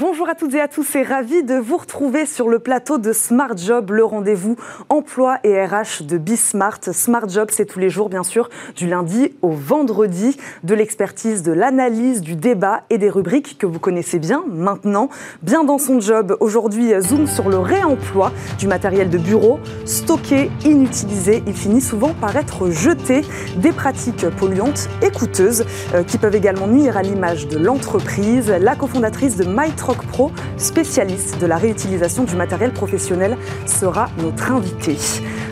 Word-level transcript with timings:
Bonjour 0.00 0.30
à 0.30 0.34
toutes 0.34 0.54
et 0.54 0.62
à 0.62 0.66
tous 0.66 0.94
et 0.94 1.02
ravi 1.02 1.42
de 1.42 1.56
vous 1.56 1.76
retrouver 1.76 2.24
sur 2.24 2.48
le 2.48 2.58
plateau 2.58 2.96
de 2.96 3.12
Smart 3.12 3.54
Job, 3.54 3.90
le 3.90 4.02
rendez-vous 4.02 4.56
emploi 4.88 5.36
et 5.44 5.62
RH 5.62 6.04
de 6.04 6.16
Bismart. 6.16 6.80
Smart 6.92 7.28
Job, 7.28 7.50
c'est 7.52 7.66
tous 7.66 7.80
les 7.80 7.90
jours, 7.90 8.08
bien 8.08 8.22
sûr, 8.22 8.48
du 8.74 8.86
lundi 8.86 9.34
au 9.42 9.50
vendredi, 9.50 10.38
de 10.64 10.74
l'expertise, 10.74 11.42
de 11.42 11.52
l'analyse, 11.52 12.22
du 12.22 12.34
débat 12.34 12.84
et 12.88 12.96
des 12.96 13.10
rubriques 13.10 13.58
que 13.58 13.66
vous 13.66 13.78
connaissez 13.78 14.18
bien 14.18 14.42
maintenant. 14.50 15.10
Bien 15.42 15.64
dans 15.64 15.76
son 15.76 16.00
job, 16.00 16.34
aujourd'hui, 16.40 16.94
zoom 16.98 17.26
sur 17.26 17.50
le 17.50 17.58
réemploi 17.58 18.32
du 18.58 18.68
matériel 18.68 19.10
de 19.10 19.18
bureau, 19.18 19.60
stocké, 19.84 20.50
inutilisé. 20.64 21.42
Il 21.46 21.52
finit 21.52 21.82
souvent 21.82 22.14
par 22.14 22.34
être 22.36 22.70
jeté. 22.70 23.20
Des 23.58 23.72
pratiques 23.72 24.30
polluantes 24.30 24.88
et 25.02 25.10
coûteuses 25.10 25.66
euh, 25.92 26.04
qui 26.04 26.16
peuvent 26.16 26.36
également 26.36 26.68
nuire 26.68 26.96
à 26.96 27.02
l'image 27.02 27.48
de 27.48 27.58
l'entreprise. 27.58 28.48
La 28.48 28.74
cofondatrice 28.76 29.36
de 29.36 29.44
My 29.44 29.70
Pro, 29.98 30.30
spécialiste 30.56 31.38
de 31.40 31.46
la 31.46 31.56
réutilisation 31.56 32.24
du 32.24 32.36
matériel 32.36 32.72
professionnel, 32.72 33.36
sera 33.66 34.08
notre 34.18 34.50
invité. 34.52 34.96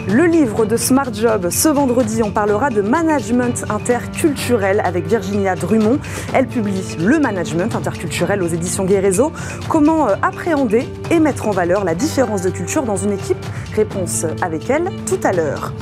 Le 0.09 0.25
livre 0.25 0.65
de 0.65 0.77
Smart 0.77 1.13
Job, 1.13 1.51
ce 1.51 1.69
vendredi, 1.69 2.23
on 2.23 2.31
parlera 2.31 2.71
de 2.71 2.81
management 2.81 3.65
interculturel 3.69 4.81
avec 4.85 5.07
Virginia 5.07 5.55
Drummond. 5.55 5.99
Elle 6.33 6.47
publie 6.47 6.97
Le 6.99 7.19
management 7.19 7.75
interculturel 7.75 8.43
aux 8.43 8.47
éditions 8.47 8.85
Guérézo. 8.85 9.33
Comment 9.69 10.09
euh, 10.09 10.15
appréhender 10.23 10.89
et 11.11 11.21
mettre 11.21 11.47
en 11.47 11.51
valeur 11.51 11.85
la 11.85 11.95
différence 11.95 12.43
de 12.43 12.51
culture 12.51 12.85
dans 12.85 12.97
une 12.97 13.13
équipe? 13.13 13.45
Réponse 13.75 14.25
avec 14.41 14.71
elle 14.71 14.91
tout 15.07 15.21
à 15.25 15.33
l'heure. 15.33 15.73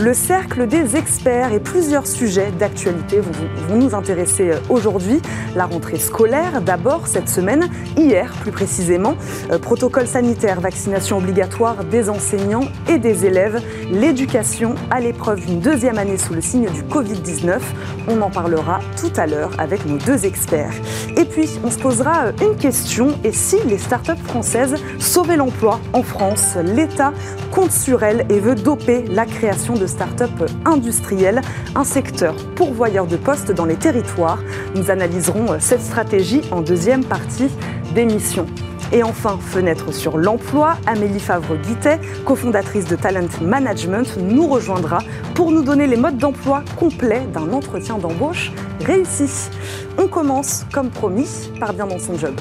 Le 0.00 0.14
cercle 0.14 0.66
des 0.66 0.96
experts 0.96 1.52
et 1.52 1.60
plusieurs 1.60 2.06
sujets 2.06 2.52
d'actualité 2.58 3.20
vont, 3.20 3.76
nous 3.76 3.94
intéresser 3.94 4.52
euh, 4.52 4.58
aujourd'hui. 4.70 5.20
La 5.54 5.66
rentrée 5.66 5.98
scolaire, 5.98 6.62
d'abord 6.62 7.06
cette 7.06 7.28
semaine, 7.28 7.68
hier 7.98 8.32
plus 8.40 8.50
précisément. 8.50 9.14
Euh, 9.50 9.58
protocole 9.58 10.06
sanitaire, 10.06 10.58
vaccination 10.62 11.18
obligatoire 11.18 11.84
des 11.84 12.08
enseignants 12.08 12.64
et 12.88 12.96
des 12.96 13.26
élèves. 13.26 13.62
L'éducation 13.92 14.74
à 14.90 15.00
l'épreuve 15.00 15.44
d'une 15.44 15.60
deuxième 15.60 15.98
année 15.98 16.16
sous 16.16 16.32
le 16.32 16.40
signe 16.40 16.70
du 16.70 16.80
Covid-19. 16.82 17.58
On 18.08 18.22
en 18.22 18.30
parlera 18.30 18.80
tout 18.98 19.12
à 19.20 19.26
l'heure 19.26 19.50
avec 19.58 19.84
nos 19.84 19.98
deux 19.98 20.24
experts. 20.24 20.72
Et 21.18 21.26
puis, 21.26 21.50
on 21.62 21.70
se 21.70 21.78
posera 21.78 22.28
euh, 22.28 22.32
une 22.40 22.56
question. 22.56 23.18
Et 23.22 23.32
si 23.32 23.56
les 23.66 23.76
startups 23.76 24.24
françaises 24.24 24.76
sauvaient 24.98 25.36
l'emploi 25.36 25.78
en 25.92 26.02
France? 26.02 26.56
L'État 26.64 27.12
compte 27.50 27.72
sur 27.72 28.02
elles 28.02 28.24
et 28.30 28.40
veut 28.40 28.54
doper 28.54 29.04
la 29.10 29.26
création 29.26 29.74
de 29.74 29.89
start-up 29.90 30.30
industrielle, 30.64 31.42
un 31.74 31.84
secteur 31.84 32.34
pourvoyeur 32.54 33.06
de 33.06 33.16
postes 33.16 33.52
dans 33.52 33.66
les 33.66 33.76
territoires. 33.76 34.38
Nous 34.74 34.90
analyserons 34.90 35.58
cette 35.58 35.82
stratégie 35.82 36.42
en 36.50 36.62
deuxième 36.62 37.04
partie 37.04 37.50
d'émission. 37.94 38.46
Et 38.92 39.04
enfin, 39.04 39.38
fenêtre 39.40 39.92
sur 39.92 40.18
l'emploi, 40.18 40.76
Amélie 40.86 41.20
Favre-Guittet, 41.20 42.00
cofondatrice 42.24 42.86
de 42.86 42.96
Talent 42.96 43.28
Management, 43.40 44.16
nous 44.18 44.48
rejoindra 44.48 44.98
pour 45.34 45.52
nous 45.52 45.62
donner 45.62 45.86
les 45.86 45.96
modes 45.96 46.18
d'emploi 46.18 46.64
complets 46.76 47.26
d'un 47.32 47.52
entretien 47.52 47.98
d'embauche 47.98 48.50
réussi. 48.80 49.50
On 49.96 50.08
commence, 50.08 50.66
comme 50.72 50.90
promis, 50.90 51.50
par 51.60 51.72
bien 51.72 51.86
dans 51.86 52.00
son 52.00 52.18
job. 52.18 52.34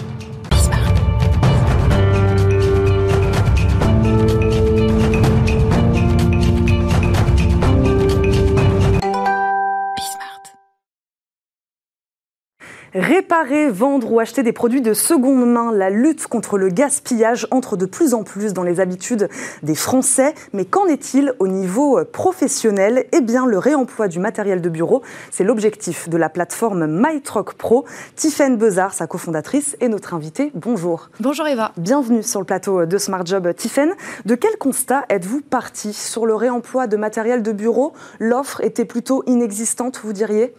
Réparer, 13.10 13.72
vendre 13.72 14.12
ou 14.12 14.20
acheter 14.20 14.44
des 14.44 14.54
produits 14.54 14.84
de 14.84 14.94
seconde 14.94 15.44
main, 15.44 15.72
la 15.72 15.90
lutte 15.90 16.28
contre 16.28 16.60
le 16.60 16.70
gaspillage 16.70 17.48
entre 17.50 17.76
de 17.76 17.88
plus 17.88 18.14
en 18.14 18.22
plus 18.22 18.54
dans 18.54 18.62
les 18.62 18.80
habitudes 18.80 19.30
des 19.64 19.74
Français. 19.74 20.36
Mais 20.54 20.64
qu'en 20.64 20.86
est-il 20.86 21.34
au 21.40 21.48
niveau 21.48 22.06
professionnel? 22.06 23.08
Eh 23.12 23.22
bien, 23.22 23.48
le 23.48 23.58
réemploi 23.58 24.10
du 24.10 24.20
matériel 24.20 24.62
de 24.62 24.70
bureau, 24.70 25.02
c'est 25.32 25.44
l'objectif 25.44 26.08
de 26.08 26.18
la 26.18 26.30
plateforme 26.30 26.86
MyTrock 26.86 27.56
Pro. 27.56 27.84
Tiffaine 28.16 28.58
Bezard, 28.58 28.94
sa 28.94 29.08
cofondatrice, 29.08 29.76
est 29.80 29.90
notre 29.90 30.14
invitée. 30.14 30.52
Bonjour. 30.54 31.10
Bonjour 31.20 31.48
Eva. 31.48 31.72
Bienvenue 31.78 32.22
sur 32.22 32.40
le 32.40 32.46
plateau 32.46 32.86
de 32.86 32.98
Smart 33.00 33.26
Job. 33.26 33.52
Tiffaine, 33.56 33.96
de 34.26 34.36
quel 34.36 34.56
constat 34.60 35.06
êtes-vous 35.10 35.42
parti 35.42 35.94
sur 35.94 36.28
le 36.28 36.36
réemploi 36.36 36.86
de 36.86 36.96
matériel 36.96 37.42
de 37.42 37.54
bureau? 37.54 37.94
L'offre 38.20 38.64
était 38.64 38.86
plutôt 38.86 39.24
inexistante, 39.26 40.00
vous 40.04 40.14
diriez? 40.14 40.54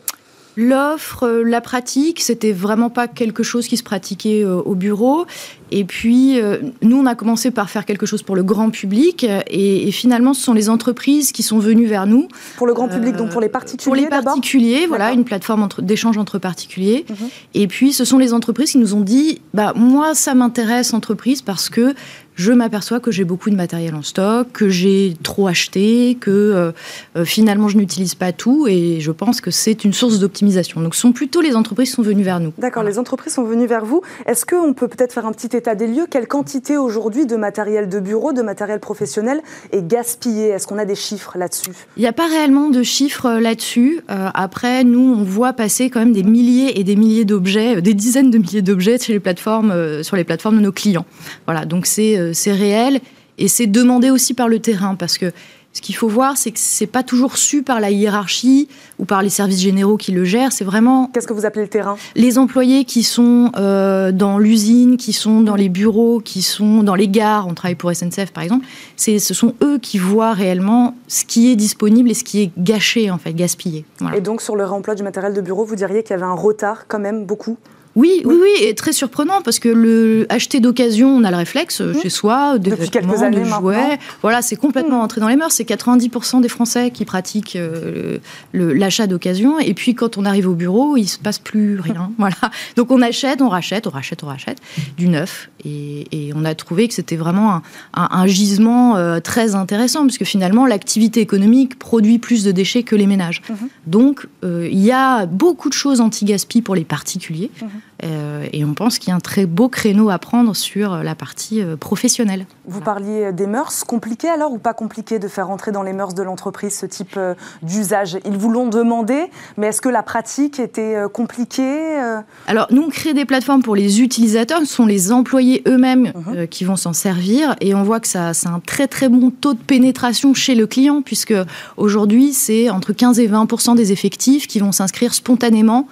L'offre, 0.56 1.24
euh, 1.26 1.42
la 1.44 1.60
pratique, 1.60 2.20
c'était 2.20 2.52
vraiment 2.52 2.90
pas 2.90 3.06
quelque 3.06 3.42
chose 3.42 3.68
qui 3.68 3.76
se 3.76 3.82
pratiquait 3.82 4.44
euh, 4.44 4.56
au 4.56 4.74
bureau. 4.74 5.26
Et 5.70 5.84
puis, 5.84 6.40
euh, 6.40 6.58
nous, 6.82 6.96
on 6.96 7.06
a 7.06 7.14
commencé 7.14 7.52
par 7.52 7.70
faire 7.70 7.84
quelque 7.84 8.04
chose 8.04 8.22
pour 8.22 8.34
le 8.34 8.42
grand 8.42 8.70
public. 8.70 9.24
Et, 9.48 9.90
finalement, 9.92 10.34
ce 10.34 10.42
sont 10.42 10.52
les 10.52 10.68
entreprises 10.68 11.30
qui 11.30 11.44
sont 11.44 11.60
venues 11.60 11.86
vers 11.86 12.06
nous. 12.06 12.26
Pour 12.56 12.66
le 12.66 12.74
grand 12.74 12.88
public, 12.88 13.14
donc 13.14 13.30
pour 13.30 13.40
les 13.40 13.48
particuliers 13.48 13.84
Pour 13.84 13.94
les 13.94 14.08
particuliers, 14.08 14.86
voilà, 14.86 15.12
une 15.12 15.24
plateforme 15.24 15.68
d'échange 15.78 16.18
entre 16.18 16.38
particuliers. 16.38 17.04
Mhm. 17.08 17.28
Et 17.54 17.66
puis, 17.68 17.92
ce 17.92 18.04
sont 18.04 18.18
les 18.18 18.34
entreprises 18.34 18.72
qui 18.72 18.78
nous 18.78 18.94
ont 18.94 19.02
dit, 19.02 19.40
bah, 19.54 19.72
moi, 19.76 20.14
ça 20.14 20.34
m'intéresse, 20.34 20.92
entreprise, 20.92 21.40
parce 21.42 21.68
que 21.68 21.94
je 22.40 22.52
m'aperçois 22.52 23.00
que 23.00 23.10
j'ai 23.10 23.24
beaucoup 23.24 23.50
de 23.50 23.54
matériel 23.54 23.94
en 23.94 24.00
stock, 24.00 24.50
que 24.52 24.70
j'ai 24.70 25.14
trop 25.22 25.46
acheté, 25.46 26.16
que 26.18 26.30
euh, 26.30 26.72
euh, 27.14 27.26
finalement 27.26 27.68
je 27.68 27.76
n'utilise 27.76 28.14
pas 28.14 28.32
tout 28.32 28.66
et 28.66 28.98
je 29.00 29.10
pense 29.10 29.42
que 29.42 29.50
c'est 29.50 29.84
une 29.84 29.92
source 29.92 30.18
d'optimisation. 30.20 30.80
Donc 30.80 30.94
ce 30.94 31.02
sont 31.02 31.12
plutôt 31.12 31.42
les 31.42 31.54
entreprises 31.54 31.90
qui 31.90 31.96
sont 31.96 32.02
venues 32.02 32.22
vers 32.22 32.40
nous. 32.40 32.54
D'accord, 32.56 32.82
les 32.82 32.98
entreprises 32.98 33.34
sont 33.34 33.44
venues 33.44 33.66
vers 33.66 33.84
vous. 33.84 34.00
Est-ce 34.24 34.46
qu'on 34.46 34.72
peut 34.72 34.88
peut-être 34.88 35.12
faire 35.12 35.26
un 35.26 35.32
petit 35.32 35.54
état 35.54 35.74
des 35.74 35.86
lieux? 35.86 36.06
Quelle 36.10 36.26
quantité 36.26 36.78
aujourd'hui 36.78 37.26
de 37.26 37.36
matériel 37.36 37.90
de 37.90 38.00
bureau, 38.00 38.32
de 38.32 38.40
matériel 38.40 38.80
professionnel 38.80 39.42
est 39.72 39.86
gaspillé? 39.86 40.48
Est-ce 40.48 40.66
qu'on 40.66 40.78
a 40.78 40.86
des 40.86 40.94
chiffres 40.94 41.36
là-dessus? 41.36 41.72
Il 41.98 42.00
n'y 42.00 42.08
a 42.08 42.14
pas 42.14 42.26
réellement 42.26 42.70
de 42.70 42.82
chiffres 42.82 43.26
euh, 43.26 43.40
là-dessus. 43.40 44.00
après, 44.08 44.82
nous, 44.84 45.14
on 45.18 45.24
voit 45.24 45.52
passer 45.52 45.90
quand 45.90 46.00
même 46.00 46.14
des 46.14 46.22
milliers 46.22 46.80
et 46.80 46.84
des 46.84 46.96
milliers 46.96 47.26
d'objets, 47.26 47.82
des 47.82 47.92
dizaines 47.92 48.30
de 48.30 48.38
milliers 48.38 48.62
d'objets 48.62 48.96
sur 48.96 49.12
les 49.12 49.20
plateformes, 49.20 50.02
sur 50.02 50.16
les 50.16 50.24
plateformes 50.24 50.56
de 50.56 50.62
nos 50.62 50.72
clients. 50.72 51.04
Voilà, 51.46 51.66
donc 51.66 51.84
c'est 51.84 52.29
c'est 52.32 52.52
réel 52.52 53.00
et 53.38 53.48
c'est 53.48 53.66
demandé 53.66 54.10
aussi 54.10 54.34
par 54.34 54.48
le 54.48 54.58
terrain 54.58 54.94
parce 54.94 55.18
que 55.18 55.32
ce 55.72 55.80
qu'il 55.80 55.94
faut 55.94 56.08
voir, 56.08 56.36
c'est 56.36 56.50
que 56.50 56.58
c'est 56.58 56.88
pas 56.88 57.04
toujours 57.04 57.36
su 57.36 57.62
par 57.62 57.78
la 57.78 57.90
hiérarchie 57.90 58.68
ou 58.98 59.04
par 59.04 59.22
les 59.22 59.28
services 59.28 59.60
généraux 59.60 59.96
qui 59.96 60.10
le 60.10 60.24
gèrent. 60.24 60.50
C'est 60.50 60.64
vraiment. 60.64 61.08
Qu'est-ce 61.14 61.28
que 61.28 61.32
vous 61.32 61.46
appelez 61.46 61.62
le 61.62 61.68
terrain? 61.68 61.96
Les 62.16 62.38
employés 62.38 62.84
qui 62.84 63.04
sont 63.04 63.52
euh, 63.56 64.10
dans 64.10 64.38
l'usine, 64.38 64.96
qui 64.96 65.12
sont 65.12 65.42
dans 65.42 65.54
les 65.54 65.68
bureaux, 65.68 66.18
qui 66.18 66.42
sont 66.42 66.82
dans 66.82 66.96
les 66.96 67.06
gares. 67.06 67.46
On 67.46 67.54
travaille 67.54 67.76
pour 67.76 67.94
SNCF 67.94 68.32
par 68.32 68.42
exemple. 68.42 68.66
C'est, 68.96 69.20
ce 69.20 69.32
sont 69.32 69.54
eux 69.62 69.78
qui 69.78 69.98
voient 69.98 70.32
réellement 70.32 70.96
ce 71.06 71.24
qui 71.24 71.52
est 71.52 71.56
disponible 71.56 72.10
et 72.10 72.14
ce 72.14 72.24
qui 72.24 72.42
est 72.42 72.50
gâché 72.58 73.10
en 73.12 73.18
fait, 73.18 73.32
gaspillé. 73.32 73.84
Et 74.14 74.20
donc 74.20 74.42
sur 74.42 74.56
le 74.56 74.64
réemploi 74.64 74.96
du 74.96 75.04
matériel 75.04 75.34
de 75.34 75.40
bureau, 75.40 75.64
vous 75.64 75.76
diriez 75.76 76.02
qu'il 76.02 76.10
y 76.10 76.14
avait 76.14 76.24
un 76.24 76.34
retard 76.34 76.86
quand 76.88 76.98
même 76.98 77.26
beaucoup? 77.26 77.58
Oui, 77.96 78.22
oui, 78.24 78.36
oui, 78.40 78.64
et 78.64 78.74
très 78.74 78.92
surprenant 78.92 79.42
parce 79.42 79.58
que 79.58 79.68
le 79.68 80.26
acheter 80.28 80.60
d'occasion, 80.60 81.08
on 81.08 81.24
a 81.24 81.30
le 81.30 81.36
réflexe 81.36 81.80
euh, 81.80 81.92
chez 82.00 82.08
soi, 82.08 82.56
des 82.58 82.70
Depuis 82.70 82.88
quelques 82.88 83.22
années, 83.22 83.40
de 83.40 83.44
jouets. 83.44 83.98
Voilà, 84.22 84.42
c'est 84.42 84.54
complètement 84.54 84.98
mmh. 84.98 85.04
entré 85.04 85.20
dans 85.20 85.28
les 85.28 85.34
mœurs. 85.34 85.50
C'est 85.50 85.68
90% 85.68 86.40
des 86.40 86.48
Français 86.48 86.92
qui 86.92 87.04
pratiquent 87.04 87.56
euh, 87.56 88.18
l'achat 88.52 89.08
d'occasion. 89.08 89.58
Et 89.58 89.74
puis 89.74 89.96
quand 89.96 90.18
on 90.18 90.24
arrive 90.24 90.48
au 90.48 90.54
bureau, 90.54 90.96
il 90.96 91.08
se 91.08 91.18
passe 91.18 91.40
plus 91.40 91.80
rien. 91.80 92.12
voilà. 92.18 92.36
Donc 92.76 92.92
on 92.92 93.02
achète, 93.02 93.42
on 93.42 93.48
rachète, 93.48 93.88
on 93.88 93.90
rachète, 93.90 94.22
on 94.22 94.28
rachète 94.28 94.58
du 94.96 95.08
neuf. 95.08 95.50
Et, 95.64 96.06
on 96.34 96.44
a 96.44 96.54
trouvé 96.54 96.86
que 96.86 96.94
c'était 96.94 97.16
vraiment 97.16 97.60
un, 97.92 98.26
gisement 98.26 98.96
euh, 98.96 99.18
très 99.18 99.56
intéressant 99.56 100.04
puisque 100.04 100.24
finalement 100.24 100.64
l'activité 100.64 101.20
économique 101.20 101.78
produit 101.78 102.18
plus 102.18 102.44
de 102.44 102.52
déchets 102.52 102.84
que 102.84 102.94
les 102.94 103.06
ménages. 103.06 103.42
Mmh. 103.48 103.54
Donc 103.88 104.26
il 104.42 104.78
y 104.78 104.92
a 104.92 105.26
beaucoup 105.26 105.68
de 105.68 105.74
choses 105.74 106.00
anti-gaspi 106.00 106.62
pour 106.62 106.74
les 106.74 106.84
particuliers. 106.84 107.50
Mmh. 107.60 107.66
Euh, 108.04 108.46
et 108.52 108.64
on 108.64 108.74
pense 108.74 108.98
qu'il 108.98 109.10
y 109.10 109.12
a 109.12 109.16
un 109.16 109.20
très 109.20 109.46
beau 109.46 109.68
créneau 109.68 110.10
à 110.10 110.18
prendre 110.18 110.54
sur 110.56 111.02
la 111.02 111.14
partie 111.14 111.62
euh, 111.62 111.76
professionnelle. 111.76 112.46
Vous 112.66 112.80
parliez 112.80 113.32
des 113.32 113.46
mœurs. 113.46 113.84
Compliqué 113.84 114.28
alors 114.28 114.52
ou 114.52 114.58
pas 114.58 114.74
compliqué 114.74 115.18
de 115.18 115.28
faire 115.28 115.50
entrer 115.50 115.72
dans 115.72 115.82
les 115.82 115.92
mœurs 115.92 116.14
de 116.14 116.22
l'entreprise 116.22 116.76
ce 116.76 116.86
type 116.86 117.14
euh, 117.16 117.34
d'usage? 117.62 118.18
Ils 118.24 118.36
vous 118.36 118.50
l'ont 118.50 118.68
demandé, 118.68 119.26
mais 119.56 119.68
est-ce 119.68 119.80
que 119.80 119.88
la 119.88 120.02
pratique 120.02 120.58
était 120.60 120.96
compliquée 121.12 121.98
Alors 122.46 122.66
nous, 122.70 122.82
on 122.82 122.88
crée 122.88 123.14
des 123.14 123.24
plateformes 123.24 123.62
pour 123.62 123.76
les 123.76 124.00
utilisateurs. 124.00 124.60
Ce 124.60 124.66
sont 124.66 124.86
les 124.86 125.12
employés 125.12 125.62
eux-mêmes 125.66 126.12
mhm. 126.14 126.48
qui 126.48 126.64
vont 126.64 126.76
s'en 126.76 126.92
servir. 126.92 127.56
Et 127.60 127.74
on 127.74 127.82
voit 127.82 128.00
que 128.00 128.08
ça, 128.08 128.34
c'est 128.34 128.48
un 128.48 128.60
très 128.64 128.88
très 128.88 129.08
bon 129.08 129.30
taux 129.30 129.54
de 129.54 129.58
pénétration 129.58 130.34
chez 130.34 130.54
le 130.54 130.66
client, 130.66 131.02
puisque 131.02 131.34
aujourd'hui, 131.76 132.32
c'est 132.32 132.70
entre 132.70 132.92
15 132.92 133.18
et 133.20 133.28
20% 133.28 133.74
des 133.74 133.92
effectifs 133.92 134.46
qui 134.46 134.60
vont 134.60 134.72
s'inscrire 134.72 135.14
spontanément 135.14 135.86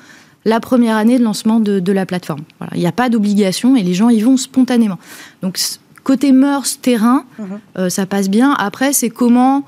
la 0.44 0.60
première 0.60 0.96
année 0.96 1.18
de 1.18 1.24
lancement 1.24 1.60
de, 1.60 1.92
la 1.92 2.06
plateforme. 2.06 2.42
Il 2.74 2.80
n'y 2.80 2.86
a 2.86 2.92
pas 2.92 3.08
d'obligation 3.08 3.76
et 3.76 3.82
les 3.82 3.94
gens 3.94 4.08
y 4.08 4.20
vont 4.20 4.36
spontanément. 4.36 4.98
Donc 5.42 5.58
côté 6.04 6.32
mœurs, 6.32 6.80
terrain, 6.80 7.24
mhm. 7.38 7.46
euh, 7.78 7.88
ça 7.90 8.06
passe 8.06 8.30
bien. 8.30 8.52
Après, 8.52 8.92
c'est 8.92 9.10
comment 9.10 9.64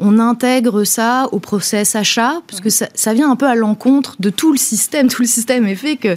on 0.00 0.18
intègre 0.18 0.82
ça 0.82 1.28
au 1.30 1.38
process 1.38 1.94
achat, 1.94 2.40
parce 2.48 2.60
que 2.60 2.68
mhm. 2.68 2.88
ça, 2.94 3.14
vient 3.14 3.30
un 3.30 3.36
peu 3.36 3.46
à 3.46 3.54
l'encontre 3.54 4.16
de 4.18 4.30
tout 4.30 4.50
le 4.50 4.58
système. 4.58 5.08
Tout 5.14 5.22
le 5.22 5.28
système 5.28 5.66
est 5.66 5.76
fait 5.76 5.96
que 5.96 6.16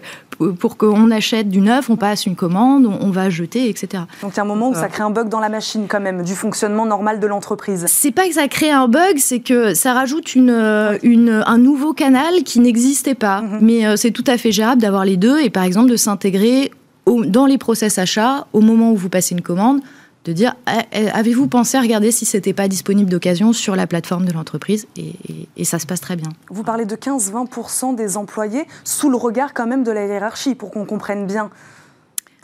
pour 0.60 0.78
qu'on 0.78 1.12
achète 1.12 1.50
du 1.50 1.62
neuf, 1.62 1.90
on 1.90 1.96
passe 1.96 2.26
une 2.26 2.36
commande, 2.36 2.86
on, 2.86 3.12
va 3.12 3.30
jeter, 3.30 3.70
etc. 3.70 4.04
Donc 4.22 4.34
il 4.34 4.38
y 4.38 4.40
a 4.40 4.44
un 4.44 4.46
moment 4.46 4.70
où 4.70 4.76
ça 4.76 4.88
crée 4.88 5.04
un 5.04 5.10
bug 5.10 5.30
dans 5.30 5.40
la 5.40 5.50
machine 5.50 5.86
quand 5.88 6.00
même, 6.00 6.24
du 6.24 6.36
fonctionnement 6.36 6.86
normal 6.86 7.20
de 7.20 7.28
l'entreprise. 7.28 7.86
C'est 7.88 8.12
pas 8.12 8.28
que 8.28 8.34
ça 8.34 8.48
crée 8.48 8.72
un 8.72 8.88
bug, 8.88 9.18
c'est 9.18 9.40
que 9.40 9.74
ça 9.74 9.94
rajoute 9.94 10.36
une, 10.36 10.98
une, 11.04 11.44
un 11.46 11.58
nouveau 11.58 11.94
canal 11.94 12.44
qui 12.44 12.60
n'existait 12.60 13.16
pas. 13.16 13.42
Mhm. 13.42 13.60
Mais 13.62 13.98
c'est 13.98 14.12
tout 14.12 14.24
à 14.28 14.38
fait 14.38 14.52
gérable 14.52 14.82
d'avoir 14.82 15.06
les 15.06 15.18
deux 15.18 15.40
et 15.40 15.50
par 15.50 15.64
exemple 15.64 15.90
de 15.90 15.96
s'intégrer 15.96 16.72
dans 17.08 17.46
les 17.46 17.58
process 17.58 17.98
achats 17.98 18.48
au 18.54 18.62
moment 18.62 18.92
où 18.92 18.96
vous 18.96 19.10
passez 19.10 19.34
une 19.34 19.42
commande 19.42 19.82
de 20.28 20.34
dire 20.34 20.56
eh, 20.68 20.82
eh, 20.92 21.10
avez-vous 21.10 21.48
pensé 21.48 21.78
à 21.78 21.82
regarder 21.82 22.12
si 22.12 22.26
c'était 22.26 22.54
pas 22.54 22.68
disponible 22.68 23.10
d'occasion 23.10 23.54
sur 23.54 23.76
la 23.76 23.88
plateforme 23.88 24.26
de 24.26 24.34
l'entreprise 24.34 24.88
et, 24.98 25.16
ça 25.64 25.80
se 25.80 25.86
passe 25.86 26.00
très 26.00 26.16
bien. 26.16 26.30
Vous 26.50 26.64
parlez 26.64 26.86
de 26.86 26.96
15-20% 26.96 27.96
des 27.96 28.16
employés 28.16 28.66
sous 28.86 29.10
le 29.10 29.18
regard 29.18 29.54
quand 29.54 29.68
même 29.68 29.84
de 29.84 29.92
la 29.92 30.06
hiérarchie 30.06 30.56
pour 30.56 30.72
qu'on 30.72 30.86
comprenne 30.86 31.26
bien 31.28 31.50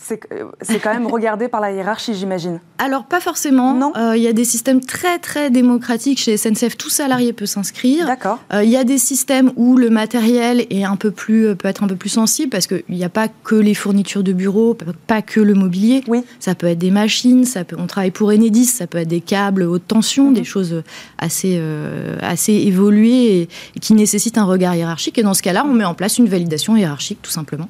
c'est 0.03 0.79
quand 0.79 0.93
même 0.93 1.07
regardé 1.11 1.47
par 1.47 1.61
la 1.61 1.71
hiérarchie, 1.71 2.13
j'imagine. 2.13 2.59
Alors, 2.77 3.05
pas 3.05 3.19
forcément. 3.19 3.73
Non. 3.73 3.93
Euh, 3.95 4.17
il 4.17 4.23
y 4.23 4.27
a 4.27 4.33
des 4.33 4.43
systèmes 4.43 4.81
très, 4.81 5.19
très 5.19 5.49
démocratiques 5.49 6.19
chez 6.19 6.35
SNCF. 6.35 6.75
Tout 6.77 6.89
salarié 6.89 7.31
peut 7.31 7.45
s'inscrire. 7.45 8.05
D'accord. 8.05 8.39
Euh, 8.53 8.63
il 8.63 8.69
y 8.69 8.77
a 8.77 8.83
des 8.83 8.97
systèmes 8.97 9.51
où 9.55 9.77
le 9.77 9.89
matériel 9.89 10.65
est 10.69 10.83
un 10.83 10.95
peu 10.95 11.11
plus, 11.11 11.55
peut 11.55 11.67
être 11.67 11.83
un 11.83 11.87
peu 11.87 11.95
plus 11.95 12.09
sensible 12.09 12.49
parce 12.49 12.67
qu'il 12.67 12.83
n'y 12.89 13.03
a 13.03 13.09
pas 13.09 13.27
que 13.27 13.55
les 13.55 13.73
fournitures 13.73 14.23
de 14.23 14.33
bureau, 14.33 14.77
pas 15.07 15.21
que 15.21 15.39
le 15.39 15.53
mobilier. 15.53 16.03
Oui. 16.07 16.23
Ça 16.39 16.55
peut 16.55 16.67
être 16.67 16.79
des 16.79 16.91
machines, 16.91 17.45
ça 17.45 17.63
peut, 17.63 17.77
on 17.79 17.87
travaille 17.87 18.11
pour 18.11 18.29
Enedis, 18.29 18.65
ça 18.65 18.87
peut 18.87 18.97
être 18.97 19.07
des 19.07 19.21
câbles 19.21 19.63
haute 19.63 19.87
tension, 19.87 20.29
mhm. 20.29 20.33
des 20.33 20.43
choses 20.43 20.83
assez, 21.17 21.55
euh, 21.57 22.17
assez 22.21 22.53
évoluées 22.53 23.47
et 23.75 23.79
qui 23.79 23.93
nécessitent 23.93 24.37
un 24.37 24.45
regard 24.45 24.75
hiérarchique. 24.75 25.17
Et 25.17 25.23
dans 25.23 25.33
ce 25.33 25.41
cas-là, 25.41 25.65
on 25.65 25.73
met 25.73 25.85
en 25.85 25.93
place 25.93 26.17
une 26.17 26.27
validation 26.27 26.75
hiérarchique, 26.75 27.19
tout 27.21 27.31
simplement. 27.31 27.69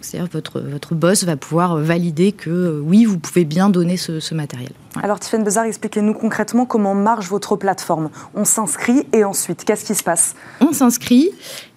C'est-à-dire 0.00 0.30
votre, 0.32 0.60
votre 0.60 0.94
boss 0.94 1.24
va 1.24 1.36
pouvoir 1.36 1.76
valider 1.76 2.32
que 2.32 2.50
euh, 2.50 2.80
oui, 2.82 3.04
vous 3.04 3.18
pouvez 3.18 3.44
bien 3.44 3.68
donner 3.68 3.96
ce, 3.96 4.34
matériel. 4.34 4.70
Alors 5.02 5.18
Tiffany 5.18 5.44
Bezard, 5.44 5.64
expliquez-nous 5.64 6.14
concrètement 6.14 6.66
comment 6.66 6.94
marche 6.94 7.28
votre 7.28 7.56
plateforme. 7.56 8.10
On 8.34 8.44
s'inscrit 8.44 9.06
et 9.12 9.24
ensuite, 9.24 9.64
qu'est-ce 9.64 9.84
qui 9.84 9.94
se 9.94 10.02
passe? 10.02 10.34
On 10.60 10.72
s'inscrit 10.72 11.30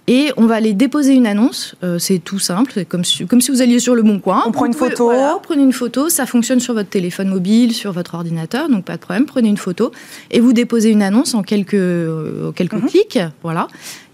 et 0.08 0.32
on 0.38 0.46
va 0.46 0.56
aller 0.56 0.74
déposer 0.74 1.14
une 1.14 1.28
annonce. 1.28 1.76
Euh, 1.84 1.98
c'est 1.98 2.20
tout 2.20 2.40
simple, 2.40 2.72
c'est 2.74 2.86
comme 2.86 3.04
si, 3.04 3.26
comme 3.26 3.42
si 3.42 3.52
vous 3.52 3.62
alliez 3.62 3.80
sur 3.80 3.96
le 3.96 4.04
bon 4.04 4.20
coin. 4.20 4.44
On 4.46 4.52
prend 4.52 4.66
une 4.66 4.74
photo. 4.74 5.06
Voilà, 5.06 5.40
prenez 5.42 5.64
une 5.64 5.74
photo, 5.74 6.10
ça 6.10 6.26
fonctionne 6.26 6.60
sur 6.60 6.74
votre 6.74 6.90
téléphone 6.90 7.30
mobile, 7.30 7.74
sur 7.74 7.92
votre 7.92 8.16
ordinateur, 8.16 8.70
donc 8.70 8.86
pas 8.86 8.96
de 8.96 9.02
problème. 9.02 9.26
Prenez 9.26 9.50
une 9.50 9.58
photo 9.58 9.92
et 10.32 10.40
vous 10.40 10.54
déposez 10.54 10.90
une 10.90 11.02
annonce 11.02 11.34
en 11.36 11.44
quelques, 11.44 11.74
euh, 11.76 12.52
quelques 12.52 12.74
mhm. 12.74 12.88
clics, 12.88 13.20
voilà, 13.42 13.68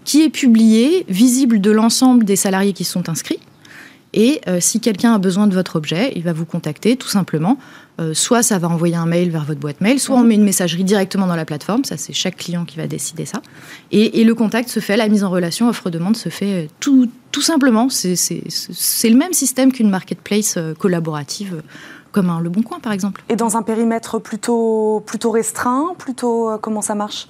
qui 0.04 0.22
est 0.22 0.30
publiée, 0.30 1.04
visible 1.08 1.60
de 1.60 1.70
l'ensemble 1.70 2.24
des 2.24 2.36
salariés 2.36 2.72
qui 2.72 2.84
sont 2.84 3.08
inscrits. 3.08 3.40
Et 4.12 4.40
euh, 4.48 4.58
si 4.60 4.80
quelqu'un 4.80 5.14
a 5.14 5.18
besoin 5.18 5.46
de 5.46 5.54
votre 5.54 5.76
objet, 5.76 6.12
il 6.16 6.22
va 6.22 6.32
vous 6.32 6.44
contacter 6.44 6.96
tout 6.96 7.08
simplement. 7.08 7.58
Euh, 8.00 8.14
soit 8.14 8.42
ça 8.42 8.58
va 8.58 8.68
envoyer 8.68 8.96
un 8.96 9.06
mail 9.06 9.30
vers 9.30 9.44
votre 9.44 9.60
boîte 9.60 9.80
mail, 9.80 10.00
soit 10.00 10.16
on 10.16 10.24
met 10.24 10.34
une 10.34 10.44
messagerie 10.44 10.84
directement 10.84 11.26
dans 11.26 11.36
la 11.36 11.44
plateforme. 11.44 11.84
Ça, 11.84 11.96
c'est 11.96 12.12
chaque 12.12 12.36
client 12.36 12.64
qui 12.64 12.76
va 12.76 12.86
décider 12.86 13.24
ça. 13.24 13.40
Et, 13.92 14.24
le 14.24 14.34
contact 14.34 14.68
se 14.68 14.80
fait, 14.80 14.96
la 14.96 15.08
mise 15.08 15.24
en 15.24 15.30
relation, 15.30 15.68
offre-demande 15.68 16.16
se 16.16 16.28
fait 16.28 16.64
euh, 16.64 16.68
tout, 16.80 17.08
tout 17.30 17.42
simplement. 17.42 17.88
C'est 17.88 19.08
le 19.08 19.16
même 19.16 19.32
système 19.32 19.72
qu'une 19.72 19.90
marketplace 19.90 20.58
collaborative 20.78 21.62
comme 22.12 22.28
un 22.28 22.40
Le 22.40 22.50
Bon 22.50 22.62
Coin, 22.62 22.80
par 22.80 22.92
exemple. 22.92 23.22
Et 23.28 23.36
dans 23.36 23.56
un 23.56 23.62
périmètre 23.62 24.18
plutôt, 24.18 25.02
plutôt 25.06 25.30
restreint, 25.30 25.94
plutôt 25.96 26.58
comment 26.60 26.82
ça 26.82 26.96
marche? 26.96 27.28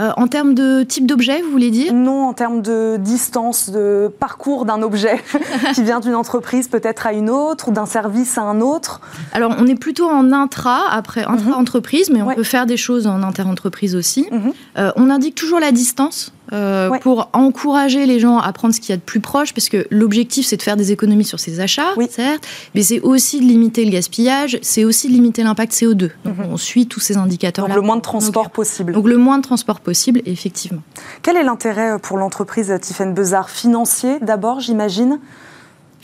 Euh, 0.00 0.10
en 0.16 0.26
termes 0.26 0.54
de 0.54 0.82
type 0.82 1.06
d'objet, 1.06 1.40
vous 1.40 1.50
voulez 1.50 1.70
dire? 1.70 1.94
Non, 1.94 2.28
en 2.28 2.32
termes 2.34 2.60
de 2.60 2.96
distance, 2.98 3.70
de 3.70 4.12
parcours 4.20 4.66
d'un 4.66 4.82
objet 4.82 5.22
qui 5.74 5.82
vient 5.82 6.00
d'une 6.00 6.14
entreprise 6.14 6.68
peut-être 6.68 7.06
à 7.06 7.12
une 7.12 7.30
autre 7.30 7.68
ou 7.68 7.72
d'un 7.72 7.86
service 7.86 8.36
à 8.36 8.42
un 8.42 8.60
autre. 8.60 9.00
Alors, 9.32 9.54
on 9.58 9.66
est 9.66 9.74
plutôt 9.74 10.08
en 10.08 10.32
intra, 10.32 10.90
après 10.90 11.22
mhm. 11.22 11.34
intra-entreprise, 11.34 12.10
mais 12.10 12.20
on 12.20 12.34
peut 12.34 12.42
faire 12.42 12.66
des 12.66 12.76
choses 12.76 13.06
en 13.06 13.22
inter-entreprise 13.22 13.96
aussi. 13.96 14.26
Mhm. 14.30 14.52
Euh, 14.78 14.92
on 14.96 15.08
indique 15.08 15.34
toujours 15.34 15.60
la 15.60 15.72
distance 15.72 16.32
euh, 16.52 16.90
pour 17.00 17.28
encourager 17.32 18.06
les 18.06 18.20
gens 18.20 18.38
à 18.38 18.52
prendre 18.52 18.74
ce 18.74 18.80
qu'il 18.80 18.90
y 18.90 18.92
a 18.92 18.96
de 18.96 19.02
plus 19.02 19.20
proche, 19.20 19.52
parce 19.52 19.68
que 19.68 19.86
l'objectif 19.90 20.46
c'est 20.46 20.56
de 20.56 20.62
faire 20.62 20.76
des 20.76 20.92
économies 20.92 21.24
sur 21.24 21.40
ses 21.40 21.60
achats, 21.60 21.94
certes, 22.10 22.46
mais 22.74 22.82
c'est 22.82 23.00
aussi 23.00 23.40
de 23.40 23.44
limiter 23.44 23.84
le 23.84 23.90
gaspillage, 23.90 24.58
c'est 24.62 24.84
aussi 24.84 25.08
de 25.08 25.12
limiter 25.12 25.42
l'impact 25.42 25.72
CO2. 25.72 26.10
Donc 26.24 26.38
mhm. 26.38 26.46
on 26.50 26.56
suit 26.56 26.86
tous 26.86 27.00
ces 27.00 27.16
indicateurs-là. 27.16 27.74
Donc 27.74 27.82
le 27.82 27.86
moins 27.86 27.96
de 27.96 28.02
transport 28.02 28.50
possible. 28.50 28.92
Donc 28.92 29.06
le 29.06 29.16
moins 29.16 29.38
de 29.38 29.42
transport 29.42 29.80
possible, 29.80 30.22
effectivement. 30.26 30.82
Quel 31.22 31.36
est 31.36 31.44
l'intérêt 31.44 31.98
pour 31.98 32.18
l'entreprise 32.18 32.72
Tiffen 32.80 33.14
Bezard 33.14 33.50
Financier 33.50 34.18
d'abord, 34.20 34.60
j'imagine? 34.60 35.18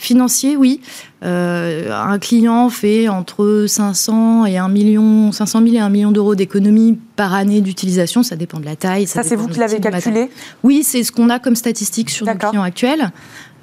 Financier, 0.03 0.57
oui. 0.57 0.81
Euh, 1.23 1.89
un 1.93 2.19
client 2.19 2.69
fait 2.69 3.07
entre 3.07 3.63
500 3.69 4.45
et 4.45 4.57
1 4.57 4.67
million, 4.67 5.31
500 5.31 5.61
000 5.61 5.75
et 5.75 5.79
1 5.79 5.87
million 5.87 6.11
d'euros 6.11 6.35
d'économie 6.35 6.99
par 7.15 7.33
année 7.33 7.61
d'utilisation. 7.61 8.21
Ça 8.21 8.35
dépend 8.35 8.59
de 8.59 8.65
la 8.65 8.75
taille. 8.75 9.07
Ça, 9.07 9.23
c'est 9.23 9.37
vous 9.37 9.47
qui 9.47 9.59
l'avez 9.59 9.79
calculé 9.79 10.29
Oui, 10.61 10.83
c'est 10.83 11.05
ce 11.05 11.13
qu'on 11.13 11.29
a 11.29 11.39
comme 11.39 11.55
statistique 11.55 12.09
sur 12.09 12.25
nos 12.25 12.35
clients 12.35 12.63
actuels. 12.63 13.11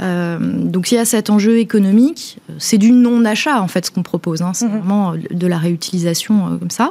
Euh, 0.00 0.38
donc 0.40 0.90
il 0.90 0.94
y 0.94 0.98
a 0.98 1.04
cet 1.04 1.28
enjeu 1.28 1.58
économique. 1.58 2.38
C'est 2.56 2.78
du 2.78 2.90
non-achat 2.90 3.60
en 3.60 3.68
fait 3.68 3.84
ce 3.84 3.90
qu'on 3.90 4.02
propose. 4.02 4.40
Hein. 4.40 4.52
C'est 4.54 4.64
mhm. 4.64 4.78
vraiment 4.78 5.12
de 5.30 5.46
la 5.46 5.58
réutilisation 5.58 6.46
euh, 6.46 6.56
comme 6.56 6.70
ça. 6.70 6.90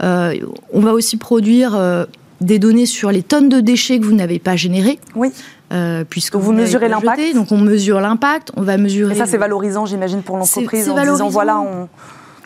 on 0.00 0.80
va 0.80 0.92
aussi 0.92 1.16
produire 1.16 2.06
des 2.40 2.60
données 2.60 2.86
sur 2.86 3.10
les 3.10 3.24
tonnes 3.24 3.48
de 3.48 3.58
déchets 3.58 3.98
que 3.98 4.04
vous 4.04 4.14
n'avez 4.14 4.38
pas 4.38 4.54
générées. 4.54 5.00
Oui. 5.16 5.32
Euh, 5.74 6.04
puisque 6.08 6.36
vous, 6.36 6.52
mesurez 6.52 6.88
l'impact. 6.88 7.34
Donc 7.34 7.50
on 7.50 7.58
mesure 7.58 8.00
l'impact, 8.00 8.52
on 8.56 8.62
va 8.62 8.76
mesurer. 8.76 9.14
Et 9.14 9.18
ça 9.18 9.26
c'est 9.26 9.38
valorisant, 9.38 9.86
j'imagine, 9.86 10.22
pour 10.22 10.36
l'entreprise 10.36 10.88
en 10.88 11.00
disant 11.00 11.28
voilà. 11.28 11.60
On... 11.60 11.88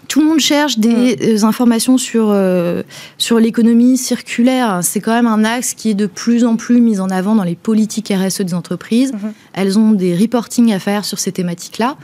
Tout 0.07 0.21
le 0.21 0.27
monde 0.27 0.41
cherche 0.41 0.79
des 0.79 1.17
mm. 1.17 1.45
euh, 1.45 1.47
informations 1.47 1.99
sur, 1.99 2.31
euh, 2.31 2.83
sur 3.19 3.39
l'économie 3.39 3.99
circulaire. 3.99 4.81
C'est 4.83 5.01
quand 5.01 5.13
même 5.13 5.27
un 5.27 5.45
axe 5.45 5.75
qui 5.75 5.91
est 5.91 5.95
de 5.95 6.07
plus 6.07 6.47
en 6.47 6.57
plus 6.57 6.81
mis 6.81 6.99
en 7.01 7.11
avant 7.11 7.35
dans 7.35 7.45
les 7.45 7.57
politiques 7.57 8.11
RSE 8.11 8.41
des 8.41 8.55
entreprises. 8.55 9.13
Mm-hmm. 9.13 9.33
Elles 9.53 9.79
ont 9.79 9.93
des 9.93 10.17
reporting 10.17 10.73
à 10.73 10.79
faire 10.79 11.05
sur 11.05 11.19
ces 11.19 11.33
thématiques-là. 11.33 11.97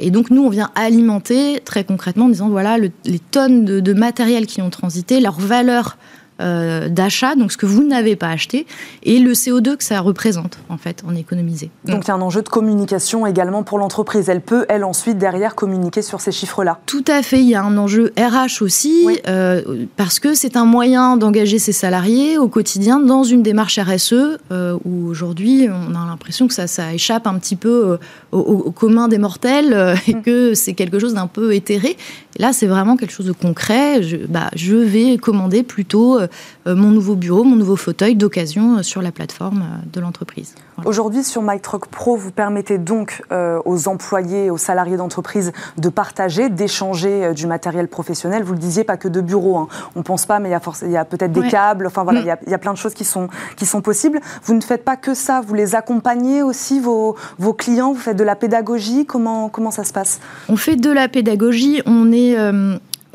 et 0.00 0.10
donc 0.12 0.30
nous, 0.30 0.44
on 0.44 0.50
vient 0.50 0.70
alimenter 0.76 1.60
très 1.64 1.82
concrètement 1.82 2.26
en 2.26 2.28
disant 2.28 2.48
voilà 2.48 2.78
les 2.78 3.18
tonnes 3.32 3.64
de, 3.64 3.80
de 3.80 3.92
matériel 3.92 4.46
qui 4.46 4.62
ont 4.62 4.70
transité, 4.70 5.18
leur 5.18 5.40
valeur 5.40 5.96
euh, 6.40 6.88
d'achat, 6.88 7.34
donc 7.34 7.50
ce 7.50 7.56
que 7.56 7.64
vous 7.64 7.82
n'avez 7.82 8.14
pas 8.14 8.28
acheté, 8.28 8.66
et 9.02 9.18
le 9.18 9.32
CO2 9.32 9.76
que 9.76 9.84
ça 9.84 10.00
représente, 10.00 10.58
en 10.68 10.76
fait, 10.76 11.02
en 11.08 11.14
économisé. 11.14 11.70
Donc 11.84 12.04
il 12.04 12.08
y 12.08 12.10
a 12.10 12.14
un 12.14 12.20
enjeu 12.20 12.42
de 12.42 12.48
communication 12.48 13.26
également 13.26 13.62
pour 13.62 13.78
l'entreprise. 13.78 14.28
Elle 14.28 14.42
peut, 14.42 14.66
elle, 14.68 14.84
ensuite, 14.84 15.16
derrière, 15.16 15.54
communiquer 15.54 16.02
sur 16.02 16.20
ces 16.20 16.32
chiffres-là. 16.32 16.78
Tout 16.86 17.04
à 17.08 17.22
fait. 17.22 17.40
Il 17.40 17.48
y 17.48 17.54
a 17.54 17.62
un 17.62 17.78
enjeu 17.78 18.12
RH 18.18 18.62
aussi, 18.62 19.06
euh, 19.28 19.86
parce 19.96 20.18
que 20.18 20.34
c'est 20.34 20.56
un 20.56 20.66
moyen 20.66 21.16
d'engager 21.16 21.58
ses 21.58 21.72
salariés 21.72 22.36
au 22.38 22.48
quotidien 22.48 23.00
dans 23.00 23.24
une 23.24 23.42
démarche 23.42 23.78
RSE, 23.78 24.12
euh, 24.52 24.78
où 24.84 25.06
aujourd'hui, 25.08 25.68
on 25.70 25.94
a 25.94 26.06
l'impression 26.06 26.48
que 26.48 26.54
ça, 26.54 26.66
ça, 26.66 26.92
échappe 26.92 27.26
un 27.26 27.38
petit 27.38 27.56
peu 27.56 27.98
au, 28.38 28.70
commun 28.70 29.08
des 29.08 29.18
mortels, 29.18 29.96
et 30.06 30.14
mm. 30.14 30.22
que 30.22 30.54
c'est 30.54 30.74
quelque 30.74 30.98
chose 30.98 31.14
d'un 31.14 31.26
peu 31.26 31.54
éthéré. 31.54 31.96
Là, 32.38 32.52
c'est 32.52 32.66
vraiment 32.66 32.96
quelque 32.96 33.12
chose 33.12 33.26
de 33.26 33.32
concret. 33.32 34.02
Je, 34.02 34.16
bah, 34.28 34.50
je 34.54 34.76
vais 34.76 35.16
commander 35.16 35.62
plutôt 35.62 36.18
euh, 36.18 36.26
mon 36.66 36.90
nouveau 36.90 37.14
bureau, 37.14 37.44
mon 37.44 37.56
nouveau 37.56 37.76
fauteuil 37.76 38.14
d'occasion 38.14 38.78
euh, 38.78 38.82
sur 38.82 39.00
la 39.00 39.12
plateforme 39.12 39.62
euh, 39.62 39.86
de 39.92 40.00
l'entreprise. 40.00 40.54
Aujourd'hui, 40.84 41.24
sur 41.24 41.42
MyTruck 41.42 41.86
Pro, 41.86 42.16
vous 42.16 42.30
permettez 42.30 42.76
donc 42.76 43.22
aux 43.30 43.88
employés, 43.88 44.50
aux 44.50 44.58
salariés 44.58 44.98
d'entreprise 44.98 45.52
de 45.78 45.88
partager, 45.88 46.50
d'échanger 46.50 47.32
du 47.34 47.46
matériel 47.46 47.88
professionnel. 47.88 48.42
Vous 48.42 48.52
le 48.52 48.58
disiez, 48.58 48.84
pas 48.84 48.98
que 48.98 49.08
de 49.08 49.22
bureaux. 49.22 49.56
Hein. 49.56 49.68
On 49.94 50.00
ne 50.00 50.04
pense 50.04 50.26
pas, 50.26 50.38
mais 50.38 50.50
il 50.50 50.90
y 50.90 50.96
a, 50.96 51.04
peut-être 51.06 51.32
des 51.32 51.48
câbles. 51.48 51.86
Enfin 51.86 52.04
voilà, 52.04 52.20
mm. 52.20 52.36
il 52.46 52.50
y, 52.50 52.54
a, 52.54 52.58
plein 52.58 52.74
de 52.74 52.78
choses 52.78 52.92
qui 52.92 53.04
sont, 53.04 53.28
qui 53.56 53.64
sont 53.64 53.80
possibles. 53.80 54.20
Vous 54.44 54.52
ne 54.52 54.60
faites 54.60 54.84
pas 54.84 54.96
que 54.96 55.14
ça. 55.14 55.40
Vous 55.40 55.54
les 55.54 55.74
accompagnez 55.74 56.42
aussi, 56.42 56.78
vos, 56.78 57.16
vos 57.38 57.54
clients. 57.54 57.94
Vous 57.94 58.00
faites 58.00 58.18
de 58.18 58.24
la 58.26 58.36
pédagogie. 58.36 59.06
Comment, 59.06 59.48
comment 59.48 59.70
ça 59.70 59.84
se 59.84 59.92
passe 59.92 60.20
On 60.48 60.56
fait 60.56 60.76
de 60.76 60.90
la 60.90 61.08
pédagogie. 61.08 61.80
On 61.86 62.12
est 62.12 62.36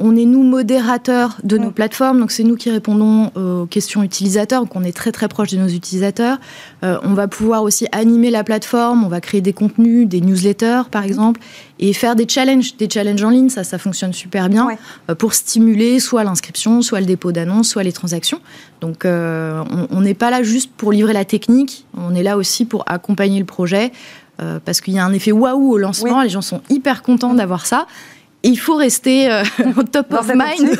on 0.02 0.16
est 0.16 0.26
nous 0.26 0.44
modérateurs 0.44 1.38
de 1.44 1.58
nos 1.58 1.70
plateformes, 1.70 2.20
donc 2.20 2.32
c'est 2.32 2.44
nous 2.44 2.56
qui 2.56 2.72
répondons 2.72 3.32
aux 3.36 3.68
questions 3.68 4.02
utilisateurs, 4.02 4.62
donc 4.62 4.76
on 4.76 4.84
est 4.84 4.96
très 4.96 5.12
très 5.12 5.28
proche 5.28 5.52
de 5.52 5.58
nos 5.58 5.68
utilisateurs. 5.68 6.40
Euh, 6.84 6.98
on 7.04 7.14
va 7.14 7.28
pouvoir 7.28 7.62
aussi 7.62 7.88
animer 7.92 8.32
la 8.32 8.44
plateforme, 8.44 9.04
on 9.04 9.10
va 9.10 9.22
créer 9.22 9.42
des 9.42 9.54
contenus, 9.54 10.08
des 10.08 10.20
newsletters 10.20 10.84
par 10.90 11.04
exemple, 11.04 11.40
et 11.80 11.94
faire 11.94 12.16
des 12.16 12.28
challenges, 12.28 12.76
des 12.78 12.90
challenges 12.90 13.24
en 13.24 13.30
ligne, 13.30 13.50
ça 13.50 13.64
ça 13.64 13.78
fonctionne 13.78 14.12
super 14.12 14.50
bien 14.50 14.70
euh, 15.10 15.16
pour 15.16 15.36
stimuler 15.36 16.00
soit 16.00 16.24
l'inscription, 16.24 16.82
soit 16.82 17.00
le 17.00 17.06
dépôt 17.06 17.32
d'annonces, 17.32 17.70
soit 17.70 17.84
les 17.84 17.94
transactions. 17.94 18.42
Donc 18.82 19.06
euh, 19.06 19.64
on 19.92 20.02
n'est 20.02 20.16
pas 20.16 20.32
là 20.32 20.42
juste 20.42 20.72
pour 20.76 20.92
livrer 20.92 21.14
la 21.14 21.26
technique, 21.26 21.86
on 21.96 22.16
est 22.16 22.24
là 22.24 22.38
aussi 22.38 22.66
pour 22.66 22.84
accompagner 22.88 23.38
le 23.38 23.46
projet. 23.46 23.92
Parce 24.66 24.82
qu'il 24.82 24.94
y 24.94 25.00
a 25.00 25.06
un 25.06 25.14
effet 25.14 25.32
waouh 25.32 25.74
au 25.74 25.78
lancement, 25.78 26.22
les 26.22 26.30
gens 26.30 26.42
sont 26.42 26.62
hyper 26.70 27.04
contents 27.04 27.34
d'avoir 27.34 27.66
ça 27.66 27.88
il 28.44 28.58
faut 28.58 28.76
rester 28.76 29.30
au 29.78 29.84
top 29.84 30.12
of 30.14 30.28
mind 30.30 30.72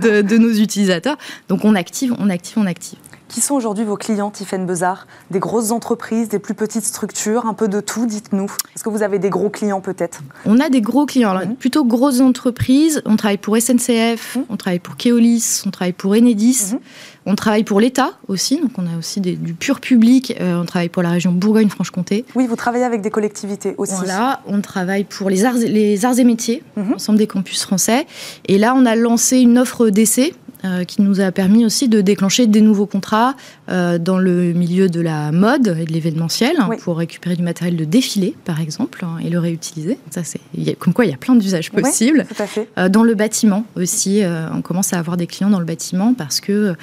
de, 0.00 0.38
nos 0.38 0.52
utilisateurs. 0.54 1.18
Donc 1.48 1.64
on 1.64 1.74
active, 1.74 2.14
on 2.18 2.30
active, 2.30 2.54
on 2.56 2.66
active. 2.66 2.98
Qui 3.28 3.40
sont 3.40 3.54
aujourd'hui 3.54 3.84
vos 3.84 3.96
clients, 3.96 4.30
Tiffaine 4.30 4.66
Bezard 4.66 5.06
Des 5.30 5.38
grosses 5.40 5.70
entreprises, 5.70 6.28
des 6.28 6.38
plus 6.38 6.54
petites 6.54 6.84
structures, 6.84 7.46
un 7.46 7.54
peu 7.54 7.68
de 7.68 7.80
tout, 7.80 8.06
dites-nous. 8.06 8.50
Est-ce 8.76 8.84
que 8.84 8.90
vous 8.90 9.02
avez 9.02 9.18
des 9.18 9.30
gros 9.30 9.48
clients 9.48 9.80
peut-être? 9.80 10.22
On 10.44 10.60
a 10.60 10.68
des 10.68 10.80
gros 10.80 11.06
clients, 11.06 11.30
alors, 11.30 11.46
mhm. 11.46 11.56
plutôt 11.56 11.84
grosses 11.84 12.20
entreprises. 12.20 13.02
On 13.06 13.16
travaille 13.16 13.38
pour 13.38 13.56
SNCF, 13.56 14.36
mhm. 14.36 14.44
on 14.50 14.56
travaille 14.56 14.78
pour 14.78 14.96
Keolis, 14.96 15.62
on 15.66 15.70
travaille 15.70 15.94
pour 15.94 16.12
Enedis. 16.12 16.74
Mhm. 16.74 16.78
On 17.26 17.34
travaille 17.34 17.64
pour 17.64 17.80
l'État 17.80 18.12
aussi, 18.28 18.60
donc 18.60 18.72
on 18.76 18.86
a 18.86 18.98
aussi 18.98 19.20
du 19.20 19.54
pur 19.54 19.80
public. 19.80 20.36
Euh, 20.40 20.60
on 20.60 20.66
travaille 20.66 20.90
pour 20.90 21.02
la 21.02 21.10
région 21.10 21.32
Bourgogne-Franche-Comté. 21.32 22.24
Oui, 22.34 22.46
vous 22.46 22.56
travaillez 22.56 22.84
avec 22.84 23.00
des 23.00 23.10
collectivités 23.10 23.74
aussi. 23.78 23.94
Voilà, 23.94 24.42
on 24.46 24.60
travaille 24.60 25.04
pour 25.04 25.30
les 25.30 25.44
arts, 25.44 25.54
les 25.54 26.04
arts 26.04 26.18
et 26.18 26.24
métiers, 26.24 26.62
ensemble 26.76 27.18
des 27.18 27.26
campus 27.26 27.62
français. 27.62 28.06
Et 28.46 28.58
là, 28.58 28.74
on 28.76 28.84
a 28.84 28.94
lancé 28.94 29.38
une 29.38 29.58
offre 29.58 29.88
d'essai 29.88 30.34
euh, 30.64 30.84
qui 30.84 31.02
nous 31.02 31.20
a 31.20 31.30
permis 31.30 31.66
aussi 31.66 31.88
de 31.88 32.00
déclencher 32.00 32.46
des 32.46 32.62
nouveaux 32.62 32.86
contrats 32.86 33.34
euh, 33.68 33.98
dans 33.98 34.16
le 34.16 34.54
milieu 34.54 34.88
de 34.88 35.00
la 35.02 35.30
mode 35.30 35.76
et 35.78 35.84
de 35.84 35.92
l'événementiel 35.92 36.56
hein, 36.58 36.70
pour 36.80 36.96
récupérer 36.96 37.36
du 37.36 37.42
matériel 37.42 37.76
de 37.76 37.84
défilé, 37.84 38.34
par 38.46 38.62
exemple, 38.62 39.04
hein, 39.04 39.18
et 39.22 39.28
le 39.28 39.38
réutiliser. 39.38 39.98
Ça, 40.08 40.22
c'est 40.24 40.40
comme 40.78 40.94
quoi 40.94 41.04
il 41.04 41.10
y 41.10 41.14
a 41.14 41.18
plein 41.18 41.34
d'usages 41.34 41.70
possibles. 41.70 42.24
tout 42.26 42.42
à 42.42 42.46
fait. 42.46 42.66
Euh, 42.78 42.88
dans 42.88 43.02
le 43.02 43.14
bâtiment 43.14 43.66
aussi, 43.76 44.22
on 44.54 44.62
commence 44.62 44.94
à 44.94 44.98
avoir 44.98 45.18
des 45.18 45.26
clients 45.26 45.50
dans 45.50 45.58
le 45.58 45.66
bâtiment 45.66 46.14
parce 46.14 46.40
que 46.40 46.74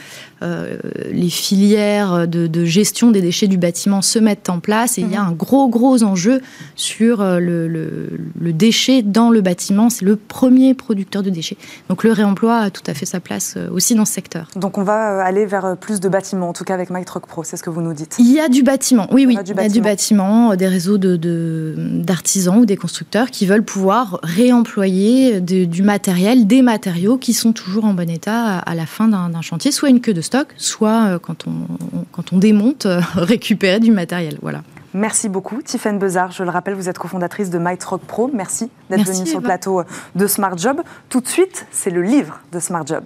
les 0.42 1.30
filières 1.30 2.28
de, 2.28 2.66
gestion 2.66 3.12
des 3.12 3.22
déchets 3.22 3.48
du 3.48 3.58
bâtiment 3.58 4.02
se 4.02 4.20
mettent 4.20 4.50
en 4.50 4.60
place 4.60 4.98
et 4.98 5.02
il 5.02 5.12
y 5.12 5.16
a 5.16 5.22
mhm. 5.22 5.30
un 5.30 5.32
gros 5.32 5.68
gros 5.70 6.04
enjeu 6.04 6.42
sur 6.76 7.24
le, 7.24 7.68
le 7.68 8.54
déchet 8.54 9.02
dans 9.02 9.30
le 9.30 9.42
bâtiment. 9.42 9.90
C'est 9.90 10.06
le 10.06 10.16
premier 10.16 10.74
producteur 10.74 11.24
de 11.24 11.30
déchets. 11.30 11.58
Donc 11.90 12.04
le 12.04 12.12
réemploi 12.12 12.58
a 12.58 12.70
tout 12.70 12.84
à 12.88 12.94
fait 12.94 13.06
sa 13.06 13.20
place 13.20 13.58
aussi 13.72 13.96
dans 13.96 14.06
ce 14.06 14.14
secteur. 14.14 14.48
Donc 14.56 14.78
on 14.78 14.84
va 14.84 15.12
euh, 15.12 15.24
aller 15.24 15.46
vers 15.46 15.66
euh, 15.66 15.76
plus 15.76 16.00
de 16.00 16.10
bâtiments, 16.10 16.50
en 16.50 16.54
tout 16.54 16.64
cas 16.64 16.74
avec 16.74 16.90
MyTruck 16.90 17.26
Pro, 17.26 17.44
c'est 17.44 17.58
ce 17.58 17.64
que 17.64 17.70
vous 17.70 17.82
nous 17.82 17.94
dites 17.94 18.16
Il 18.20 18.32
y 18.32 18.40
a 18.40 18.50
du 18.50 18.64
bâtiment, 18.64 19.08
oui, 19.12 19.26
oui. 19.26 19.34
Il 19.34 19.36
y 19.36 19.40
a 19.40 19.70
du 19.70 19.82
bâtiment, 19.82 20.52
euh, 20.52 20.56
des 20.56 20.68
réseaux 20.68 20.98
d'artisans 20.98 22.56
de, 22.56 22.62
ou 22.62 22.66
des 22.66 22.78
constructeurs 22.78 23.32
qui 23.32 23.46
veulent 23.46 23.64
pouvoir 23.64 24.20
réemployer 24.24 25.42
du 25.42 25.84
matériel, 25.84 26.48
des 26.48 26.62
matériaux 26.62 27.18
qui 27.18 27.34
sont 27.34 27.54
toujours 27.54 27.86
en 27.86 27.94
bon 27.94 28.10
état 28.10 28.60
à, 28.60 28.76
la 28.76 28.86
fin 28.86 29.08
d'un 29.08 29.42
chantier, 29.42 29.72
soit 29.72 29.90
une 29.90 30.02
queue 30.02 30.14
de 30.14 30.22
stock, 30.32 30.48
soit 30.56 31.20
quand 31.20 31.46
on, 31.46 32.06
quand 32.14 32.32
on 32.32 32.38
démonte, 32.38 32.88
récupérer 33.16 33.82
du 33.82 33.92
matériel. 33.92 34.38
Voilà. 34.42 34.62
Merci 34.94 35.28
beaucoup, 35.28 35.62
Tiffaine 35.62 36.00
Bezard. 36.00 36.32
Je 36.32 36.44
le 36.44 36.50
rappelle, 36.50 36.74
vous 36.74 36.88
êtes 36.88 36.98
cofondatrice 36.98 37.50
de 37.50 37.60
MyTruck 37.60 38.02
Pro. 38.02 38.30
Merci 38.34 38.70
d'être 38.90 39.06
venue 39.06 39.26
sur 39.26 39.40
le 39.40 39.44
plateau 39.44 39.84
de 40.16 40.28
Smart 40.28 40.58
Job. 40.58 40.82
Tout 41.10 41.20
de 41.20 41.28
suite, 41.28 41.66
c'est 41.72 41.90
le 41.90 42.02
livre 42.02 42.40
de 42.54 42.60
Smart 42.60 42.86
Job. 42.86 43.04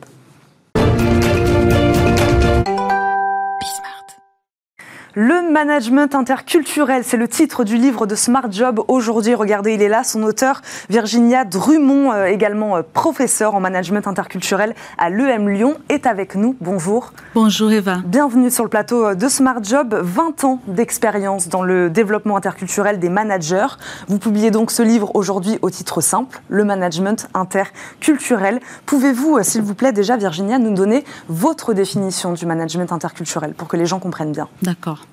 Le 5.18 5.50
management 5.50 6.14
interculturel, 6.14 7.06
c'est 7.06 7.16
le 7.16 7.30
titre 7.30 7.64
du 7.64 7.78
livre 7.78 8.06
de 8.06 8.16
Smart 8.16 8.52
Job 8.52 8.82
aujourd'hui. 8.90 9.34
Regardez, 9.34 9.74
il 9.74 9.82
est 9.82 9.88
là, 9.88 10.04
son 10.04 10.22
auteur, 10.24 10.62
Virginia 10.90 11.46
Drummond, 11.46 12.12
euh, 12.12 12.26
également 12.26 12.76
euh, 12.76 12.82
professeur 12.82 13.56
en 13.56 13.62
management 13.62 14.10
interculturel 14.10 14.76
à 14.98 15.10
l'EM 15.10 15.48
Lyon, 15.48 15.78
est 15.88 16.06
avec 16.06 16.36
nous. 16.36 16.58
Bonjour. 16.60 17.14
Bonjour 17.34 17.72
Eva. 17.72 18.00
Bienvenue 18.06 18.52
sur 18.52 18.66
le 18.66 18.70
plateau 18.70 19.06
euh, 19.06 19.16
de 19.16 19.30
Smart 19.30 19.64
Job. 19.64 19.98
20 19.98 20.44
ans 20.44 20.60
d'expérience 20.68 21.48
dans 21.48 21.64
le 21.64 21.90
développement 21.90 22.36
interculturel 22.36 23.00
des 23.00 23.08
managers. 23.08 23.78
Vous 24.10 24.20
publiez 24.20 24.52
donc 24.52 24.70
ce 24.70 24.84
livre 24.84 25.16
aujourd'hui 25.16 25.60
au 25.62 25.70
titre 25.70 26.02
simple, 26.02 26.42
Le 26.50 26.66
management 26.66 27.30
interculturel. 27.34 28.60
Pouvez-vous, 28.86 29.42
s'il 29.44 29.62
vous 29.62 29.76
plaît, 29.76 29.94
déjà, 29.94 30.18
Virginia, 30.18 30.60
nous 30.60 30.74
donner 30.74 31.06
votre 31.30 31.72
définition 31.74 32.34
du 32.34 32.46
management 32.46 32.92
interculturel 32.92 33.54
pour 33.54 33.70
que 33.70 33.78
les 33.78 33.86
gens 33.86 34.00
comprennent 34.00 34.34
bien? 34.34 34.50
D'accord. 34.62 35.05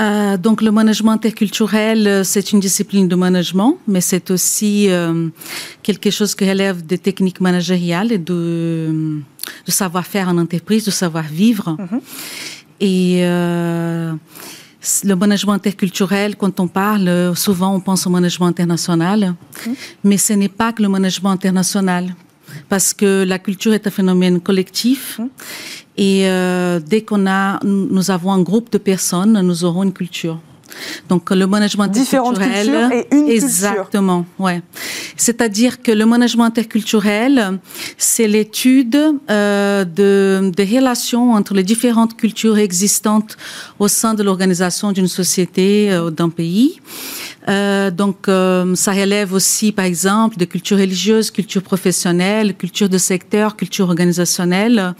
Euh, 0.00 0.36
donc 0.36 0.62
le 0.62 0.70
management 0.70 1.12
interculturel, 1.12 2.06
euh, 2.06 2.24
c'est 2.24 2.52
une 2.52 2.60
discipline 2.60 3.08
de 3.08 3.14
management, 3.14 3.76
mais 3.86 4.00
c'est 4.00 4.30
aussi 4.30 4.90
euh, 4.90 5.28
quelque 5.82 6.10
chose 6.10 6.34
qui 6.34 6.48
relève 6.48 6.84
des 6.84 6.98
techniques 6.98 7.40
managériales 7.40 8.10
et 8.10 8.18
de, 8.18 9.20
de 9.66 9.70
savoir-faire 9.70 10.28
en 10.28 10.38
entreprise, 10.38 10.84
de 10.84 10.90
savoir-vivre. 10.90 11.76
Mhm. 11.78 12.00
Et 12.80 13.20
le 15.04 15.14
management 15.14 15.52
interculturel, 15.52 16.34
quand 16.34 16.58
on 16.58 16.66
parle, 16.66 17.32
souvent 17.36 17.72
on 17.76 17.78
pense 17.78 18.04
au 18.08 18.10
management 18.10 18.48
international, 18.48 19.34
mhm. 19.66 19.74
mais 20.02 20.16
ce 20.16 20.32
n'est 20.32 20.48
pas 20.48 20.72
que 20.72 20.82
le 20.82 20.88
management 20.88 21.30
international, 21.30 22.12
parce 22.68 22.92
que 22.92 23.22
la 23.22 23.38
culture 23.38 23.72
est 23.72 23.86
un 23.86 23.90
phénomène 23.90 24.40
collectif. 24.40 25.20
Mhm. 25.20 25.28
Et 25.96 26.26
euh, 26.26 26.80
dès 26.80 27.02
qu'on 27.02 27.26
a, 27.26 27.60
nous 27.64 28.10
avons 28.10 28.32
un 28.32 28.40
groupe 28.40 28.72
de 28.72 28.78
personnes, 28.78 29.40
nous 29.40 29.64
aurons 29.64 29.82
une 29.82 29.92
culture. 29.92 30.38
Donc 31.08 31.30
le 31.30 31.46
management 31.46 31.88
Différentes 31.88 32.38
culturel, 32.38 32.90
et 32.92 33.14
une 33.14 33.28
exactement, 33.28 34.24
ouais. 34.38 34.62
C'est-à-dire 35.16 35.82
que 35.82 35.92
le 35.92 36.06
management 36.06 36.44
interculturel, 36.44 37.58
c'est 37.98 38.26
l'étude 38.26 38.98
euh, 39.30 39.84
de 39.84 40.50
des 40.56 40.64
relations 40.64 41.32
entre 41.32 41.54
les 41.54 41.62
différentes 41.62 42.16
cultures 42.16 42.58
existantes 42.58 43.36
au 43.78 43.88
sein 43.88 44.14
de 44.14 44.22
l'organisation 44.22 44.92
d'une 44.92 45.08
société 45.08 45.92
euh, 45.92 46.10
d'un 46.10 46.30
pays. 46.30 46.80
Euh, 47.48 47.90
donc, 47.90 48.28
euh, 48.28 48.74
ça 48.74 48.92
relève 48.92 49.32
aussi, 49.32 49.72
par 49.72 49.84
exemple, 49.84 50.36
de 50.36 50.44
culture 50.44 50.78
religieuse, 50.78 51.30
culture 51.30 51.62
professionnelle, 51.62 52.54
culture 52.56 52.88
de 52.88 52.98
secteur, 52.98 53.56
culture 53.56 53.88
organisationnelle 53.88 54.94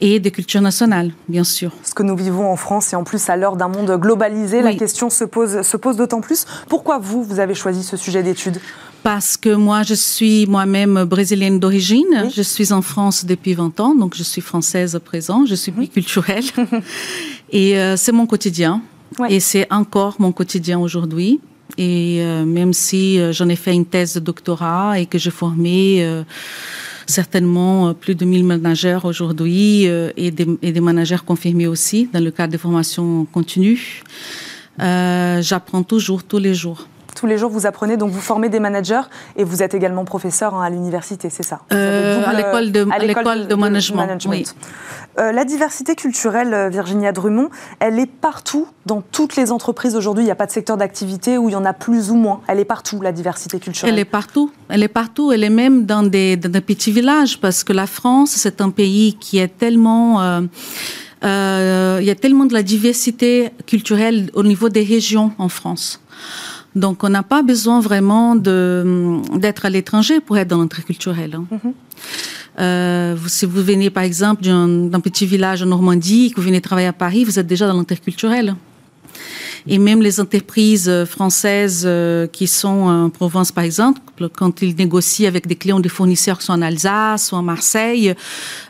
et 0.00 0.20
des 0.20 0.30
cultures 0.30 0.60
nationales, 0.60 1.12
bien 1.28 1.44
sûr. 1.44 1.72
Ce 1.82 1.94
que 1.94 2.02
nous 2.02 2.16
vivons 2.16 2.50
en 2.50 2.56
France 2.56 2.92
et 2.92 2.96
en 2.96 3.04
plus 3.04 3.28
à 3.28 3.36
l'heure 3.36 3.56
d'un 3.56 3.68
monde 3.68 3.90
globalisé, 4.00 4.62
la 4.62 4.74
question 4.74 5.10
se 5.10 5.24
pose, 5.24 5.62
se 5.62 5.76
pose 5.76 5.96
d'autant 5.96 6.20
plus. 6.20 6.46
Pourquoi 6.68 6.98
vous, 6.98 7.22
vous 7.22 7.40
avez 7.40 7.54
choisi 7.54 7.82
ce 7.82 7.96
sujet 7.96 8.22
d'étude? 8.22 8.60
Parce 9.02 9.36
que 9.36 9.54
moi, 9.54 9.82
je 9.82 9.94
suis 9.94 10.46
moi-même 10.46 11.04
brésilienne 11.04 11.60
d'origine. 11.60 12.28
Je 12.34 12.42
suis 12.42 12.72
en 12.72 12.82
France 12.82 13.24
depuis 13.24 13.54
20 13.54 13.80
ans, 13.80 13.94
donc 13.94 14.14
je 14.14 14.22
suis 14.22 14.40
française 14.40 14.94
à 14.94 15.00
présent. 15.00 15.46
Je 15.46 15.54
suis 15.54 15.72
biculturelle. 15.72 16.44
et 17.50 17.78
euh, 17.78 17.96
c'est 17.96 18.12
mon 18.12 18.26
quotidien. 18.26 18.82
Et 19.28 19.40
c'est 19.40 19.66
encore 19.72 20.16
mon 20.18 20.32
quotidien 20.32 20.78
aujourd'hui. 20.78 21.40
Et 21.76 22.18
euh, 22.20 22.44
même 22.44 22.72
si 22.72 23.20
euh, 23.20 23.32
j'en 23.32 23.48
ai 23.48 23.56
fait 23.56 23.72
une 23.72 23.86
thèse 23.86 24.14
de 24.14 24.20
doctorat 24.20 24.98
et 24.98 25.06
que 25.06 25.18
j'ai 25.18 25.30
formé 25.30 26.24
certainement 27.08 27.88
euh, 27.88 27.92
plus 27.94 28.14
de 28.14 28.24
1000 28.24 28.44
managers 28.44 29.00
aujourd'hui 29.02 29.88
euh, 29.88 30.10
et, 30.16 30.30
des, 30.30 30.80
managers 30.80 31.24
confirmés 31.26 31.66
aussi 31.66 32.08
dans 32.12 32.22
le 32.22 32.30
cadre 32.30 32.52
des 32.52 32.58
formations 32.58 33.24
continues. 33.24 34.02
Euh, 34.80 35.42
j'apprends 35.42 35.82
toujours, 35.82 36.22
tous 36.22 36.38
les 36.38 36.54
jours. 36.54 36.86
Tous 37.18 37.26
les 37.26 37.36
jours, 37.36 37.50
vous 37.50 37.66
apprenez, 37.66 37.96
donc 37.96 38.10
vous 38.10 38.20
formez 38.20 38.48
des 38.48 38.60
managers 38.60 39.00
et 39.36 39.42
vous 39.42 39.62
êtes 39.62 39.74
également 39.74 40.04
professeur 40.04 40.54
hein, 40.54 40.62
à 40.62 40.70
l'université, 40.70 41.30
c'est 41.30 41.42
ça 41.42 41.60
À 41.70 42.32
l'école 42.32 42.70
de, 42.70 42.84
de, 42.84 43.54
management. 43.54 44.26
Oui. 44.28 44.44
la 45.16 45.44
diversité 45.44 45.96
culturelle, 45.96 46.68
Virginia 46.70 47.10
Drummond, 47.12 47.50
elle 47.80 47.98
est 47.98 48.06
partout 48.06 48.68
dans 48.86 49.02
toutes 49.02 49.36
les 49.36 49.52
entreprises 49.52 49.96
aujourd'hui. 49.96 50.22
Il 50.22 50.26
n'y 50.26 50.32
a 50.32 50.36
pas 50.36 50.46
de 50.46 50.52
secteur 50.52 50.76
d'activité 50.76 51.38
où 51.38 51.48
il 51.48 51.52
y 51.52 51.56
en 51.56 51.64
a 51.64 51.72
plus 51.72 52.10
ou 52.10 52.14
moins. 52.14 52.40
Elle 52.46 52.60
est 52.60 52.64
partout, 52.64 53.00
la 53.00 53.12
diversité 53.12 53.58
culturelle. 53.58 53.94
Elle 53.94 54.00
est 54.00 54.04
partout. 54.04 54.50
Elle 54.68 54.82
est 54.82 54.88
partout. 54.88 55.32
Elle 55.32 55.44
est 55.44 55.50
même 55.50 55.86
dans 55.86 56.02
des, 56.02 56.36
dans 56.36 56.50
des 56.50 56.60
petits 56.60 56.92
villages 56.92 57.40
parce 57.40 57.64
que 57.64 57.72
la 57.72 57.86
France, 57.86 58.30
c'est 58.36 58.60
un 58.60 58.70
pays 58.70 59.14
qui 59.14 59.38
est 59.38 59.48
tellement... 59.48 60.22
Euh, 60.22 60.40
euh, 61.24 61.98
il 62.00 62.06
y 62.06 62.10
a 62.10 62.14
tellement 62.14 62.46
de 62.46 62.54
la 62.54 62.62
diversité 62.62 63.50
culturelle 63.66 64.30
au 64.34 64.42
niveau 64.44 64.68
des 64.68 64.84
régions 64.84 65.32
en 65.38 65.48
France. 65.48 66.00
Donc, 66.74 67.02
on 67.02 67.08
n'a 67.08 67.22
pas 67.22 67.42
besoin 67.42 67.80
vraiment 67.80 68.36
d'être 68.36 69.64
à 69.66 69.70
l'étranger 69.70 70.20
pour 70.20 70.36
être 70.38 70.48
dans 70.48 70.58
l'entrée 70.58 70.82
culturelle. 70.82 71.34
Hein. 71.34 71.46
Mm-hmm. 71.52 71.72
Euh, 72.60 73.16
si 73.26 73.46
vous 73.46 73.62
venez, 73.62 73.90
par 73.90 74.02
exemple, 74.02 74.42
d'un 74.42 75.00
petit 75.00 75.26
village 75.26 75.62
en 75.62 75.66
Normandie, 75.66 76.30
que 76.30 76.36
vous 76.36 76.46
venez 76.46 76.60
travailler 76.60 76.88
à 76.88 76.92
Paris, 76.92 77.24
vous 77.24 77.38
êtes 77.38 77.46
déjà 77.46 77.66
dans 77.68 77.76
l'interculturel. 77.76 78.56
Et 79.66 79.78
même 79.78 80.00
les 80.02 80.20
entreprises 80.20 80.90
françaises 81.04 81.82
euh, 81.84 82.26
qui 82.26 82.46
sont 82.46 82.68
en 82.68 83.10
Provence, 83.10 83.52
par 83.52 83.64
exemple, 83.64 84.00
quand 84.34 84.62
ils 84.62 84.74
négocient 84.74 85.28
avec 85.28 85.46
des 85.46 85.56
clients, 85.56 85.80
des 85.80 85.88
fournisseurs 85.88 86.38
qui 86.38 86.46
sont 86.46 86.52
en 86.52 86.62
Alsace 86.62 87.32
ou 87.32 87.36
en 87.36 87.42
Marseille, 87.42 88.14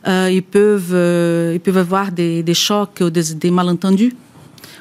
euh, 0.06 0.30
ils, 0.32 0.42
peuvent, 0.42 1.54
ils 1.54 1.60
peuvent 1.60 1.78
avoir 1.78 2.10
des, 2.10 2.42
des 2.42 2.54
chocs 2.54 3.00
ou 3.00 3.10
des, 3.10 3.34
des 3.34 3.50
malentendus 3.50 4.14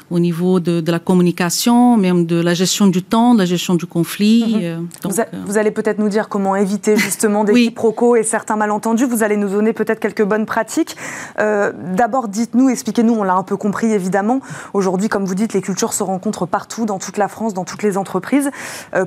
au 0.10 0.20
niveau 0.20 0.60
de, 0.60 0.84
la 0.90 1.00
communication, 1.00 1.98
même 1.98 2.26
de 2.26 2.40
la 2.40 2.54
gestion 2.54 2.88
du 2.88 3.04
temps, 3.04 3.34
de 3.34 3.40
la 3.40 3.46
gestion 3.46 3.76
du 3.76 3.86
conflit. 3.86 4.46
Mhm. 4.48 4.62
Euh, 4.64 4.78
euh, 5.20 5.24
vous, 5.46 5.58
allez 5.58 5.72
peut-être 5.72 6.00
nous 6.00 6.10
dire 6.10 6.30
comment 6.30 6.56
éviter 6.56 6.96
justement 6.96 7.44
des 7.44 7.54
oui. 7.54 7.66
quiproquos 7.68 8.16
et 8.16 8.24
certains 8.24 8.56
malentendus. 8.56 9.06
Vous 9.06 9.24
allez 9.24 9.38
nous 9.38 9.50
donner 9.50 9.74
peut-être 9.74 10.00
quelques 10.00 10.24
bonnes 10.24 10.46
pratiques. 10.46 10.96
Euh, 11.40 11.72
d'abord, 11.94 12.28
dites-nous, 12.28 12.70
expliquez-nous, 12.70 13.14
on 13.14 13.24
l'a 13.24 13.36
un 13.36 13.44
peu 13.44 13.58
compris 13.58 13.92
évidemment. 13.92 14.40
Aujourd'hui, 14.74 15.10
comme 15.10 15.26
vous 15.26 15.36
dites, 15.36 15.54
les 15.54 15.62
cultures 15.62 15.94
se 15.94 16.04
rencontrent 16.04 16.46
partout, 16.46 16.86
dans 16.86 17.00
toute 17.00 17.18
la 17.18 17.28
France, 17.28 17.54
dans 17.54 17.66
toutes 17.66 17.84
les 17.84 17.98
entreprises. 17.98 18.50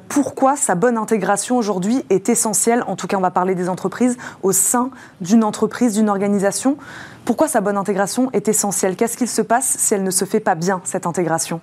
pourquoi 0.09 0.57
sa 0.57 0.75
bonne 0.75 0.97
intégration 0.97 1.57
aujourd'hui 1.57 2.03
est 2.11 2.29
essentielle? 2.29 2.85
En 2.87 2.97
tout 2.97 3.07
cas, 3.07 3.17
on 3.17 3.21
va 3.21 3.31
parler 3.31 3.55
des 3.55 3.69
entreprises 3.69 4.17
au 4.43 4.53
sein 4.53 4.91
d'une 5.21 5.45
entreprise, 5.45 5.95
d'une 5.95 6.09
organisation. 6.09 6.77
Pourquoi 7.25 7.49
sa 7.49 7.61
bonne 7.61 7.77
intégration 7.77 8.31
est 8.33 8.49
essentielle? 8.49 8.97
Qu'est-ce 8.97 9.17
qu'il 9.17 9.29
se 9.29 9.43
passe 9.43 9.77
si 9.79 9.95
elle 9.95 10.03
ne 10.03 10.11
se 10.11 10.25
fait 10.25 10.41
pas 10.41 10.55
bien, 10.55 10.81
cette 10.85 11.07
intégration? 11.07 11.61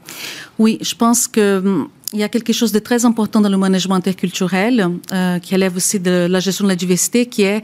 Oui, 0.60 0.78
je 0.82 0.96
pense 0.96 1.28
que 1.28 1.60
hum, 1.60 1.90
il 2.14 2.20
y 2.20 2.24
a 2.24 2.30
quelque 2.30 2.54
chose 2.54 2.72
de 2.72 2.80
très 2.80 3.06
important 3.06 3.42
dans 3.42 3.50
le 3.50 3.58
management 3.58 3.96
interculturel 3.96 4.88
euh, 5.12 5.40
qui 5.40 5.56
élève 5.56 5.76
aussi 5.76 6.00
de 6.00 6.28
la 6.30 6.40
gestion 6.40 6.64
de 6.64 6.70
la 6.70 6.76
diversité, 6.76 7.26
qui 7.26 7.44
est 7.44 7.62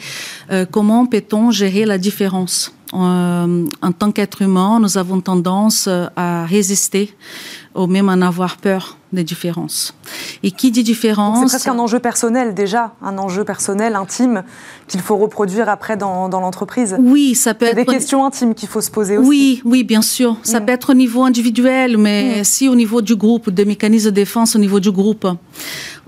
euh, 0.52 0.66
comment 0.70 1.06
peut-on 1.06 1.52
gérer 1.52 1.86
la 1.86 1.98
différence? 1.98 2.74
Euh, 2.94 3.66
en 3.82 3.92
tant 3.92 4.12
qu'être 4.12 4.42
humain, 4.42 4.80
nous 4.80 4.98
avons 4.98 5.22
tendance 5.22 5.88
à 6.16 6.46
résister 6.46 7.14
ou 7.74 7.88
même 7.88 8.10
en 8.10 8.22
avoir 8.22 8.58
peur 8.58 8.98
des 9.14 9.24
différences. 9.24 9.94
Et 10.44 10.52
qui 10.52 10.72
dit 10.72 10.84
différence 10.84 11.40
C'est 11.40 11.58
presque 11.58 11.68
un 11.68 11.80
enjeu 11.80 12.00
personnel 12.00 12.54
déjà, 12.54 12.94
un 13.02 13.18
enjeu 13.18 13.44
personnel, 13.44 13.96
intime, 13.96 14.44
qu'il 14.88 15.02
faut 15.02 15.18
reproduire 15.18 15.70
après 15.70 15.98
dans, 15.98 16.30
dans 16.30 16.40
l'entreprise. 16.40 16.96
Oui, 17.00 17.36
ça 17.36 17.54
peut 17.54 17.66
être... 17.66 17.76
des 17.76 17.86
questions 17.86 18.26
intimes 18.26 18.54
qu'il 18.54 18.70
faut 18.70 18.82
se 18.82 18.92
poser 18.92 19.18
aussi. 19.18 19.30
Oui, 19.30 19.62
oui, 19.66 19.84
bien 19.84 20.02
sûr. 20.02 20.38
Ça 20.44 20.60
mm. 20.60 20.66
peut 20.66 20.72
être 20.72 20.90
au 20.92 20.94
niveau 20.94 21.24
individuel, 21.24 21.98
mais 21.98 22.42
mm. 22.42 22.44
si 22.44 22.68
au 22.68 22.76
niveau 22.76 23.02
du 23.02 23.16
groupe, 23.16 23.50
des 23.50 23.66
mécanismes 23.66 24.10
de 24.10 24.16
défense 24.16 24.56
au 24.56 24.60
niveau 24.60 24.80
du 24.80 24.92
groupe, 24.92 25.28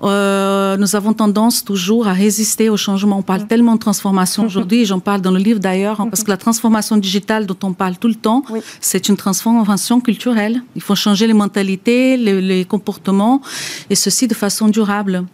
euh, 0.04 0.78
nous 0.78 0.96
avons 0.96 1.14
tendance 1.14 1.64
toujours 1.64 2.08
à 2.08 2.14
résister 2.14 2.70
au 2.70 2.78
changement. 2.78 3.20
On 3.20 3.22
parle 3.22 3.44
mm. 3.44 3.48
tellement 3.48 3.75
de 3.75 3.80
transformation 3.80 4.44
mm-hmm. 4.44 4.48
aujourd'hui, 4.48 4.86
j'en 4.86 5.00
parle 5.00 5.22
dans 5.22 5.32
le 5.32 5.40
livre 5.40 5.60
d'ailleurs, 5.60 6.02
hein, 6.02 6.08
parce 6.10 6.22
mm-hmm. 6.22 6.25
que 6.25 6.32
la 6.32 6.38
transformation 6.38 6.98
digitale 6.98 7.46
dont 7.46 7.58
on 7.64 7.74
parle 7.74 7.98
tout 7.98 8.08
le 8.08 8.16
temps, 8.16 8.44
c'est 8.82 9.08
une 9.08 9.18
transformation 9.18 10.02
culturelle. 10.02 10.62
Il 10.75 10.82
faut 10.82 10.96
changer 10.96 11.28
les 11.28 11.34
mentalités, 11.34 12.18
les, 12.18 12.66
comportements, 12.66 13.42
et 13.90 13.96
ceci 13.96 14.28
de 14.28 14.34
façon 14.34 14.68
durable. 14.68 15.25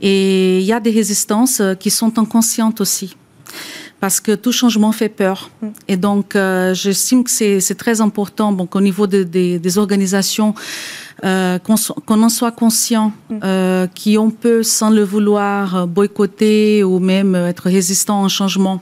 Et 0.00 0.60
il 0.60 0.64
y 0.64 0.72
a 0.72 0.80
des 0.80 0.90
résistances 0.90 1.60
euh, 1.60 1.74
qui 1.74 1.90
sont 1.90 2.18
inconscientes 2.18 2.80
aussi 2.80 3.16
parce 3.98 4.20
que 4.20 4.32
tout 4.32 4.52
changement 4.52 4.92
fait 4.92 5.08
peur. 5.08 5.50
Mm. 5.62 5.66
Et 5.88 5.96
donc, 5.96 6.36
euh, 6.36 6.74
j'estime 6.74 7.24
que 7.24 7.30
c'est 7.30 7.78
très 7.78 8.00
important 8.00 8.52
donc, 8.52 8.76
au 8.76 8.80
niveau 8.80 9.06
des 9.06 9.78
organisations 9.78 10.54
euh, 11.24 11.58
qu'on 11.58 12.22
en 12.22 12.28
soit 12.28 12.52
conscient, 12.52 13.12
mm. 13.30 13.38
euh, 13.42 13.86
qu'on 13.86 14.30
peut, 14.30 14.62
sans 14.62 14.90
le 14.90 15.02
vouloir, 15.02 15.86
boycotter 15.86 16.84
ou 16.84 16.98
même 16.98 17.34
être 17.34 17.64
résistant 17.70 18.22
au 18.22 18.28
changement. 18.28 18.80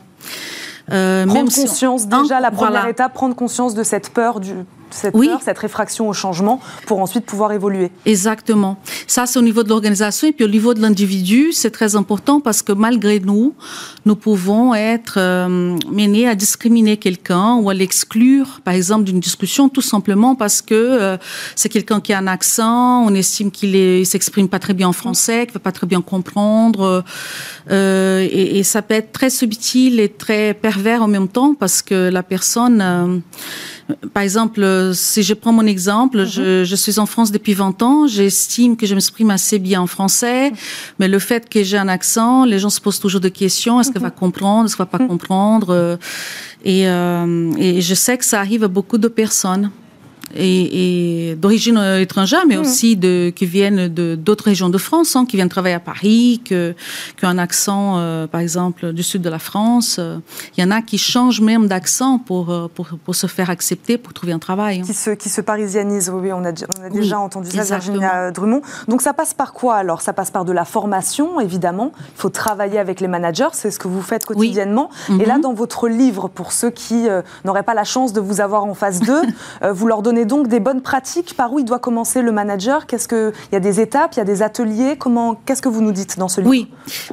Euh, 0.93 1.25
prendre 1.27 1.55
conscience, 1.55 2.07
déjà, 2.07 2.41
la 2.41 2.51
première 2.51 2.89
étape, 2.89 3.15
prendre 3.15 3.35
conscience 3.35 3.75
de 3.75 3.83
cette 3.83 4.11
peur 4.11 4.41
du, 4.41 4.53
cette 4.95 5.15
oui. 5.15 5.29
peur, 5.29 5.41
cette 5.43 5.59
réfraction 5.59 6.09
au 6.09 6.13
changement, 6.13 6.61
pour 6.87 7.01
ensuite 7.01 7.27
pouvoir 7.27 7.53
évoluer. 7.53 7.91
Exactement. 8.07 8.79
Ça, 9.07 9.27
c'est 9.27 9.39
au 9.39 9.43
niveau 9.43 9.63
de 9.63 9.69
l'organisation. 9.69 10.29
Et 10.29 10.33
puis 10.33 10.45
au 10.45 10.49
niveau 10.49 10.73
de 10.73 10.81
l'individu, 10.81 11.53
c'est 11.53 11.71
très 11.71 11.97
important 11.97 12.41
parce 12.41 12.63
que 12.63 12.73
malgré 12.73 13.21
nous, 13.21 13.55
nous 14.07 14.17
pouvons 14.17 14.75
être 14.75 15.15
euh, 15.19 15.77
menés 15.91 16.29
à 16.29 16.35
discriminer 16.35 16.97
quelqu'un 16.97 17.57
ou 17.57 17.71
à 17.71 17.75
l'exclure, 17.75 18.61
par 18.65 18.75
exemple, 18.75 19.05
d'une 19.05 19.21
discussion, 19.21 19.69
tout 19.69 19.81
simplement 19.81 20.35
parce 20.35 20.63
que 20.63 20.75
euh, 20.75 21.17
c'est 21.57 21.69
quelqu'un 21.69 22.01
qui 22.01 22.13
a 22.13 22.19
un 22.19 22.27
accent, 22.27 23.05
on 23.05 23.15
estime 23.15 23.51
qu'il 23.51 23.73
ne 23.73 24.05
s'exprime 24.05 24.49
pas 24.49 24.59
très 24.59 24.75
bien 24.75 24.89
en 24.89 24.93
français, 24.93 25.47
qu'il 25.47 25.51
ne 25.51 25.55
va 25.55 25.61
pas 25.61 25.73
très 25.73 25.87
bien 25.87 26.03
comprendre. 26.03 27.05
Euh, 27.71 28.21
et, 28.31 28.59
et, 28.59 28.63
ça 28.63 28.83
peut 28.83 28.95
être 28.95 29.13
très 29.13 29.31
subtil 29.31 30.01
et 30.01 30.09
très 30.09 30.55
pervers 30.55 31.03
en 31.03 31.09
même 31.09 31.29
temps 31.29 31.55
parce 31.55 31.83
que 31.83 32.09
la 32.11 32.23
personne 32.23 33.23
par 34.13 34.23
exemple, 34.23 34.93
si 34.95 35.23
je 35.23 35.35
prends 35.35 35.53
mon 35.53 35.67
exemple, 35.67 36.21
mhm. 36.21 36.65
je, 36.65 36.75
suis 36.75 36.99
en 36.99 37.07
France 37.07 37.31
depuis 37.31 37.55
20 37.55 37.83
ans, 37.83 38.07
j'estime 38.07 38.77
que 38.77 38.87
je 38.87 38.95
m'exprime 38.95 39.31
assez 39.31 39.59
bien 39.59 39.83
en 39.83 39.87
français, 39.87 40.51
mhm. 40.51 40.57
mais 40.99 41.09
le 41.09 41.19
fait 41.19 41.49
que 41.49 41.63
j'ai 41.63 41.77
un 41.77 41.89
accent, 41.89 42.45
les 42.45 42.59
gens 42.59 42.71
se 42.71 42.81
posent 42.81 43.01
toujours 43.01 43.21
des 43.21 43.31
questions, 43.31 43.81
est-ce 43.81 43.93
qu'elle 43.93 44.03
va 44.03 44.09
mhm. 44.09 44.15
comprendre, 44.15 44.65
est-ce 44.67 44.77
qu'elle 44.77 44.87
va 44.91 44.99
pas 44.99 45.07
comprendre 45.07 45.71
euh, 45.71 45.97
et, 46.65 46.89
euh, 46.89 47.53
et 47.59 47.83
je 47.83 47.95
sais 47.95 48.17
que 48.17 48.25
ça 48.25 48.41
arrive 48.41 48.65
à 48.65 48.69
beaucoup 48.69 48.97
de 48.97 49.09
personnes 49.09 49.71
et, 50.37 51.37
d'origine 51.37 51.77
euh, 51.79 52.01
étrangère, 52.01 52.45
mais 52.47 52.57
mmh. 52.57 52.61
aussi 52.61 52.97
de, 52.97 53.33
qui 53.35 53.47
viennent 53.47 53.89
d'autres 53.89 54.45
régions 54.45 54.69
de 54.69 54.79
France, 54.79 55.17
hein, 55.17 55.27
qui 55.27 55.37
viennent 55.37 55.49
travailler 55.49 55.75
à 55.75 55.81
Paris, 55.81 56.43
que, 56.45 56.75
qui 57.17 57.25
ont 57.25 57.29
un 57.29 57.39
accent, 57.39 57.99
euh, 57.99 58.27
par 58.27 58.41
exemple, 58.41 58.93
du 58.93 59.03
sud 59.03 59.23
de 59.23 59.29
la 59.29 59.39
France. 59.39 60.01
Il 60.57 60.63
y 60.63 60.67
en 60.67 60.71
a 60.71 60.83
qui 60.83 60.99
changent 60.99 61.41
même 61.41 61.67
d'accent 61.67 62.19
pour, 62.19 62.51
euh, 62.51 62.69
pour, 62.73 62.89
pour, 63.05 63.15
se 63.15 63.27
faire 63.27 63.51
accepter, 63.51 63.99
pour 63.99 64.13
trouver 64.13 64.33
un 64.33 64.39
travail. 64.39 64.81
Hein. 64.81 64.85
Qui, 64.85 64.95
se, 64.95 65.11
qui 65.11 65.29
se 65.29 65.41
parisianisent, 65.41 66.11
oui, 66.11 66.33
on 66.33 66.45
a, 66.45 66.53
on 66.79 66.85
a 66.85 66.91
déjà 66.91 67.19
entendu 67.19 67.51
ça, 67.51 67.63
Virginia 67.63 68.31
Drummond. 68.31 68.63
Donc 68.89 69.03
ça 69.03 69.13
passe 69.13 69.35
par 69.35 69.53
quoi 69.53 69.77
alors? 69.77 70.03
Ça 70.03 70.13
passe 70.13 70.31
par 70.31 70.45
de 70.45 70.53
la 70.53 70.65
formation, 70.65 71.41
évidemment. 71.41 71.93
Il 71.99 72.21
faut 72.21 72.31
travailler 72.31 72.79
avec 72.79 73.01
les 73.01 73.09
managers, 73.09 73.49
c'est 73.53 73.71
ce 73.71 73.79
que 73.79 73.89
vous 73.89 74.03
faites 74.03 74.25
quotidiennement. 74.25 74.91
Et 75.21 75.25
là, 75.25 75.39
mmh. 75.39 75.43
dans 75.43 75.55
votre 75.55 75.89
livre, 75.89 76.29
pour 76.29 76.53
ceux 76.53 76.71
qui 76.71 77.07
n'auraient 77.45 77.63
pas 77.63 77.75
la 77.75 77.85
chance 77.85 78.13
de 78.13 78.21
vous 78.21 78.41
avoir 78.41 78.65
en 78.65 78.75
face 78.75 79.01
d'eux, 79.01 79.23
vous 79.73 79.87
leur 79.87 80.03
donnez 80.03 80.24
donc 80.25 80.49
des 80.49 80.61
bonnes 80.61 80.83
pratiques 80.83 81.35
Par 81.37 81.53
où 81.53 81.59
il 81.59 81.65
doit 81.65 81.79
commencer 81.79 82.23
le 82.23 82.33
manager? 82.33 82.87
Qu'est-ce 82.87 83.09
que 83.09 83.33
il 83.51 83.55
y 83.55 83.57
a 83.57 83.61
des 83.61 83.81
étapes, 83.81 84.15
il 84.15 84.19
y 84.19 84.23
a 84.23 84.25
des 84.25 84.43
ateliers? 84.43 84.97
Comment 84.99 85.35
Qu'est-ce 85.47 85.63
que 85.63 85.69
vous 85.69 85.83
nous 85.83 85.93
dites 85.93 86.19
dans 86.19 86.29
ce 86.29 86.41
livre? 86.41 86.51
Oui, 86.51 86.69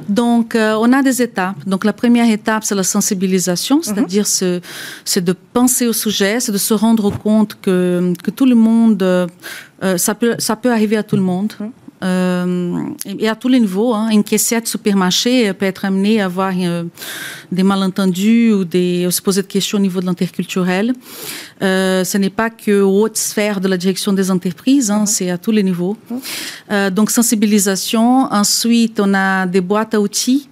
donc 0.08 0.54
euh, 0.54 0.76
on 0.80 0.92
a 0.92 1.02
des 1.02 1.22
étapes. 1.22 1.56
Donc 1.66 1.84
la 1.84 1.92
première 1.92 2.30
étape, 2.30 2.64
c'est 2.64 2.74
la 2.74 2.82
sensibilisation, 2.82 3.76
mhm. 3.76 3.82
c'est-à-dire 3.82 4.26
c'est 4.26 5.24
de 5.24 5.34
penser 5.52 5.86
au 5.86 5.92
sujet, 5.92 6.40
c'est 6.40 6.52
de 6.52 6.58
se 6.58 6.74
rendre 6.74 7.10
compte 7.10 7.58
que, 7.60 8.12
que 8.22 8.30
tout 8.30 8.46
le 8.46 8.54
monde, 8.54 9.02
euh, 9.02 9.26
ça, 9.96 10.14
peut, 10.14 10.36
ça 10.38 10.56
peut 10.56 10.70
arriver 10.70 10.96
à 10.96 11.02
tout 11.02 11.16
le 11.16 11.22
monde. 11.22 11.52
Mhm. 11.58 11.70
Et 12.02 13.28
à 13.28 13.36
tous 13.36 13.48
les 13.48 13.60
niveaux. 13.60 13.94
Hein. 13.94 14.08
Une 14.10 14.24
caissière 14.24 14.62
de 14.62 14.66
supermarché 14.66 15.52
peut 15.52 15.66
être 15.66 15.84
amenée 15.84 16.20
à 16.20 16.26
avoir 16.26 16.52
euh, 16.56 16.84
des 17.50 17.62
malentendus 17.62 18.52
ou 18.52 18.64
des, 18.64 19.08
se 19.10 19.22
poser 19.22 19.42
des 19.42 19.48
questions 19.48 19.78
au 19.78 19.80
niveau 19.80 20.00
de 20.00 20.06
l'interculturel. 20.06 20.92
Euh, 21.62 22.04
ce 22.04 22.18
n'est 22.18 22.30
pas 22.30 22.50
que 22.50 22.82
haute 22.82 23.16
sphère 23.16 23.60
de 23.60 23.68
la 23.68 23.76
direction 23.76 24.12
des 24.12 24.30
entreprises, 24.30 24.90
hein, 24.90 25.04
mm-hmm. 25.04 25.06
c'est 25.06 25.30
à 25.30 25.38
tous 25.38 25.52
les 25.52 25.62
niveaux. 25.62 25.96
Mm-hmm. 26.10 26.90
donc 26.90 27.10
sensibilisation. 27.10 28.24
Ensuite, 28.32 29.00
on 29.00 29.14
a 29.14 29.46
des 29.46 29.60
boîtes 29.60 29.94
à 29.94 30.00
outils 30.00 30.48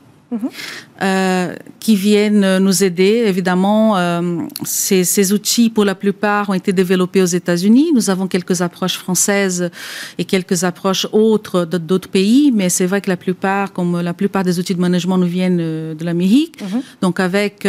euh, 1.02 1.54
qui 1.80 1.96
viennent 1.96 2.58
nous 2.58 2.84
aider. 2.84 3.24
Évidemment, 3.26 3.96
euh, 3.96 4.42
ces, 4.64 5.02
ces, 5.02 5.32
outils, 5.32 5.70
pour 5.70 5.84
la 5.84 5.94
plupart, 5.94 6.50
ont 6.50 6.54
été 6.54 6.72
développés 6.72 7.22
aux 7.22 7.26
États-Unis. 7.26 7.90
Nous 7.94 8.10
avons 8.10 8.28
quelques 8.28 8.62
approches 8.62 8.96
françaises 8.96 9.70
et 10.18 10.24
quelques 10.24 10.62
approches 10.62 11.06
autres 11.12 11.64
d'autres 11.64 12.08
pays, 12.08 12.52
mais 12.54 12.68
c'est 12.68 12.86
vrai 12.86 13.00
que 13.00 13.08
la 13.08 13.16
plupart, 13.16 13.72
comme 13.72 14.00
la 14.00 14.14
plupart 14.14 14.44
des 14.44 14.58
outils 14.58 14.74
de 14.74 14.80
management, 14.80 15.18
nous 15.18 15.26
viennent 15.26 15.58
euh, 15.60 15.94
de 15.94 16.04
l'Amérique. 16.04 16.60
Mhm. 16.60 16.82
Donc, 17.02 17.18
avec 17.18 17.66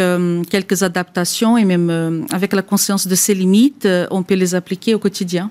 quelques 0.50 0.82
adaptations 0.82 1.56
et 1.56 1.64
même 1.64 2.26
avec 2.30 2.52
la 2.52 2.62
conscience 2.62 3.06
de 3.06 3.14
ses 3.14 3.34
limites, 3.34 3.88
on 4.10 4.22
peut 4.22 4.34
les 4.34 4.54
appliquer 4.54 4.94
au 4.94 4.98
quotidien 4.98 5.50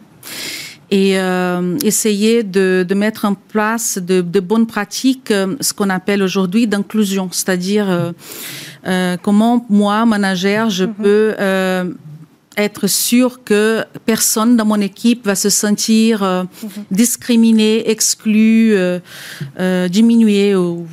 et 0.91 1.17
euh, 1.17 1.77
essayer 1.83 2.43
de, 2.43 2.85
de, 2.87 2.93
mettre 2.93 3.23
en 3.23 3.33
place 3.33 3.97
de, 3.97 4.19
de 4.19 4.39
bonnes 4.41 4.67
pratiques, 4.67 5.31
euh, 5.31 5.55
ce 5.61 5.73
qu'on 5.73 5.89
appelle 5.89 6.21
aujourd'hui 6.21 6.67
d'inclusion, 6.67 7.29
c'est-à-dire 7.31 7.89
euh, 7.89 8.11
euh, 8.85 9.15
comment 9.21 9.65
moi, 9.69 10.05
manager, 10.05 10.69
je 10.69 10.83
mm-hmm. 10.83 10.93
peux 10.93 11.35
euh, 11.39 11.85
être 12.57 12.87
sûr 12.87 13.41
que 13.45 13.85
personne 14.05 14.57
dans 14.57 14.65
mon 14.65 14.81
équipe 14.81 15.25
va 15.25 15.35
se 15.35 15.49
sentir 15.49 16.23
mm-hmm. 16.23 16.69
discriminé, 16.91 17.89
exclu, 17.89 18.75
diminué 19.89 20.55
ou 20.55 20.85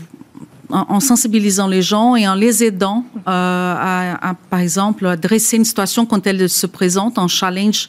en, 0.70 1.00
sensibilisant 1.00 1.66
les 1.66 1.82
gens 1.82 2.16
et 2.16 2.28
en 2.28 2.34
les 2.34 2.64
aidant 2.64 3.04
euh, 3.16 3.20
à, 3.30 4.34
par 4.50 4.60
exemple, 4.60 5.06
à 5.06 5.16
dresser 5.16 5.56
une 5.56 5.64
situation 5.64 6.06
quand 6.06 6.26
elle 6.26 6.48
se 6.48 6.66
présente, 6.66 7.18
un 7.18 7.28
challenge 7.28 7.88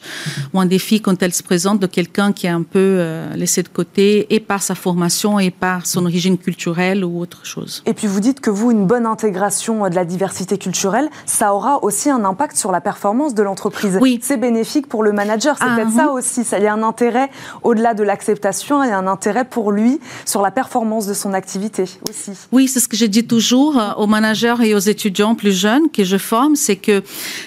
ou 0.54 0.60
un 0.60 0.66
défi 0.66 1.00
quand 1.00 1.22
elle 1.22 1.34
se 1.34 1.42
présente 1.42 1.80
de 1.80 1.86
quelqu'un 1.86 2.32
qui 2.32 2.46
est 2.46 2.50
un 2.50 2.62
peu 2.62 2.78
euh, 2.78 3.34
laissé 3.34 3.62
de 3.62 3.68
côté 3.68 4.26
et 4.34 4.40
par 4.40 4.62
sa 4.62 4.74
formation 4.74 5.38
et 5.38 5.50
par 5.50 5.86
son 5.86 6.06
origine 6.06 6.38
culturelle 6.38 7.04
ou 7.04 7.20
autre 7.20 7.44
chose. 7.44 7.82
Et 7.86 7.94
puis 7.94 8.06
vous 8.06 8.20
dites 8.20 8.40
que 8.40 8.50
vous, 8.50 8.70
une 8.70 8.86
bonne 8.86 9.06
intégration 9.06 9.88
de 9.88 9.94
la 9.94 10.04
diversité 10.04 10.56
culturelle, 10.56 11.10
ça 11.26 11.54
aura 11.54 11.82
aussi 11.84 12.10
un 12.10 12.24
impact 12.24 12.56
sur 12.56 12.72
la 12.72 12.80
performance 12.80 13.34
de 13.34 13.42
l'entreprise. 13.42 13.98
Oui. 14.00 14.18
C'est 14.22 14.36
bénéfique 14.36 14.88
pour 14.88 15.02
le 15.02 15.12
manager, 15.12 15.56
c'est 15.58 15.66
peut-être 15.66 15.92
ça 15.92 16.10
aussi. 16.10 16.44
Ça, 16.44 16.58
il 16.58 16.64
y 16.64 16.68
a 16.68 16.74
un 16.74 16.82
intérêt 16.82 17.30
au-delà 17.62 17.94
de 17.94 18.02
l'acceptation, 18.02 18.82
il 18.82 18.88
y 18.88 18.92
a 18.92 18.98
un 18.98 19.06
intérêt 19.06 19.44
pour 19.44 19.72
lui 19.72 20.00
sur 20.24 20.42
la 20.42 20.50
performance 20.50 21.06
de 21.06 21.14
son 21.14 21.34
activité 21.34 21.84
aussi. 22.08 22.32
Oui, 22.52 22.69
c'est 22.70 22.80
ce 22.80 22.88
que 22.88 22.96
je 22.96 23.06
dis 23.06 23.24
toujours 23.24 23.78
euh, 23.78 23.92
aux 23.96 24.06
managers 24.06 24.56
et 24.62 24.74
aux 24.74 24.78
étudiants 24.78 25.34
plus 25.34 25.52
jeunes 25.52 25.90
que 25.90 26.04
je 26.04 26.16
forme, 26.16 26.56
c'est 26.56 26.76
que 26.76 27.02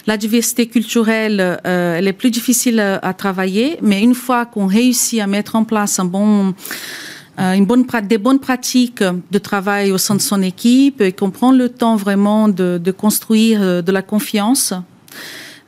la 0.05 0.17
diversité 0.17 0.67
culturelle, 0.67 1.59
euh, 1.65 1.97
elle 1.97 2.07
est 2.07 2.13
plus 2.13 2.29
difficile 2.31 2.79
à, 2.79 3.13
travailler, 3.13 3.77
mais 3.81 4.01
une 4.01 4.15
fois 4.15 4.45
qu'on 4.45 4.67
réussit 4.67 5.19
à 5.19 5.27
mettre 5.27 5.55
en 5.55 5.63
place 5.63 5.99
un 5.99 6.05
bon 6.05 6.53
euh, 7.39 7.53
une 7.53 7.65
bonne, 7.65 7.85
des 8.03 8.19
bonnes 8.19 8.39
pratiques 8.39 9.03
de 9.03 9.39
travail 9.39 9.91
au 9.91 9.97
sein 9.97 10.13
de 10.13 10.21
son 10.21 10.41
équipe 10.43 11.01
et 11.01 11.11
qu'on 11.13 11.31
prend 11.31 11.51
le 11.51 11.69
temps 11.69 11.95
vraiment 11.95 12.47
de, 12.47 12.79
construire 12.95 13.81
de 13.81 13.91
la 13.91 14.03
confiance, 14.03 14.73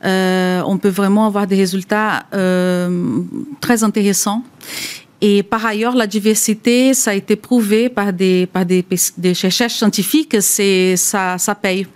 euh, 0.05 0.61
on 0.65 0.77
peut 0.77 0.89
vraiment 0.89 1.25
avoir 1.25 1.47
des 1.47 1.55
résultats 1.55 2.25
euh, 2.33 3.21
très 3.61 3.83
intéressants. 3.83 4.43
Et 5.21 5.43
par 5.43 5.65
ailleurs, 5.65 5.95
la 5.95 6.07
diversité, 6.07 6.93
ça 6.93 7.11
a 7.11 7.13
été 7.13 7.35
prouvé 7.35 7.89
par 7.89 8.11
des, 8.11 8.47
par 8.47 8.65
des, 8.65 8.85
des 9.17 9.29
recherches 9.29 9.75
scientifiques, 9.75 10.35
c'est, 10.41 10.95
ça, 10.97 11.37
ça 11.37 11.55
paye. 11.55 11.87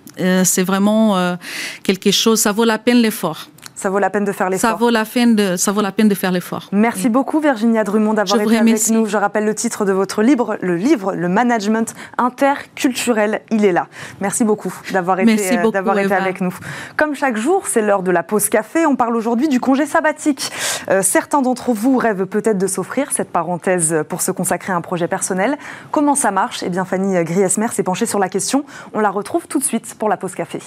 c'est 0.43 0.63
vraiment 0.63 1.37
quelque 1.83 2.11
chose, 2.11 2.39
ça 2.39 2.51
vaut 2.51 2.65
la 2.65 2.77
peine 2.77 2.97
l'effort. 2.97 3.48
Ça 3.79 3.89
vaut 3.89 3.99
la 3.99 4.09
peine 4.09 4.25
de 4.25 4.33
faire 4.33 4.49
l'effort. 4.49 4.71
Ça 4.71 4.75
vaut 4.75 4.89
la 4.89 5.05
peine 5.05 5.35
de, 5.35 5.55
ça 5.55 5.71
vaut 5.71 5.79
la 5.79 5.93
peine 5.93 6.09
de 6.09 6.13
faire 6.13 6.33
l'effort. 6.33 6.67
Merci 6.73 7.07
beaucoup 7.07 7.39
Virginia 7.39 7.85
Drummond 7.85 8.13
d'avoir 8.13 8.41
été 8.41 8.57
avec 8.57 8.89
nous. 8.89 9.05
Je 9.05 9.15
rappelle 9.15 9.45
le 9.45 9.55
titre 9.55 9.85
de 9.85 9.93
votre 9.93 10.21
livre, 10.21 10.57
le 10.59 10.75
livre 10.75 11.15
Le 11.15 11.29
Management 11.29 11.95
interculturel. 12.17 13.39
Il 13.51 13.63
est 13.63 13.71
là. 13.71 13.87
Merci 14.19 14.43
beaucoup 14.43 14.73
d'avoir 14.91 15.21
été, 15.21 15.57
euh, 15.57 15.71
d'avoir 15.71 15.97
été 15.97 16.13
avec 16.13 16.41
nous. 16.41 16.53
Comme 16.97 17.15
chaque 17.15 17.37
jour, 17.37 17.67
c'est 17.67 17.81
l'heure 17.81 18.03
de 18.03 18.11
la 18.11 18.21
pause 18.21 18.49
café. 18.49 18.85
On 18.85 18.97
parle 18.97 19.15
aujourd'hui 19.15 19.47
du 19.47 19.61
congé 19.61 19.85
sabbatique. 19.85 20.51
Euh, 20.89 21.01
certains 21.01 21.41
d'entre 21.41 21.71
vous 21.71 21.95
rêvent 21.95 22.25
peut-être 22.25 22.57
de 22.57 22.67
s'offrir 22.67 23.13
cette 23.13 23.29
parenthèse 23.29 24.03
pour 24.09 24.21
se 24.21 24.31
consacrer 24.31 24.73
à 24.73 24.75
un 24.75 24.81
projet 24.81 25.07
personnel. 25.07 25.57
Comment 25.91 26.15
ça 26.15 26.31
marche? 26.31 26.63
Eh 26.63 26.69
bien, 26.69 26.83
Fanny 26.83 27.23
Griesmer 27.23 27.69
s'est 27.69 27.83
penchée 27.83 28.05
sur 28.05 28.19
la 28.19 28.27
question. 28.27 28.65
On 28.93 28.99
la 28.99 29.09
retrouve 29.09 29.47
tout 29.47 29.59
de 29.59 29.63
suite 29.63 29.95
pour 29.97 30.09
la 30.09 30.17
pause 30.17 30.35
café. 30.35 30.59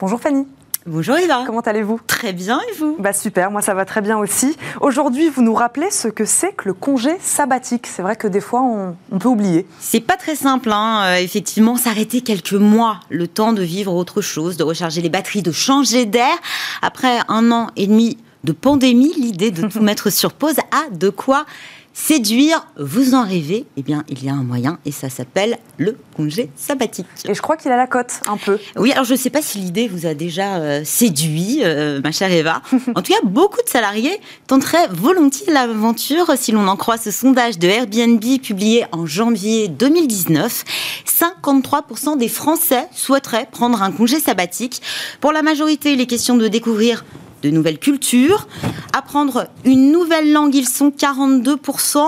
Bonjour 0.00 0.18
Fanny. 0.18 0.46
Bonjour 0.86 1.18
Eva. 1.18 1.42
Comment 1.44 1.60
allez-vous? 1.60 2.00
Très 2.06 2.32
bien 2.32 2.58
et 2.70 2.78
vous? 2.78 2.96
Bah 2.98 3.12
super, 3.12 3.50
moi 3.50 3.60
ça 3.60 3.74
va 3.74 3.84
très 3.84 4.00
bien 4.00 4.16
aussi. 4.16 4.56
Aujourd'hui, 4.80 5.28
vous 5.28 5.42
nous 5.42 5.52
rappelez 5.52 5.90
ce 5.90 6.08
que 6.08 6.24
c'est 6.24 6.54
que 6.54 6.68
le 6.68 6.72
congé 6.72 7.10
sabbatique. 7.20 7.86
C'est 7.86 8.00
vrai 8.00 8.16
que 8.16 8.26
des 8.26 8.40
fois 8.40 8.62
on, 8.62 9.18
peut 9.18 9.28
oublier. 9.28 9.66
C'est 9.78 10.00
pas 10.00 10.16
très 10.16 10.36
simple, 10.36 10.72
hein. 10.72 11.02
Euh, 11.04 11.16
effectivement, 11.16 11.76
s'arrêter 11.76 12.22
quelques 12.22 12.54
mois, 12.54 13.00
le 13.10 13.28
temps 13.28 13.52
de 13.52 13.60
vivre 13.60 13.94
autre 13.94 14.22
chose, 14.22 14.56
de 14.56 14.64
recharger 14.64 15.02
les 15.02 15.10
batteries, 15.10 15.42
de 15.42 15.52
changer 15.52 16.06
d'air. 16.06 16.34
Après 16.80 17.18
un 17.28 17.52
an 17.52 17.66
et 17.76 17.86
demi 17.86 18.16
de 18.44 18.52
pandémie, 18.52 19.12
l'idée 19.18 19.50
de 19.50 19.68
tout 19.68 19.80
mettre 19.82 20.08
sur 20.08 20.32
pause 20.32 20.56
a 20.70 20.88
de 20.90 21.10
quoi 21.10 21.44
séduire, 21.92 22.66
vous 22.78 23.14
en 23.14 23.24
rêvez, 23.24 23.66
eh 23.76 23.82
bien, 23.82 24.04
il 24.08 24.24
y 24.24 24.28
a 24.28 24.32
un 24.32 24.42
moyen 24.42 24.78
et 24.84 24.92
ça 24.92 25.10
s'appelle 25.10 25.58
le 25.76 25.96
congé 26.16 26.50
sabbatique. 26.56 27.06
Et 27.28 27.34
je 27.34 27.42
crois 27.42 27.56
qu'il 27.56 27.70
a 27.72 27.76
la 27.76 27.86
cote, 27.86 28.20
un 28.28 28.36
peu. 28.36 28.58
Oui, 28.76 28.92
alors 28.92 29.04
je 29.04 29.12
ne 29.12 29.18
sais 29.18 29.30
pas 29.30 29.42
si 29.42 29.58
l'idée 29.58 29.88
vous 29.88 30.06
a 30.06 30.14
déjà 30.14 30.56
euh, 30.56 30.82
séduit, 30.84 31.60
euh, 31.62 32.00
ma 32.02 32.12
chère 32.12 32.32
Eva. 32.32 32.62
en 32.94 33.02
tout 33.02 33.12
cas, 33.12 33.20
beaucoup 33.24 33.62
de 33.62 33.68
salariés 33.68 34.20
tenteraient 34.46 34.88
volontiers 34.88 35.52
l'aventure 35.52 36.32
si 36.36 36.52
l'on 36.52 36.68
en 36.68 36.76
croit 36.76 36.98
ce 36.98 37.10
sondage 37.10 37.58
de 37.58 37.68
Airbnb 37.68 38.24
publié 38.42 38.86
en 38.92 39.06
janvier 39.06 39.68
2019. 39.68 40.64
53% 41.06 42.16
des 42.16 42.28
Français 42.28 42.86
souhaiteraient 42.94 43.48
prendre 43.50 43.82
un 43.82 43.92
congé 43.92 44.20
sabbatique. 44.20 44.80
Pour 45.20 45.32
la 45.32 45.42
majorité, 45.42 45.92
il 45.92 46.00
est 46.00 46.06
question 46.06 46.36
de 46.36 46.48
découvrir 46.48 47.04
de 47.42 47.50
nouvelles 47.50 47.78
cultures. 47.78 48.46
Apprendre 48.92 49.46
une 49.64 49.92
nouvelle 49.92 50.32
langue, 50.32 50.54
ils 50.54 50.68
sont 50.68 50.90
42%. 50.90 52.06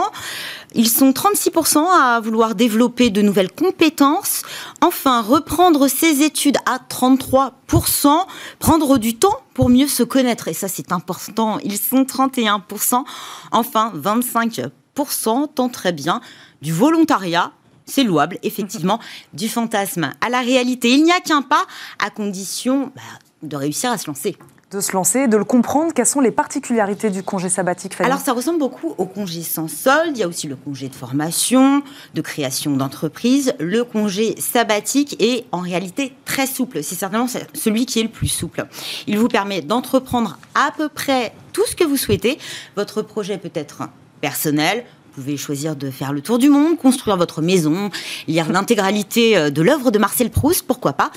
Ils 0.75 0.88
sont 0.88 1.11
36% 1.11 1.85
à 1.87 2.21
vouloir 2.21 2.55
développer 2.55 3.11
de 3.11 3.21
nouvelles 3.21 3.53
compétences. 3.53 4.42
Enfin, 4.81 5.21
reprendre 5.21 5.88
ses 5.88 6.23
études 6.23 6.57
à 6.66 6.79
33%. 6.79 8.27
Prendre 8.59 8.99
du 8.99 9.16
temps 9.16 9.37
pour 9.55 9.68
mieux 9.68 9.88
se 9.88 10.03
connaître. 10.03 10.49
Et 10.49 10.55
ça, 10.55 10.68
c'est 10.68 10.92
important. 10.92 11.59
Ils 11.62 11.79
sont 11.79 12.05
31%. 12.05 13.05
Enfin, 13.51 13.92
25% 13.95 15.71
très 15.71 15.92
bien 15.92 16.21
du 16.62 16.73
volontariat 16.73 17.53
c'est 17.85 18.05
louable, 18.05 18.38
effectivement, 18.42 19.01
du 19.35 19.49
fantasme 19.49 20.12
à 20.21 20.29
la 20.29 20.40
réalité. 20.40 20.90
Il 20.90 21.05
n'y 21.05 21.12
a 21.12 21.21
qu'un 21.21 21.42
pas, 21.42 21.64
à 21.99 22.11
condition 22.11 22.92
bah, 22.95 23.03
de 23.42 23.57
réussir 23.57 23.90
à 23.90 23.99
se 23.99 24.07
lancer 24.07 24.37
de 24.73 24.81
se 24.81 24.93
lancer, 24.93 25.29
de 25.29 25.37
le 25.37 25.45
comprendre. 25.45 25.93
Quelles 25.93 26.07
sont 26.07 26.21
les 26.21 26.31
particularités 26.31 27.11
du 27.11 27.23
congé 27.23 27.49
sabbatique 27.49 27.95
Alors, 28.01 28.21
ça 28.21 28.33
ressemble 28.33 28.59
beaucoup 28.59 28.95
au 28.97 29.05
congé 29.05 29.43
sans 29.43 29.69
solde. 29.69 30.17
Il 30.17 30.21
y 30.21 30.23
a 30.23 30.29
aussi 30.29 30.49
le 30.49 30.57
congé 30.57 30.89
de 30.89 30.95
formation, 30.95 31.83
de 32.15 32.21
création 32.21 32.77
d'entreprise. 32.77 33.55
Le 33.61 33.85
congé 33.85 34.35
sabbatique 34.41 35.17
est 35.21 35.45
en 35.53 35.61
réalité 35.61 36.15
très 36.25 36.47
souple. 36.47 36.83
C'est 36.83 36.95
certainement 36.95 37.27
celui 37.55 37.87
qui 37.87 38.01
est 38.01 38.05
le 38.05 38.09
plus 38.09 38.29
souple. 38.29 38.67
Il 39.07 39.19
vous 39.19 39.29
permet 39.29 39.61
d'entreprendre 39.61 40.39
à 40.55 40.73
peu 40.77 40.89
près 40.89 41.33
tout 41.53 41.67
ce 41.67 41.77
que 41.77 41.85
vous 41.85 41.99
souhaitez. 41.99 42.39
Votre 42.77 43.03
projet 43.03 43.37
peut 43.37 43.51
être 43.55 43.83
personnel, 44.21 44.85
vous 45.14 45.20
pouvez 45.20 45.37
choisir 45.37 45.77
de 45.77 45.90
faire 45.90 46.14
le 46.14 46.22
tour 46.22 46.38
du 46.38 46.48
monde, 46.48 46.79
construire 46.79 47.18
votre 47.18 47.42
maison, 47.42 47.90
lire 48.29 48.51
l'intégralité 48.51 49.37
euh, 49.37 49.51
de 49.51 49.61
l'œuvre 49.61 49.90
de 49.90 49.98
Marcel 49.98 50.31
Proust, 50.31 50.66
pourquoi 50.66 50.94
pas. 50.94 51.11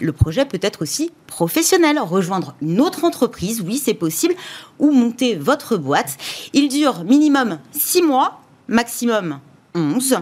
Le 0.00 0.12
projet 0.12 0.46
peut 0.46 0.58
être 0.62 0.80
aussi 0.80 1.10
professionnel, 1.26 1.98
rejoindre 1.98 2.54
une 2.62 2.80
autre 2.80 3.04
entreprise, 3.04 3.60
oui 3.60 3.76
c'est 3.76 3.92
possible, 3.92 4.34
ou 4.78 4.92
monter 4.92 5.34
votre 5.36 5.76
boîte. 5.76 6.16
Il 6.54 6.68
dure 6.68 7.04
minimum 7.04 7.58
six 7.72 8.02
mois, 8.02 8.40
maximum 8.66 9.40
11 9.74 10.18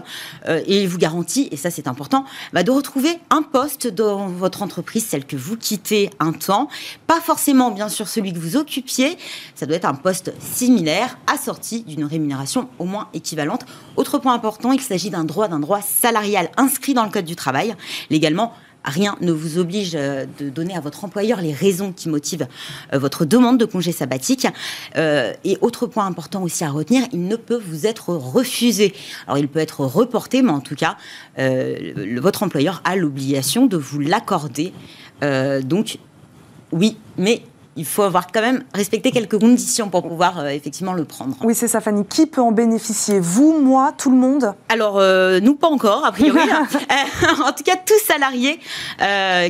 euh, 0.47 0.61
et 0.65 0.83
il 0.83 0.87
vous 0.87 0.97
garantit, 0.97 1.47
et 1.51 1.57
ça 1.57 1.71
c'est 1.71 1.87
important, 1.87 2.25
bah, 2.53 2.63
de 2.63 2.71
retrouver 2.71 3.19
un 3.29 3.41
poste 3.41 3.87
dans 3.87 4.27
votre 4.27 4.61
entreprise, 4.61 5.05
celle 5.05 5.25
que 5.25 5.35
vous 5.35 5.57
quittez 5.57 6.09
un 6.19 6.33
temps. 6.33 6.67
Pas 7.07 7.21
forcément 7.21 7.71
bien 7.71 7.89
sûr 7.89 8.07
celui 8.07 8.33
que 8.33 8.39
vous 8.39 8.57
occupiez, 8.57 9.17
ça 9.55 9.65
doit 9.65 9.75
être 9.75 9.85
un 9.85 9.95
poste 9.95 10.33
similaire, 10.39 11.17
assorti 11.27 11.83
d'une 11.83 12.05
rémunération 12.05 12.69
au 12.79 12.85
moins 12.85 13.09
équivalente. 13.13 13.65
Autre 13.95 14.17
point 14.17 14.33
important, 14.33 14.71
il 14.71 14.81
s'agit 14.81 15.09
d'un 15.09 15.23
droit, 15.23 15.47
d'un 15.47 15.59
droit 15.59 15.81
salarial 15.81 16.49
inscrit 16.57 16.93
dans 16.93 17.03
le 17.03 17.11
Code 17.11 17.25
du 17.25 17.35
travail, 17.35 17.75
légalement 18.09 18.53
Rien 18.85 19.15
ne 19.21 19.31
vous 19.31 19.57
oblige 19.57 19.93
euh, 19.95 20.25
de 20.39 20.49
donner 20.49 20.75
à 20.75 20.79
votre 20.79 21.05
employeur 21.05 21.41
les 21.41 21.53
raisons 21.53 21.93
qui 21.93 22.09
motivent 22.09 22.47
euh, 22.93 22.99
votre 22.99 23.25
demande 23.25 23.57
de 23.57 23.65
congé 23.65 23.91
sabbatique. 23.91 24.47
Euh, 24.97 25.33
et 25.45 25.57
autre 25.61 25.87
point 25.87 26.05
important 26.05 26.43
aussi 26.43 26.63
à 26.63 26.69
retenir, 26.69 27.03
il 27.13 27.27
ne 27.27 27.35
peut 27.35 27.61
vous 27.65 27.85
être 27.85 28.09
refusé. 28.09 28.93
Alors 29.25 29.37
il 29.37 29.47
peut 29.47 29.59
être 29.59 29.81
reporté, 29.85 30.41
mais 30.41 30.51
en 30.51 30.59
tout 30.59 30.75
cas, 30.75 30.97
votre 32.17 32.43
employeur 32.43 32.81
a 32.83 32.95
l'obligation 32.95 33.65
de 33.65 33.77
vous 33.77 33.99
l'accorder. 33.99 34.73
donc 35.63 35.97
oui, 36.71 36.97
mais 37.17 37.43
il 37.75 37.85
faut 37.85 38.03
avoir 38.03 38.27
quand 38.31 38.41
même 38.41 38.63
respecté 38.73 39.11
quelques 39.11 39.39
conditions 39.39 39.89
pour 39.89 40.03
pouvoir 40.03 40.39
euh, 40.39 40.49
effectivement 40.49 40.93
le 40.93 41.05
prendre. 41.05 41.35
Oui, 41.43 41.55
c'est 41.55 41.67
ça, 41.67 41.81
Fanny. 41.81 42.05
Qui 42.05 42.27
peut 42.27 42.41
en 42.41 42.51
bénéficier? 42.51 43.19
Vous, 43.19 43.59
moi, 43.59 43.93
tout 43.97 44.11
le 44.11 44.17
monde? 44.17 44.53
Alors, 44.69 44.99
euh, 44.99 45.39
nous, 45.39 45.55
pas 45.55 45.67
encore, 45.67 46.05
a 46.05 46.11
priori. 46.11 46.39
Hein. 46.51 46.67
Euh, 46.93 47.43
en 47.43 47.53
tout 47.53 47.63
cas, 47.63 47.75
tous 47.75 47.99
salariés 48.05 48.59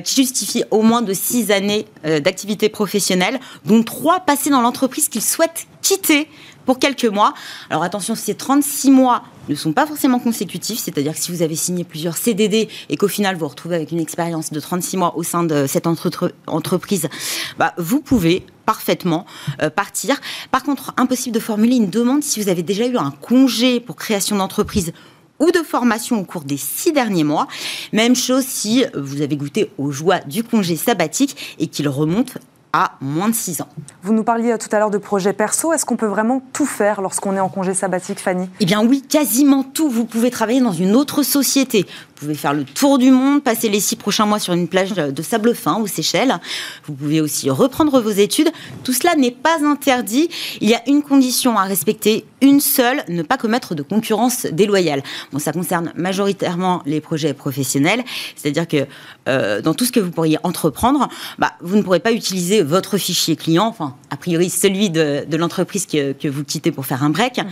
qui 0.03 0.15
justifient 0.15 0.63
au 0.71 0.81
moins 0.81 1.01
de 1.01 1.13
six 1.13 1.51
années 1.51 1.85
d'activité 2.03 2.69
professionnelle, 2.69 3.39
dont 3.65 3.83
trois 3.83 4.19
passés 4.21 4.49
dans 4.49 4.61
l'entreprise 4.61 5.09
qu'ils 5.09 5.23
souhaitent 5.23 5.67
quitter 5.81 6.27
pour 6.65 6.79
quelques 6.79 7.05
mois. 7.05 7.33
Alors 7.69 7.83
attention, 7.83 8.15
ces 8.15 8.35
36 8.35 8.91
mois 8.91 9.23
ne 9.49 9.55
sont 9.55 9.73
pas 9.73 9.85
forcément 9.85 10.19
consécutifs, 10.19 10.79
c'est-à-dire 10.79 11.13
que 11.13 11.19
si 11.19 11.31
vous 11.31 11.41
avez 11.41 11.55
signé 11.55 11.83
plusieurs 11.83 12.17
CDD 12.17 12.69
et 12.89 12.97
qu'au 12.97 13.07
final 13.07 13.35
vous 13.35 13.47
retrouvez 13.47 13.75
avec 13.75 13.91
une 13.91 13.99
expérience 13.99 14.51
de 14.51 14.59
36 14.59 14.97
mois 14.97 15.17
au 15.17 15.23
sein 15.23 15.43
de 15.43 15.67
cette 15.67 15.87
entreprise, 15.87 17.09
bah, 17.57 17.73
vous 17.77 17.99
pouvez 17.99 18.45
parfaitement 18.65 19.25
euh, 19.61 19.69
partir. 19.69 20.19
Par 20.51 20.63
contre, 20.63 20.93
impossible 20.97 21.35
de 21.35 21.41
formuler 21.41 21.75
une 21.75 21.89
demande 21.89 22.23
si 22.23 22.41
vous 22.41 22.49
avez 22.49 22.63
déjà 22.63 22.87
eu 22.87 22.97
un 22.97 23.11
congé 23.11 23.79
pour 23.79 23.95
création 23.95 24.37
d'entreprise 24.37 24.93
ou 25.39 25.51
de 25.51 25.59
formation 25.59 26.19
au 26.19 26.23
cours 26.23 26.43
des 26.43 26.57
six 26.57 26.93
derniers 26.93 27.23
mois. 27.23 27.47
Même 27.91 28.15
chose 28.15 28.45
si 28.45 28.85
vous 28.95 29.21
avez 29.21 29.35
goûté 29.35 29.71
aux 29.77 29.91
joies 29.91 30.19
du 30.19 30.43
congé 30.43 30.75
sabbatique 30.75 31.55
et 31.59 31.67
qu'il 31.67 31.89
remonte 31.89 32.37
à 32.73 32.93
moins 33.01 33.29
de 33.29 33.35
6 33.35 33.61
ans. 33.61 33.69
Vous 34.01 34.13
nous 34.13 34.23
parliez 34.23 34.57
tout 34.57 34.67
à 34.71 34.79
l'heure 34.79 34.89
de 34.89 34.97
projets 34.97 35.31
perso. 35.31 35.71
Est-ce 35.71 35.85
qu'on 35.85 35.95
peut 35.95 36.07
vraiment 36.07 36.41
tout 36.53 36.65
faire 36.65 37.01
lorsqu'on 37.01 37.35
est 37.35 37.39
en 37.39 37.49
congé 37.49 37.75
sabbatique, 37.75 38.19
Fanny? 38.19 38.49
Eh 38.59 38.65
bien 38.65 38.83
oui, 38.83 39.03
quasiment 39.03 39.63
tout. 39.63 39.89
Vous 39.89 40.05
pouvez 40.05 40.31
travailler 40.31 40.59
dans 40.59 40.71
une 40.71 40.95
autre 40.95 41.21
société. 41.21 41.85
Vous 42.23 42.29
pouvez 42.29 42.39
faire 42.39 42.53
le 42.53 42.63
tour 42.63 42.99
du 42.99 43.11
monde, 43.11 43.43
passer 43.43 43.67
les 43.67 43.81
six 43.81 43.97
prochains 43.97 44.25
mois 44.25 44.39
sur 44.39 44.53
une 44.53 44.69
plage 44.69 44.93
de 44.93 45.21
sable 45.21 45.53
fin 45.53 45.75
aux 45.75 45.87
Seychelles. 45.87 46.39
Vous 46.85 46.93
pouvez 46.93 47.19
aussi 47.19 47.49
reprendre 47.49 47.99
vos 47.99 48.11
études. 48.11 48.49
Tout 48.85 48.93
cela 48.93 49.15
n'est 49.17 49.29
pas 49.29 49.57
interdit. 49.61 50.29
Il 50.61 50.69
y 50.69 50.73
a 50.73 50.81
une 50.87 51.01
condition 51.01 51.57
à 51.57 51.63
respecter, 51.63 52.23
une 52.39 52.61
seule, 52.61 53.03
ne 53.09 53.23
pas 53.23 53.35
commettre 53.35 53.75
de 53.75 53.83
concurrence 53.83 54.45
déloyale. 54.45 55.03
Bon, 55.33 55.39
ça 55.39 55.51
concerne 55.51 55.91
majoritairement 55.97 56.81
les 56.85 57.01
projets 57.01 57.33
professionnels, 57.33 58.05
c'est-à-dire 58.37 58.69
que 58.69 58.87
euh, 59.27 59.61
dans 59.61 59.73
tout 59.73 59.83
ce 59.83 59.91
que 59.91 59.99
vous 59.99 60.11
pourriez 60.11 60.37
entreprendre, 60.43 61.09
bah, 61.39 61.51
vous 61.59 61.75
ne 61.75 61.81
pourrez 61.81 61.99
pas 61.99 62.13
utiliser 62.13 62.61
votre 62.61 62.97
fichier 62.97 63.35
client, 63.35 63.67
enfin, 63.67 63.95
a 64.11 64.15
priori 64.15 64.49
celui 64.49 64.89
de, 64.89 65.25
l'entreprise 65.35 65.85
que, 65.85 66.27
vous 66.29 66.45
quittez 66.45 66.71
pour 66.71 66.85
faire 66.85 67.03
un 67.03 67.09
break. 67.09 67.39
Mhm. 67.39 67.45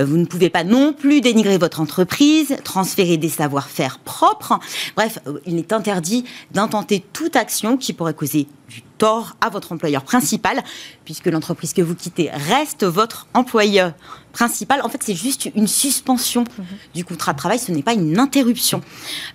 Euh, 0.00 0.04
vous 0.04 0.18
ne 0.18 0.26
pouvez 0.26 0.50
pas 0.50 0.64
non 0.64 0.92
plus 0.92 1.22
dénigrer 1.22 1.56
votre 1.56 1.80
entreprise, 1.80 2.56
transférer 2.62 3.16
des 3.16 3.30
savoir-faire 3.30 3.98
propres. 3.98 4.17
Bref, 4.96 5.18
euh, 5.26 5.40
il 5.46 5.58
est 5.58 5.72
interdit 5.72 6.24
d'intenter 6.50 7.04
toute 7.12 7.36
action 7.36 7.76
qui 7.76 7.92
pourrait 7.92 8.14
causer 8.14 8.46
du 8.68 8.82
tort 8.98 9.36
à 9.40 9.48
votre 9.48 9.72
employeur 9.72 10.02
principal, 10.02 10.62
puisque 11.04 11.26
l'entreprise 11.26 11.72
que 11.72 11.82
vous 11.82 11.94
quittez 11.94 12.30
reste 12.30 12.84
votre 12.84 13.26
employeur 13.34 13.92
principal. 14.32 14.80
En 14.82 14.88
fait, 14.88 15.02
c'est 15.02 15.14
juste 15.14 15.48
une 15.56 15.66
suspension 15.66 16.42
mhm. 16.42 16.64
du 16.94 17.04
contrat 17.04 17.32
de 17.32 17.38
travail, 17.38 17.58
ce 17.58 17.72
n'est 17.72 17.82
pas 17.82 17.94
une 17.94 18.18
interruption. 18.18 18.82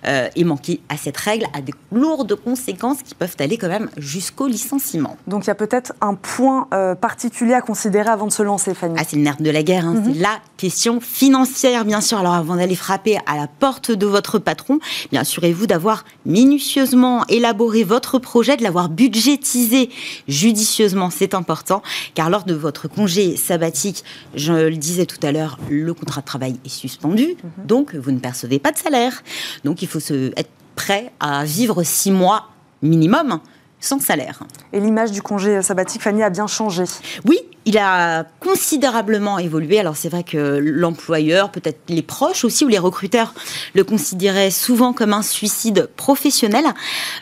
Euh, 0.06 0.28
et 0.36 0.44
manquer 0.44 0.80
à 0.88 0.96
cette 0.96 1.16
règle 1.16 1.46
a 1.52 1.60
des 1.60 1.74
lourdes 1.92 2.36
conséquences 2.36 3.02
qui 3.02 3.14
peuvent 3.14 3.36
aller 3.38 3.58
quand 3.58 3.68
même 3.68 3.90
jusqu'au 3.96 4.46
licenciement. 4.46 5.16
Donc 5.26 5.44
il 5.44 5.48
y 5.48 5.50
a 5.50 5.54
peut-être 5.54 5.92
un 6.00 6.14
point 6.14 6.68
euh, 6.72 6.94
particulier 6.94 7.54
à 7.54 7.60
considérer 7.60 8.08
avant 8.08 8.26
de 8.26 8.32
se 8.32 8.42
lancer, 8.42 8.74
Fanny. 8.74 8.94
Ah, 8.98 9.02
c'est 9.06 9.16
le 9.16 9.22
nerf 9.22 9.40
de 9.40 9.50
la 9.50 9.62
guerre, 9.62 9.84
hein. 9.84 10.00
c'est 10.04 10.14
mhm. 10.14 10.20
la 10.20 10.40
question 10.56 11.00
financière, 11.00 11.84
bien 11.84 12.00
sûr. 12.00 12.18
Alors 12.18 12.34
avant 12.34 12.56
d'aller 12.56 12.76
frapper 12.76 13.18
à 13.26 13.36
la 13.36 13.46
porte 13.46 13.90
de 13.90 14.06
votre 14.06 14.38
patron, 14.38 14.78
bien 15.10 15.20
assurez-vous 15.20 15.66
d'avoir 15.66 16.04
minutieusement 16.24 17.26
élaboré 17.28 17.84
votre 17.84 18.18
projet, 18.18 18.56
de 18.56 18.62
l'avoir 18.62 18.88
budgétisé 19.24 19.90
judicieusement, 20.28 21.10
c'est 21.10 21.34
important, 21.34 21.82
car 22.14 22.28
lors 22.28 22.44
de 22.44 22.54
votre 22.54 22.88
congé 22.88 23.36
sabbatique, 23.36 24.04
je 24.34 24.52
le 24.52 24.76
disais 24.76 25.06
tout 25.06 25.24
à 25.26 25.32
l'heure, 25.32 25.58
le 25.70 25.94
contrat 25.94 26.20
de 26.20 26.26
travail 26.26 26.56
est 26.64 26.68
suspendu, 26.68 27.36
mhm. 27.42 27.66
donc 27.66 27.94
vous 27.94 28.10
ne 28.10 28.18
percevez 28.18 28.58
pas 28.58 28.72
de 28.72 28.78
salaire. 28.78 29.22
Donc 29.64 29.82
il 29.82 29.88
faut 29.88 30.00
se, 30.00 30.32
être 30.36 30.50
prêt 30.76 31.12
à 31.20 31.44
vivre 31.44 31.82
six 31.84 32.10
mois 32.10 32.48
minimum 32.82 33.40
sans 33.80 33.98
salaire. 33.98 34.40
Et 34.72 34.80
l'image 34.80 35.10
du 35.10 35.22
congé 35.22 35.62
sabbatique, 35.62 36.02
Fanny, 36.02 36.22
a 36.22 36.30
bien 36.30 36.46
changé. 36.46 36.84
Oui, 37.26 37.38
il 37.66 37.78
a 37.78 38.24
considérablement 38.40 39.38
évolué. 39.38 39.78
Alors 39.78 39.96
c'est 39.96 40.08
vrai 40.08 40.22
que 40.22 40.58
l'employeur, 40.62 41.50
peut-être 41.50 41.80
les 41.88 42.02
proches 42.02 42.44
aussi 42.44 42.64
ou 42.64 42.68
les 42.68 42.78
recruteurs 42.78 43.34
le 43.74 43.84
considéraient 43.84 44.50
souvent 44.50 44.92
comme 44.92 45.12
un 45.12 45.22
suicide 45.22 45.88
professionnel, 45.96 46.64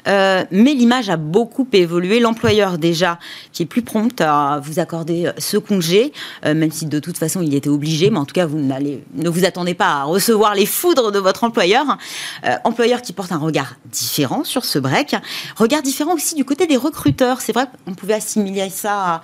euh, 0.09 0.45
mais 0.51 0.75
l'image 0.75 1.11
a 1.11 1.17
beaucoup 1.17 1.67
évolué. 1.73 2.21
L'employeur 2.21 2.79
déjà, 2.79 3.19
qui 3.53 3.63
est 3.63 3.67
plus 3.67 3.83
prompt 3.83 4.21
à 4.21 4.61
vous 4.63 4.79
accorder 4.79 5.31
ce 5.39 5.57
congé, 5.57 6.13
euh, 6.45 6.55
même 6.55 6.71
si 6.71 6.87
de 6.87 6.99
toute 6.99 7.19
façon 7.19 7.41
il 7.41 7.55
était 7.55 7.69
obligé, 7.69 8.11
mais 8.11 8.19
en 8.19 8.25
tout 8.25 8.35
cas 8.35 8.47
vous 8.47 8.59
ne 8.59 9.29
vous 9.29 9.45
attendez 9.45 9.75
pas 9.75 10.01
à 10.01 10.05
recevoir 10.05 10.55
les 10.55 10.67
foudres 10.67 11.13
de 11.13 11.19
votre 11.19 11.45
employeur. 11.45 11.99
Euh, 12.45 12.57
employeur 12.65 13.03
qui 13.03 13.13
porte 13.13 13.33
un 13.33 13.39
regard 13.39 13.77
différent 13.87 14.45
sur 14.45 14.65
ce 14.65 14.79
break, 14.79 15.15
regard 15.57 15.83
différent 15.83 16.15
aussi 16.15 16.35
du 16.35 16.45
côté 16.45 16.67
des 16.67 16.77
recruteurs. 16.77 17.41
C'est 17.41 17.53
vrai 17.53 17.67
qu'on 17.85 17.95
pouvait 17.95 18.15
assimiler 18.15 18.71
ça 18.71 18.93
à, 19.05 19.23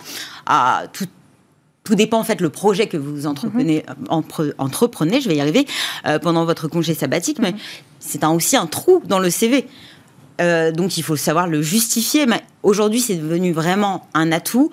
à 0.48 0.84
tout 0.92 1.06
tout 1.84 1.94
dépend 1.94 2.18
en 2.18 2.24
fait 2.24 2.42
le 2.42 2.50
projet 2.50 2.87
que 2.87 2.98
vous 2.98 3.26
entreprenez, 3.26 3.82
mhm. 4.11 4.52
entreprenez 4.58 5.22
je 5.22 5.28
vais 5.30 5.37
y 5.37 5.40
arriver, 5.40 5.66
euh, 6.06 6.18
pendant 6.18 6.44
votre 6.44 6.68
congé 6.68 6.92
sabbatique, 6.92 7.38
mais 7.38 7.52
mhm. 7.52 7.58
c'est 7.98 8.24
aussi 8.24 8.56
un 8.56 8.66
trou 8.66 9.02
dans 9.06 9.20
le 9.20 9.30
CV. 9.30 9.66
Euh, 10.40 10.70
donc 10.70 10.98
il 10.98 11.02
faut 11.02 11.16
savoir 11.16 11.46
le 11.46 11.62
justifier. 11.62 12.26
Mais 12.26 12.42
aujourd'hui, 12.62 13.00
c'est 13.00 13.16
devenu 13.16 13.52
vraiment 13.52 14.06
un 14.12 14.32
atout, 14.32 14.70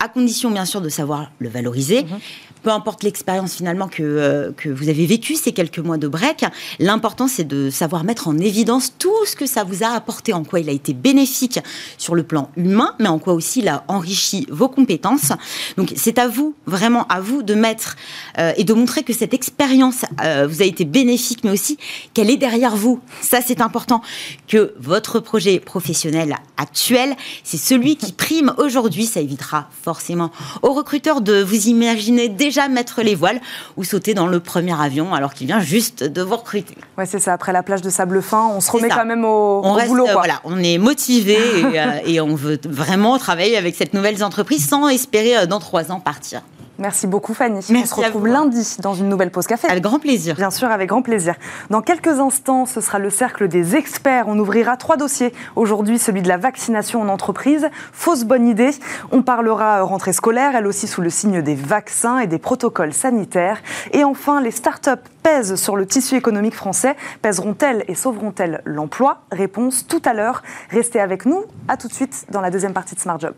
à 0.00 0.08
condition 0.08 0.50
bien 0.50 0.64
sûr 0.64 0.80
de 0.80 0.88
savoir 0.88 1.30
le 1.38 1.48
valoriser. 1.48 2.02
Mhm 2.02 2.18
peu 2.66 2.72
importe 2.72 3.04
l'expérience 3.04 3.54
finalement 3.54 3.86
que, 3.86 4.02
euh, 4.02 4.50
que 4.56 4.68
vous 4.68 4.88
avez 4.88 5.06
vécue 5.06 5.36
ces 5.36 5.52
quelques 5.52 5.78
mois 5.78 5.98
de 5.98 6.08
break, 6.08 6.44
l'important 6.80 7.28
c'est 7.28 7.44
de 7.44 7.70
savoir 7.70 8.02
mettre 8.02 8.26
en 8.26 8.36
évidence 8.38 8.94
tout 8.98 9.24
ce 9.24 9.36
que 9.36 9.46
ça 9.46 9.62
vous 9.62 9.84
a 9.84 9.90
apporté, 9.90 10.32
en 10.32 10.42
quoi 10.42 10.58
il 10.58 10.68
a 10.68 10.72
été 10.72 10.92
bénéfique 10.92 11.60
sur 11.96 12.16
le 12.16 12.24
plan 12.24 12.50
humain, 12.56 12.96
mais 12.98 13.06
en 13.06 13.20
quoi 13.20 13.34
aussi 13.34 13.60
il 13.60 13.68
a 13.68 13.84
enrichi 13.86 14.48
vos 14.50 14.68
compétences. 14.68 15.30
Donc 15.76 15.92
c'est 15.94 16.18
à 16.18 16.26
vous, 16.26 16.56
vraiment 16.66 17.06
à 17.06 17.20
vous 17.20 17.44
de 17.44 17.54
mettre 17.54 17.94
euh, 18.40 18.52
et 18.56 18.64
de 18.64 18.74
montrer 18.74 19.04
que 19.04 19.12
cette 19.12 19.32
expérience 19.32 20.04
euh, 20.24 20.48
vous 20.50 20.60
a 20.60 20.64
été 20.64 20.84
bénéfique, 20.84 21.44
mais 21.44 21.52
aussi 21.52 21.78
qu'elle 22.14 22.30
est 22.30 22.36
derrière 22.36 22.74
vous. 22.74 22.98
Ça 23.20 23.42
c'est 23.46 23.60
important, 23.60 24.02
que 24.48 24.74
votre 24.80 25.20
projet 25.20 25.60
professionnel 25.60 26.34
actuel, 26.56 27.14
c'est 27.44 27.58
celui 27.58 27.94
qui 27.94 28.10
prime 28.10 28.54
aujourd'hui. 28.58 29.06
Ça 29.06 29.20
évitera 29.20 29.68
forcément 29.84 30.32
aux 30.62 30.72
recruteurs 30.72 31.20
de 31.20 31.40
vous 31.40 31.68
imaginer 31.68 32.28
déjà 32.28 32.55
mettre 32.68 33.02
les 33.02 33.14
voiles 33.14 33.40
ou 33.76 33.84
sauter 33.84 34.14
dans 34.14 34.26
le 34.26 34.40
premier 34.40 34.78
avion 34.80 35.14
alors 35.14 35.34
qu'il 35.34 35.46
vient 35.46 35.60
juste 35.60 36.02
de 36.02 36.22
vous 36.22 36.36
recruter. 36.36 36.76
Ouais, 36.98 37.06
c'est 37.06 37.20
ça. 37.20 37.32
Après 37.32 37.52
la 37.52 37.62
plage 37.62 37.82
de 37.82 37.90
sable 37.90 38.22
fin, 38.22 38.46
on 38.46 38.60
se 38.60 38.70
remet 38.70 38.88
quand 38.88 39.04
même 39.04 39.24
au, 39.24 39.60
on 39.64 39.86
boulot. 39.86 40.06
Voilà, 40.12 40.40
on 40.44 40.58
est 40.62 40.78
motivé 40.78 41.36
euh, 41.38 41.98
et, 42.06 42.20
on 42.20 42.34
veut 42.34 42.58
vraiment 42.68 43.18
travailler 43.18 43.56
avec 43.56 43.74
cette 43.74 43.94
nouvelle 43.94 44.22
entreprise 44.24 44.66
sans 44.66 44.88
espérer 44.88 45.36
euh, 45.36 45.46
dans 45.46 45.60
trois 45.60 45.92
ans 45.92 46.00
partir. 46.00 46.42
Merci 46.78 47.06
beaucoup 47.06 47.32
Fanny. 47.32 47.60
On 47.70 47.84
se 47.84 47.94
retrouve 47.94 48.26
lundi 48.26 48.76
dans 48.80 48.92
une 48.92 49.08
nouvelle 49.08 49.30
pause 49.30 49.46
café. 49.46 49.66
Avec 49.68 49.82
grand 49.82 49.98
plaisir. 49.98 50.34
Bien 50.34 50.50
sûr, 50.50 50.70
avec 50.70 50.90
grand 50.90 51.00
plaisir. 51.00 51.34
Dans 51.70 51.80
quelques 51.80 52.20
instants, 52.20 52.66
ce 52.66 52.82
sera 52.82 52.98
le 52.98 53.08
cercle 53.08 53.48
des 53.48 53.76
experts. 53.76 54.26
On 54.28 54.38
ouvrira 54.38 54.76
trois 54.76 54.96
dossiers. 54.96 55.32
Aujourd'hui, 55.54 55.98
celui 55.98 56.20
de 56.20 56.28
la 56.28 56.36
vaccination 56.36 57.00
en 57.00 57.08
entreprise. 57.08 57.68
Fausse 57.92 58.24
bonne 58.24 58.46
idée. 58.46 58.70
On 59.10 59.22
parlera 59.22 59.82
rentrée 59.82 60.12
scolaire, 60.12 60.54
elle 60.54 60.66
aussi 60.66 60.86
sous 60.86 61.00
le 61.00 61.10
signe 61.10 61.40
des 61.40 61.54
vaccins 61.54 62.18
et 62.18 62.26
des 62.26 62.38
protocoles 62.38 62.92
sanitaires. 62.92 63.62
Et 63.92 64.04
enfin, 64.04 64.42
les 64.42 64.50
start-up 64.50 65.00
pèsent 65.22 65.54
sur 65.56 65.76
le 65.76 65.86
tissu 65.86 66.16
économique 66.16 66.54
français. 66.54 66.94
Pèseront-elles 67.22 67.84
et 67.88 67.94
sauveront-elles 67.94 68.60
l'emploi? 68.66 69.22
Réponse 69.32 69.86
tout 69.86 70.02
à 70.04 70.12
l'heure. 70.12 70.42
Restez 70.70 71.00
avec 71.00 71.24
nous. 71.24 71.44
À 71.68 71.76
tout 71.76 71.88
de 71.88 71.94
suite 71.94 72.26
dans 72.30 72.42
la 72.42 72.50
deuxième 72.50 72.74
partie 72.74 72.94
de 72.94 73.00
Smart 73.00 73.18
Job. 73.18 73.34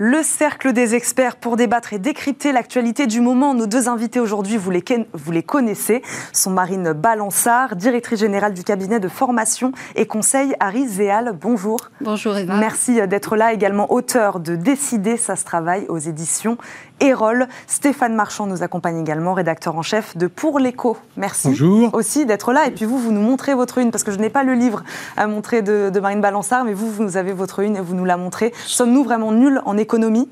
Le 0.00 0.22
cercle 0.22 0.72
des 0.72 0.94
experts 0.94 1.34
pour 1.34 1.56
débattre 1.56 1.92
et 1.92 1.98
décrypter 1.98 2.52
l'actualité 2.52 3.08
du 3.08 3.20
moment. 3.20 3.52
Nos 3.52 3.66
deux 3.66 3.88
invités 3.88 4.20
aujourd'hui, 4.20 4.56
vous 4.56 4.70
les, 4.70 4.84
vous 5.12 5.32
les 5.32 5.42
connaissez, 5.42 6.02
sont 6.32 6.52
Marine 6.52 6.92
Balançard, 6.92 7.74
directrice 7.74 8.20
générale 8.20 8.54
du 8.54 8.62
cabinet 8.62 9.00
de 9.00 9.08
formation 9.08 9.72
et 9.96 10.06
conseil 10.06 10.54
Harry 10.60 10.86
Zéal. 10.86 11.32
Bonjour. 11.40 11.90
Bonjour 12.00 12.36
Eva. 12.36 12.58
Merci 12.58 13.04
d'être 13.08 13.34
là, 13.34 13.52
également 13.52 13.92
auteur 13.92 14.38
de 14.38 14.54
Décider, 14.54 15.16
ça 15.16 15.34
se 15.34 15.44
travaille 15.44 15.84
aux 15.88 15.98
éditions 15.98 16.58
Erol. 17.00 17.48
Stéphane 17.66 18.14
Marchand 18.14 18.46
nous 18.46 18.62
accompagne 18.62 19.00
également, 19.00 19.34
rédacteur 19.34 19.76
en 19.76 19.82
chef 19.82 20.16
de 20.16 20.26
Pour 20.26 20.58
l'écho. 20.58 20.96
Merci 21.16 21.48
Bonjour. 21.48 21.90
aussi 21.94 22.26
d'être 22.26 22.52
là. 22.52 22.66
Et 22.66 22.70
puis 22.70 22.84
vous, 22.84 22.98
vous 22.98 23.12
nous 23.12 23.20
montrez 23.20 23.54
votre 23.54 23.78
une, 23.78 23.90
parce 23.90 24.04
que 24.04 24.12
je 24.12 24.18
n'ai 24.18 24.30
pas 24.30 24.44
le 24.44 24.54
livre 24.54 24.82
à 25.16 25.26
montrer 25.26 25.62
de, 25.62 25.98
Marine 26.00 26.20
Balançard, 26.20 26.64
mais 26.64 26.74
vous, 26.74 26.90
vous 26.90 27.16
avez 27.16 27.32
votre 27.32 27.60
une 27.60 27.76
et 27.76 27.80
vous 27.80 27.94
nous 27.94 28.04
la 28.04 28.16
montrez. 28.16 28.52
Sommes-nous 28.66 29.04
vraiment 29.04 29.32
nuls 29.32 29.60
en 29.64 29.76
économie? 29.76 30.28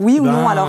Oui 0.00 0.18
ou 0.20 0.24
non 0.24 0.44
ben, 0.44 0.48
alors 0.48 0.68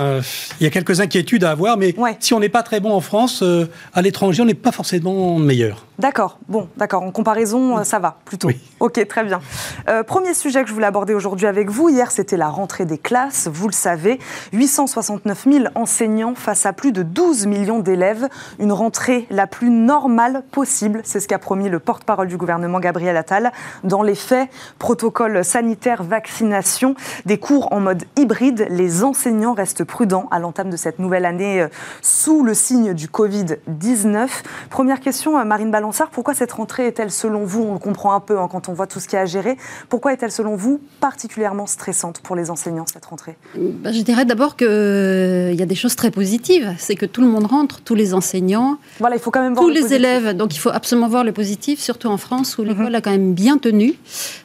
Il 0.60 0.64
y 0.64 0.66
a 0.66 0.70
quelques 0.70 1.00
inquiétudes 1.00 1.44
à 1.44 1.50
avoir, 1.50 1.76
mais 1.76 1.94
si 2.20 2.34
on 2.34 2.40
n'est 2.40 2.48
pas 2.48 2.62
très 2.62 2.80
bon 2.80 2.92
en 2.92 3.00
France, 3.00 3.42
euh, 3.42 3.66
à 3.94 4.02
l'étranger, 4.02 4.42
on 4.42 4.44
n'est 4.44 4.54
pas 4.54 4.72
forcément 4.72 5.38
meilleur. 5.38 5.86
D'accord, 5.98 6.38
bon, 6.48 6.68
d'accord. 6.76 7.04
En 7.04 7.12
comparaison, 7.12 7.78
euh, 7.78 7.84
ça 7.84 8.00
va 8.00 8.16
plutôt. 8.24 8.48
Oui. 8.48 8.60
Ok, 8.80 9.06
très 9.06 9.22
bien. 9.22 9.40
Euh, 9.88 10.02
premier 10.02 10.34
sujet 10.34 10.62
que 10.62 10.68
je 10.68 10.74
voulais 10.74 10.88
aborder 10.88 11.14
aujourd'hui 11.14 11.46
avec 11.46 11.70
vous. 11.70 11.88
Hier, 11.88 12.10
c'était 12.10 12.36
la 12.36 12.48
rentrée 12.48 12.84
des 12.84 12.98
classes, 12.98 13.48
vous 13.52 13.68
le 13.68 13.72
savez. 13.72 14.18
869 14.52 15.46
000 15.48 15.64
enseignants 15.76 16.34
face 16.34 16.66
à 16.66 16.72
plus 16.72 16.90
de 16.90 17.04
12 17.04 17.46
millions 17.46 17.78
d'élèves. 17.78 18.28
Une 18.58 18.72
rentrée 18.72 19.26
la 19.30 19.46
plus 19.46 19.70
normale 19.70 20.42
possible, 20.50 21.00
c'est 21.04 21.20
ce 21.20 21.28
qu'a 21.28 21.38
promis 21.38 21.68
le 21.68 21.78
porte-parole 21.78 22.26
du 22.26 22.36
gouvernement, 22.36 22.80
Gabriel 22.80 23.16
Attal. 23.16 23.52
Dans 23.84 24.02
les 24.02 24.16
faits, 24.16 24.50
protocole 24.80 25.44
sanitaire, 25.44 26.02
vaccination, 26.02 26.96
des 27.24 27.38
cours 27.38 27.72
en 27.72 27.78
mode 27.78 28.02
hybride, 28.16 28.66
les 28.68 29.04
enseignants 29.04 29.54
restent 29.54 29.84
prudents 29.84 30.26
à 30.32 30.40
l'entame 30.40 30.70
de 30.70 30.76
cette 30.76 30.98
nouvelle 30.98 31.24
année 31.24 31.62
euh, 31.62 31.68
sous 32.02 32.42
le 32.42 32.52
signe 32.52 32.94
du 32.94 33.06
Covid-19. 33.06 34.28
Première 34.70 34.98
question, 34.98 35.42
Marine 35.44 35.70
Ballon 35.70 35.83
pourquoi 36.12 36.34
cette 36.34 36.52
rentrée 36.52 36.86
est-elle 36.86 37.10
selon 37.10 37.44
vous, 37.44 37.62
on 37.62 37.72
le 37.74 37.78
comprend 37.78 38.14
un 38.14 38.20
peu 38.20 38.38
hein, 38.38 38.48
quand 38.50 38.68
on 38.68 38.72
voit 38.72 38.86
tout 38.86 39.00
ce 39.00 39.08
qu'il 39.08 39.16
y 39.16 39.18
a 39.18 39.22
à 39.22 39.26
gérer, 39.26 39.56
pourquoi 39.88 40.12
est-elle 40.12 40.32
selon 40.32 40.56
vous 40.56 40.80
particulièrement 41.00 41.66
stressante 41.66 42.20
pour 42.20 42.36
les 42.36 42.50
enseignants 42.50 42.86
cette 42.90 43.04
rentrée? 43.06 43.36
Bah, 43.56 43.92
Je 43.92 44.00
dirais 44.02 44.24
d'abord 44.24 44.56
qu'il 44.56 44.66
euh, 44.68 45.52
y 45.52 45.62
a 45.62 45.66
des 45.66 45.74
choses 45.74 45.96
très 45.96 46.10
positives, 46.10 46.74
c'est 46.78 46.94
que 46.94 47.06
tout 47.06 47.20
le 47.20 47.28
monde 47.28 47.46
rentre, 47.46 47.80
tous 47.80 47.94
les 47.94 48.14
enseignants, 48.14 48.78
voilà, 49.00 49.16
il 49.16 49.20
faut 49.20 49.30
quand 49.30 49.42
même 49.42 49.54
voir 49.54 49.66
tous 49.66 49.72
les 49.72 49.94
élèves, 49.94 50.36
donc 50.36 50.54
il 50.54 50.58
faut 50.58 50.70
absolument 50.70 51.08
voir 51.08 51.24
le 51.24 51.32
positif, 51.32 51.80
surtout 51.80 52.08
en 52.08 52.16
France 52.16 52.58
où 52.58 52.62
mhm. 52.62 52.68
l'école 52.68 52.94
a 52.94 53.00
quand 53.00 53.10
même 53.10 53.34
bien 53.34 53.58
tenu. 53.58 53.94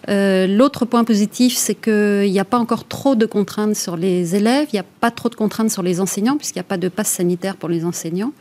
Euh, 0.10 0.48
l'autre 0.48 0.86
point 0.86 1.04
positif, 1.04 1.56
c'est 1.56 1.76
qu'il 1.76 2.32
n'y 2.32 2.40
a 2.40 2.46
pas 2.46 2.58
encore 2.58 2.88
trop 2.88 3.16
de 3.16 3.26
contraintes 3.26 3.76
sur 3.76 3.98
les 3.98 4.36
élèves, 4.36 4.68
il 4.72 4.76
n'y 4.76 4.80
a 4.80 4.86
pas 5.00 5.12
trop 5.12 5.30
de 5.30 5.36
contraintes 5.36 5.72
sur 5.72 5.84
les 5.84 6.02
enseignants 6.02 6.38
puisqu'il 6.38 6.60
n'y 6.60 6.62
a 6.62 6.70
pas 6.70 6.78
de 6.78 6.90
passe 6.90 7.10
sanitaire 7.10 7.56
pour 7.56 7.70
les 7.70 7.86
enseignants. 7.86 8.32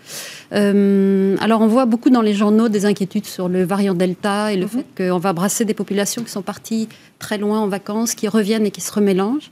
Euh, 0.52 1.36
alors 1.40 1.60
on 1.60 1.66
voit 1.66 1.86
beaucoup 1.86 2.10
dans 2.10 2.22
les 2.22 2.32
journaux 2.32 2.68
des 2.68 2.86
inquiétudes 2.86 3.26
sur 3.26 3.48
le 3.48 3.64
variant 3.64 3.94
Delta 3.94 4.52
et 4.52 4.56
le 4.56 4.64
mhm. 4.64 4.68
fait 4.68 4.86
qu'on 4.96 5.18
va 5.18 5.32
brasser 5.32 5.64
des 5.64 5.74
populations 5.74 6.22
qui 6.22 6.30
sont 6.30 6.42
parties 6.42 6.88
très 7.18 7.38
loin 7.38 7.60
en 7.60 7.68
vacances, 7.68 8.14
qui 8.14 8.28
reviennent 8.28 8.66
et 8.66 8.70
qui 8.70 8.80
se 8.80 8.92
remélangent. 8.92 9.50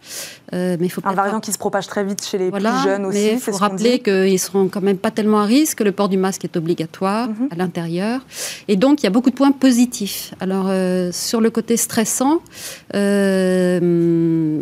Euh, 0.52 0.76
mais 0.78 0.88
faut 0.88 1.02
un 1.04 1.12
variant 1.12 1.40
qui 1.40 1.52
se 1.52 1.58
propage 1.58 1.88
très 1.88 2.04
vite 2.04 2.24
chez 2.24 2.38
les 2.38 2.50
plus 2.50 2.62
jeunes 2.84 3.06
aussi. 3.06 3.30
Il 3.32 3.38
faut 3.40 3.52
rappeler 3.52 3.98
qu'ils 3.98 4.38
seront 4.38 4.68
quand 4.68 4.80
même 4.80 4.98
pas 4.98 5.10
tellement 5.10 5.40
à 5.40 5.44
risque. 5.44 5.80
Le 5.80 5.92
port 5.92 6.08
du 6.08 6.16
masque 6.16 6.44
est 6.44 6.56
obligatoire 6.56 7.28
mhm. 7.28 7.48
à 7.50 7.56
l'intérieur. 7.56 8.20
Et 8.68 8.76
donc, 8.76 9.02
il 9.02 9.04
y 9.04 9.06
a 9.08 9.10
beaucoup 9.10 9.30
de 9.30 9.34
points 9.34 9.50
positifs. 9.50 10.34
Alors, 10.40 10.66
euh, 10.68 11.10
sur 11.12 11.40
le 11.40 11.50
côté 11.50 11.76
stressant, 11.76 12.40
euh, 12.94 13.80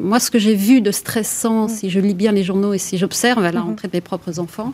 moi, 0.01 0.19
ce 0.19 0.31
que 0.31 0.39
j'ai 0.39 0.55
vu 0.55 0.81
de 0.81 0.91
stressant, 0.91 1.65
mhm. 1.65 1.69
si 1.69 1.91
je 1.91 2.01
lis 2.01 2.15
bien 2.15 2.33
les 2.33 2.43
journaux 2.43 2.73
et 2.73 2.79
si 2.79 2.97
j'observe 2.97 3.45
à 3.45 3.53
la 3.53 3.61
rentrée 3.61 3.89
de 3.89 3.97
mes 3.97 4.01
propres 4.01 4.41
enfants, 4.41 4.73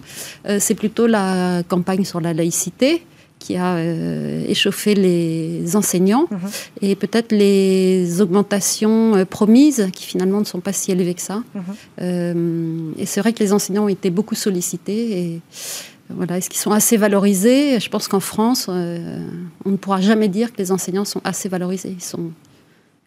c'est 0.59 0.75
plutôt 0.75 1.07
la 1.07 1.50
campagne 1.69 2.05
sur 2.05 2.21
la 2.21 2.33
laïcité 2.33 3.05
qui 3.41 3.57
a 3.57 3.77
euh, 3.77 4.45
échauffé 4.47 4.95
les 4.95 5.75
enseignants 5.75 6.29
mhm. 6.31 6.39
et 6.83 6.95
peut-être 6.95 7.33
les 7.33 8.21
augmentations 8.21 9.17
euh, 9.17 9.25
promises 9.25 9.89
qui 9.93 10.05
finalement 10.05 10.39
ne 10.39 10.45
sont 10.45 10.61
pas 10.61 10.73
si 10.73 10.93
élevées 10.93 11.15
que 11.15 11.23
ça. 11.23 11.43
Mhm. 11.55 11.63
Euh, 12.03 12.93
et 12.99 13.07
c'est 13.07 13.21
vrai 13.21 13.33
que 13.33 13.43
les 13.43 13.53
enseignants 13.53 13.85
ont 13.85 13.89
été 13.89 14.11
beaucoup 14.11 14.37
sollicités 14.37 15.19
et 15.19 15.41
voilà, 16.11 16.39
est-ce 16.39 16.51
qu'ils 16.51 16.61
sont 16.61 16.73
assez 16.73 16.97
valorisés? 16.97 17.81
Je 17.81 17.89
pense 17.89 18.09
qu'en 18.09 18.21
France, 18.21 18.67
on 18.69 19.71
ne 19.71 19.77
pourra 19.77 20.01
jamais 20.01 20.27
dire 20.27 20.53
que 20.53 20.59
les 20.59 20.73
enseignants 20.73 21.05
sont 21.05 21.21
assez 21.23 21.49
valorisés. 21.49 21.95
Ils 21.97 22.03
sont 22.03 22.33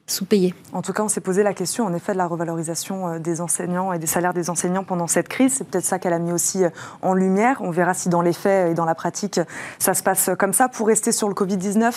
sous-payés. 0.06 0.54
En 0.74 0.82
tout 0.82 0.92
cas, 0.92 1.02
on 1.02 1.08
s'est 1.08 1.22
posé 1.22 1.44
la 1.44 1.54
question, 1.54 1.86
en 1.86 1.94
effet, 1.94 2.12
de 2.12 2.18
la 2.18 2.28
revalorisation 2.28 3.08
euh, 3.08 3.20
des 3.20 3.40
enseignants 3.40 3.94
et 3.94 4.00
des 4.00 4.08
salaires 4.08 4.34
des 4.34 4.50
enseignants 4.50 4.84
pendant 4.84 5.08
cette 5.08 5.30
crise. 5.30 5.54
C'est 5.54 5.64
peut-être 5.64 5.86
ça 5.86 5.98
qu'elle 5.98 6.12
a 6.12 6.20
mis 6.20 6.34
aussi 6.34 6.66
euh, 6.66 6.70
en 7.02 7.14
lumière. 7.14 7.62
On 7.62 7.72
verra 7.72 7.94
si 7.94 8.10
dans 8.10 8.22
les 8.22 8.34
faits 8.34 8.72
et 8.72 8.74
dans 8.74 8.84
la 8.84 8.96
pratique, 8.96 9.40
ça 9.80 9.94
se 9.94 10.04
passe 10.04 10.30
comme 10.38 10.52
ça. 10.52 10.68
Pour 10.68 10.88
rester 10.88 11.14
sur 11.14 11.30
le 11.30 11.34
Covid-19, 11.34 11.94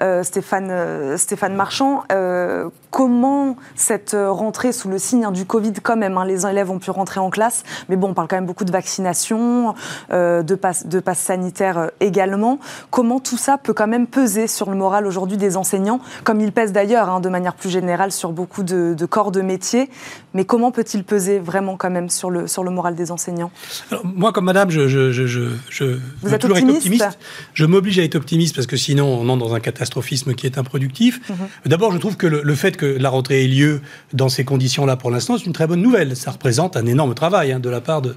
euh, 0.00 0.22
Stéphane, 0.22 1.54
Marchand, 1.54 2.04
comment 2.90 3.56
cette 3.74 4.16
rentrée 4.16 4.72
sous 4.72 4.88
le 4.88 4.98
signe 4.98 5.26
hein, 5.26 5.32
du 5.32 5.44
Covid, 5.44 5.74
quand 5.82 5.96
même, 5.96 6.16
hein, 6.16 6.24
les 6.24 6.46
élèves 6.46 6.70
ont 6.70 6.78
pu 6.78 6.90
rentrer 6.90 7.20
en 7.20 7.30
classe, 7.30 7.64
mais 7.88 7.96
bon, 7.96 8.10
on 8.10 8.14
parle 8.14 8.28
quand 8.28 8.36
même 8.36 8.46
beaucoup 8.46 8.64
de 8.64 8.72
vaccination, 8.72 9.74
de 10.10 10.54
passe 10.54 10.86
de 10.86 11.02
sanitaire 11.14 11.90
également. 12.00 12.58
Comment 12.90 13.20
tout 13.20 13.36
ça 13.36 13.58
peut 13.58 13.74
quand 13.74 13.86
même 13.86 14.06
peser 14.06 14.46
sur 14.46 14.70
le 14.70 14.76
moral 14.76 15.06
aujourd'hui 15.06 15.36
des 15.36 15.56
enseignants, 15.56 16.00
comme 16.24 16.40
il 16.40 16.52
pèse 16.52 16.72
d'ailleurs 16.72 17.10
hein, 17.10 17.20
de 17.20 17.28
manière 17.28 17.41
manière 17.42 17.54
plus 17.54 17.70
générale 17.70 18.12
sur 18.12 18.30
beaucoup 18.30 18.62
de, 18.62 19.06
corps 19.06 19.32
de 19.32 19.40
métier. 19.40 19.90
Mais 20.32 20.44
comment 20.44 20.70
peut-il 20.70 21.02
peser 21.02 21.40
vraiment 21.40 21.76
quand 21.76 21.90
même 21.90 22.08
sur 22.08 22.30
le, 22.30 22.46
sur 22.46 22.62
le 22.62 22.70
moral 22.70 22.94
des 22.94 23.10
enseignants? 23.10 23.50
Moi, 24.04 24.32
comme 24.32 24.44
madame, 24.44 24.70
je, 24.70 24.86
je, 24.86 25.10
je, 25.10 25.26
je 25.68 25.98
Vous 26.22 26.32
êtes 26.32 26.40
toujours 26.40 26.56
optimiste, 26.56 26.86
être 26.86 26.92
optimiste? 26.92 27.18
Je 27.54 27.66
m'oblige 27.66 27.98
à 27.98 28.04
être 28.04 28.14
optimiste 28.14 28.54
parce 28.54 28.68
que 28.68 28.76
sinon, 28.76 29.06
on 29.06 29.28
entre 29.28 29.44
dans 29.44 29.54
un 29.54 29.60
catastrophisme 29.60 30.34
qui 30.34 30.46
est 30.46 30.56
improductif. 30.56 31.20
Mhm. 31.28 31.36
D'abord, 31.66 31.92
je 31.92 31.98
trouve 31.98 32.16
que 32.16 32.26
le, 32.26 32.54
fait 32.54 32.76
que 32.76 32.86
la 32.86 33.10
rentrée 33.10 33.44
ait 33.44 33.48
lieu 33.48 33.80
dans 34.12 34.28
ces 34.28 34.44
conditions-là 34.44 34.96
pour 34.96 35.10
l'instant, 35.10 35.36
c'est 35.36 35.46
une 35.46 35.52
très 35.52 35.66
bonne 35.66 35.82
nouvelle. 35.82 36.16
Ça 36.16 36.30
représente 36.30 36.76
un 36.76 36.86
énorme 36.86 37.14
travail 37.14 37.52
hein, 37.52 37.60
de 37.60 37.68
la 37.68 37.80
part 37.80 38.02
de, 38.02 38.14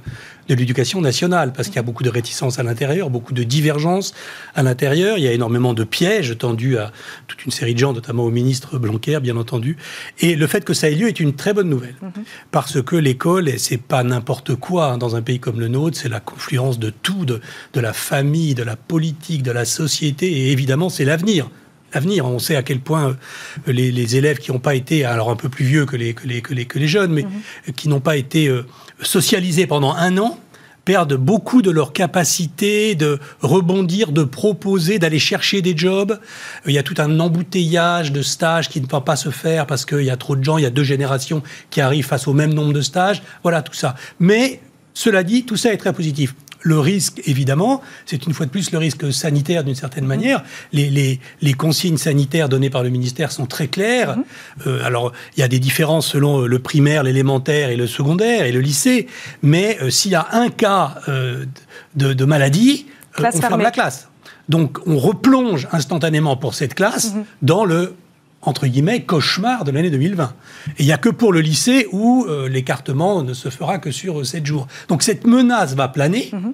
de 0.47 0.55
l'éducation 0.55 1.01
nationale, 1.01 1.53
parce 1.53 1.67
qu'il 1.67 1.77
y 1.77 1.79
a 1.79 1.83
beaucoup 1.83 2.03
de 2.03 2.09
réticences 2.09 2.59
à 2.59 2.63
l'intérieur, 2.63 3.09
beaucoup 3.09 3.33
de 3.33 3.43
divergences 3.43 4.13
à 4.53 4.63
l'intérieur. 4.63 5.17
Il 5.17 5.23
y 5.23 5.27
a 5.27 5.31
énormément 5.31 5.73
de 5.73 5.83
pièges 5.83 6.37
tendus 6.37 6.77
à 6.77 6.91
toute 7.27 7.45
une 7.45 7.51
série 7.51 7.73
de 7.73 7.79
gens, 7.79 7.93
notamment 7.93 8.23
au 8.23 8.31
ministre 8.31 8.77
Blanquer, 8.77 9.19
bien 9.21 9.37
entendu. 9.37 9.77
Et 10.19 10.35
le 10.35 10.47
fait 10.47 10.63
que 10.63 10.73
ça 10.73 10.89
ait 10.89 10.95
lieu 10.95 11.07
est 11.07 11.19
une 11.19 11.35
très 11.35 11.53
bonne 11.53 11.69
nouvelle, 11.69 11.95
mhm. 12.01 12.23
parce 12.51 12.81
que 12.81 12.95
l'école, 12.95 13.49
c'est 13.57 13.81
pas 13.81 14.03
n'importe 14.03 14.55
quoi 14.55 14.91
hein, 14.91 14.97
dans 14.97 15.15
un 15.15 15.21
pays 15.21 15.39
comme 15.39 15.59
le 15.59 15.67
nôtre, 15.67 15.97
c'est 15.97 16.09
la 16.09 16.19
confluence 16.19 16.79
de 16.79 16.89
tout, 16.89 17.25
de, 17.25 17.41
de 17.73 17.79
la 17.79 17.93
famille, 17.93 18.55
de 18.55 18.63
la 18.63 18.75
politique, 18.75 19.43
de 19.43 19.51
la 19.51 19.65
société, 19.65 20.31
et 20.31 20.51
évidemment, 20.51 20.89
c'est 20.89 21.05
l'avenir 21.05 21.49
l'avenir. 21.95 22.25
On 22.25 22.39
sait 22.39 22.55
à 22.55 22.63
quel 22.63 22.79
point 22.79 23.15
euh, 23.67 23.71
les, 23.71 24.15
élèves 24.17 24.37
qui 24.37 24.51
n'ont 24.51 24.59
pas 24.59 24.75
été, 24.75 25.05
alors 25.05 25.31
un 25.31 25.35
peu 25.35 25.49
plus 25.49 25.65
vieux 25.65 25.85
que 25.85 25.95
les, 25.95 26.13
que 26.13 26.27
les, 26.27 26.41
que 26.41 26.53
les, 26.53 26.65
que 26.65 26.77
les 26.77 26.87
jeunes, 26.87 27.11
mais 27.11 27.23
mhm. 27.23 27.73
qui 27.73 27.89
n'ont 27.89 28.01
pas 28.01 28.17
été 28.17 28.47
euh, 28.47 28.65
socialisés 29.07 29.67
pendant 29.67 29.93
un 29.93 30.17
an, 30.17 30.39
perdent 30.85 31.15
beaucoup 31.15 31.63
de 31.63 31.71
leur 31.71 31.91
capacité 31.91 32.95
de 32.95 33.19
rebondir, 33.41 34.11
de 34.11 34.23
proposer, 34.23 34.99
d'aller 34.99 35.19
chercher 35.19 35.61
des 35.61 35.75
jobs. 35.75 36.19
Il 36.67 36.73
y 36.73 36.77
a 36.77 36.83
tout 36.83 36.93
un 36.99 37.19
embouteillage 37.19 38.11
de 38.11 38.21
stages 38.21 38.69
qui 38.69 38.79
ne 38.79 38.85
peut 38.85 39.01
pas 39.01 39.15
se 39.15 39.29
faire 39.29 39.65
parce 39.65 39.83
qu'il 39.83 40.03
y 40.03 40.11
a 40.11 40.17
trop 40.17 40.35
de 40.35 40.43
gens, 40.43 40.57
il 40.57 40.63
y 40.63 40.67
a 40.67 40.69
deux 40.69 40.83
générations 40.83 41.41
qui 41.71 41.81
arrivent 41.81 42.05
face 42.05 42.27
au 42.27 42.33
même 42.33 42.53
nombre 42.53 42.71
de 42.71 42.81
stages. 42.81 43.23
Voilà 43.41 43.63
tout 43.63 43.73
ça. 43.73 43.95
Mais 44.19 44.61
cela 44.93 45.23
dit, 45.23 45.43
tout 45.43 45.57
ça 45.57 45.73
est 45.73 45.77
très 45.77 45.91
positif. 45.91 46.35
Le 46.65 46.79
risque, 46.79 47.21
évidemment, 47.25 47.83
c'est 48.07 48.25
une 48.25 48.33
fois 48.33 48.47
de 48.47 48.51
plus 48.51 48.71
le 48.71 48.79
risque 48.79 49.13
sanitaire 49.13 49.63
d'une 49.63 49.75
certaine 49.75 50.07
manière. 50.07 50.43
Les, 50.73 51.19
les, 51.41 51.53
consignes 51.53 51.97
sanitaires 51.97 52.49
données 52.49 52.71
par 52.71 52.81
le 52.81 52.89
ministère 52.89 53.31
sont 53.31 53.45
très 53.45 53.67
claires. 53.67 54.17
Mhm. 54.17 54.23
Euh, 54.65 54.83
alors, 54.83 55.13
il 55.37 55.41
y 55.41 55.43
a 55.43 55.47
des 55.47 55.59
différences 55.59 56.07
selon 56.07 56.41
euh, 56.41 56.47
le 56.47 56.57
primaire, 56.57 57.03
l'élémentaire 57.03 57.69
et 57.69 57.75
le 57.75 57.85
secondaire 57.85 58.47
et 58.47 58.51
le 58.51 58.61
lycée. 58.61 59.05
Mais 59.43 59.77
euh, 59.79 59.91
s'il 59.91 60.11
y 60.11 60.15
a 60.15 60.27
un 60.31 60.49
cas 60.49 60.95
de, 61.95 62.25
maladie, 62.25 62.87
on 63.19 63.31
ferme 63.31 63.61
la 63.61 63.69
classe. 63.69 64.09
Donc, 64.49 64.79
on 64.87 64.97
replonge 64.97 65.67
instantanément 65.71 66.35
pour 66.35 66.55
cette 66.55 66.73
classe 66.73 67.13
mhm. 67.13 67.25
dans 67.43 67.63
le 67.63 67.93
entre 68.45 68.67
guillemets, 68.67 69.03
cauchemar 69.03 69.63
de 69.63 69.71
l'année 69.71 69.89
2020. 69.89 70.33
Et 70.67 70.83
il 70.83 70.85
n'y 70.85 70.91
a 70.91 70.97
que 70.97 71.09
pour 71.09 71.33
le 71.33 71.41
lycée 71.41 71.87
où 71.91 72.25
euh, 72.29 72.47
l'écartement 72.47 73.23
ne 73.23 73.33
se 73.33 73.49
fera 73.49 73.79
que 73.79 73.91
sur 73.91 74.25
7 74.25 74.45
jours. 74.45 74.67
Donc 74.87 75.03
cette 75.03 75.25
menace 75.25 75.75
va 75.75 75.87
planer. 75.87 76.29
Mhm. 76.31 76.53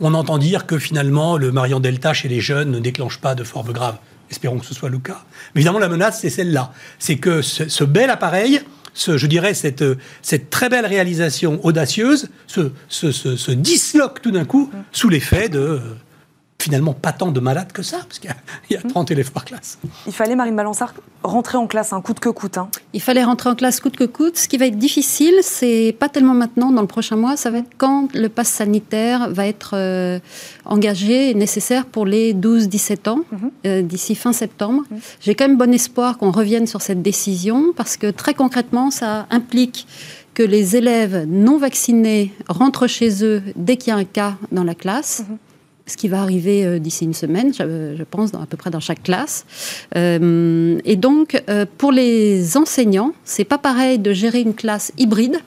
On 0.00 0.14
entend 0.14 0.38
dire 0.38 0.66
que 0.66 0.78
finalement, 0.78 1.36
le 1.36 1.50
variant 1.50 1.80
Delta 1.80 2.12
chez 2.12 2.28
les 2.28 2.40
jeunes 2.40 2.70
ne 2.70 2.78
déclenche 2.78 3.18
pas 3.18 3.34
de 3.34 3.44
forme 3.44 3.72
grave. 3.72 3.96
Espérons 4.30 4.58
que 4.58 4.66
ce 4.66 4.74
soit 4.74 4.88
le 4.88 4.98
cas. 4.98 5.24
Mais 5.54 5.60
évidemment, 5.60 5.80
la 5.80 5.88
menace, 5.88 6.20
c'est 6.20 6.30
celle-là. 6.30 6.72
C'est 6.98 7.16
que 7.16 7.42
ce, 7.42 7.84
bel 7.84 8.08
appareil, 8.08 8.60
ce, 8.94 9.18
je 9.18 9.26
dirais, 9.26 9.52
cette, 9.52 9.84
cette 10.22 10.48
très 10.48 10.68
belle 10.70 10.86
réalisation 10.86 11.60
audacieuse 11.64 12.30
se, 12.46 12.70
se 12.88 13.50
disloque 13.50 14.22
tout 14.22 14.30
d'un 14.30 14.44
coup 14.44 14.70
mhm. 14.72 14.84
sous 14.92 15.08
l'effet 15.08 15.48
de 15.48 15.80
finalement 16.62 16.94
pas 16.94 17.12
tant 17.12 17.32
de 17.32 17.40
malades 17.40 17.72
que 17.72 17.82
ça, 17.82 17.98
parce 17.98 18.18
qu'il 18.18 18.30
y, 18.70 18.76
a 18.76 18.80
30 18.80 19.10
mmh. 19.10 19.12
élèves 19.12 19.32
par 19.32 19.44
classe. 19.44 19.78
Il 20.06 20.12
fallait, 20.12 20.36
Marine 20.36 20.54
Balançard, 20.54 20.94
rentrer 21.24 21.58
en 21.58 21.66
classe, 21.66 21.92
un 21.92 22.00
coûte 22.00 22.20
que 22.20 22.28
coûte. 22.28 22.56
Hein. 22.56 22.68
Il 22.92 23.02
fallait 23.02 23.24
rentrer 23.24 23.50
en 23.50 23.54
classe 23.54 23.80
coûte 23.80 23.96
que 23.96 24.04
coûte. 24.04 24.38
Ce 24.38 24.46
qui 24.46 24.58
va 24.58 24.66
être 24.66 24.78
difficile, 24.78 25.34
c'est 25.42 25.94
pas 25.98 26.08
tellement 26.08 26.34
maintenant, 26.34 26.70
dans 26.70 26.80
le 26.80 26.86
prochain 26.86 27.16
mois, 27.16 27.36
ça 27.36 27.50
va 27.50 27.58
être 27.58 27.70
quand 27.78 28.14
le 28.14 28.28
pass 28.28 28.48
sanitaire 28.48 29.30
va 29.30 29.46
être 29.46 29.72
euh, 29.74 30.20
engagé 30.64 31.30
et 31.30 31.34
nécessaire 31.34 31.84
pour 31.84 32.06
les 32.06 32.32
12-17 32.32 33.08
ans, 33.08 33.18
mmh. 33.18 33.36
euh, 33.66 33.82
d'ici 33.82 34.14
fin 34.14 34.32
septembre. 34.32 34.84
Mmh. 34.88 34.96
J'ai 35.20 35.34
quand 35.34 35.48
même 35.48 35.58
bon 35.58 35.72
espoir 35.74 36.16
qu'on 36.16 36.30
revienne 36.30 36.68
sur 36.68 36.80
cette 36.80 37.02
décision, 37.02 37.72
parce 37.76 37.96
que 37.96 38.10
très 38.10 38.34
concrètement, 38.34 38.92
ça 38.92 39.26
implique 39.30 39.86
que 40.34 40.42
les 40.42 40.76
élèves 40.76 41.26
non 41.28 41.58
vaccinés 41.58 42.32
rentrent 42.48 42.86
chez 42.86 43.24
eux 43.24 43.42
dès 43.56 43.76
qu'il 43.76 43.92
y 43.92 43.94
a 43.94 43.98
un 43.98 44.04
cas 44.04 44.36
dans 44.50 44.64
la 44.64 44.74
classe 44.74 45.24
ce 45.86 45.96
qui 45.96 46.08
va 46.08 46.22
arriver 46.22 46.64
euh, 46.64 46.78
d'ici 46.78 47.04
une 47.04 47.14
semaine, 47.14 47.52
je, 47.52 48.02
pense, 48.04 48.32
dans, 48.32 48.40
à 48.40 48.46
peu 48.46 48.56
près 48.56 48.70
dans 48.70 48.80
chaque 48.80 49.02
classe. 49.02 49.44
Euh, 49.96 50.78
et 50.84 50.96
donc, 50.96 51.42
euh, 51.48 51.66
pour 51.78 51.92
les 51.92 52.56
enseignants, 52.56 53.12
c'est 53.24 53.44
pas 53.44 53.58
pareil 53.58 53.98
de 53.98 54.12
gérer 54.12 54.40
une 54.40 54.54
classe 54.54 54.92
hybride 54.98 55.38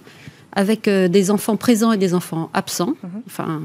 avec 0.57 0.87
des 0.87 1.31
enfants 1.31 1.57
présents 1.57 1.91
et 1.91 1.97
des 1.97 2.13
enfants 2.13 2.49
absents, 2.53 2.95
mhm. 3.03 3.21
enfin 3.27 3.61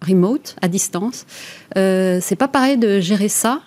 remote, 0.00 0.56
à 0.62 0.68
distance. 0.68 1.26
c'est 1.74 2.36
pas 2.38 2.48
pareil 2.48 2.78
de 2.78 2.98
gérer 2.98 3.28
ça 3.28 3.60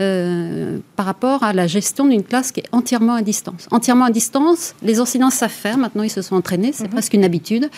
euh, 0.00 0.78
par 0.96 1.06
rapport 1.06 1.42
à 1.44 1.52
la 1.52 1.66
gestion 1.66 2.06
d'une 2.06 2.24
classe 2.24 2.50
qui 2.50 2.60
est 2.60 2.68
entièrement 2.72 3.14
à 3.14 3.22
distance. 3.22 3.68
Entièrement 3.70 4.06
à 4.06 4.10
distance, 4.10 4.74
les 4.82 5.00
enseignants 5.00 5.30
savent 5.30 5.50
faire, 5.50 5.78
maintenant 5.78 6.02
ils 6.02 6.10
se 6.10 6.22
sont 6.22 6.34
entraînés, 6.34 6.72
c'est 6.72 6.84
mhm. 6.84 6.90
presque 6.90 7.14
une 7.14 7.24
habitude, 7.24 7.70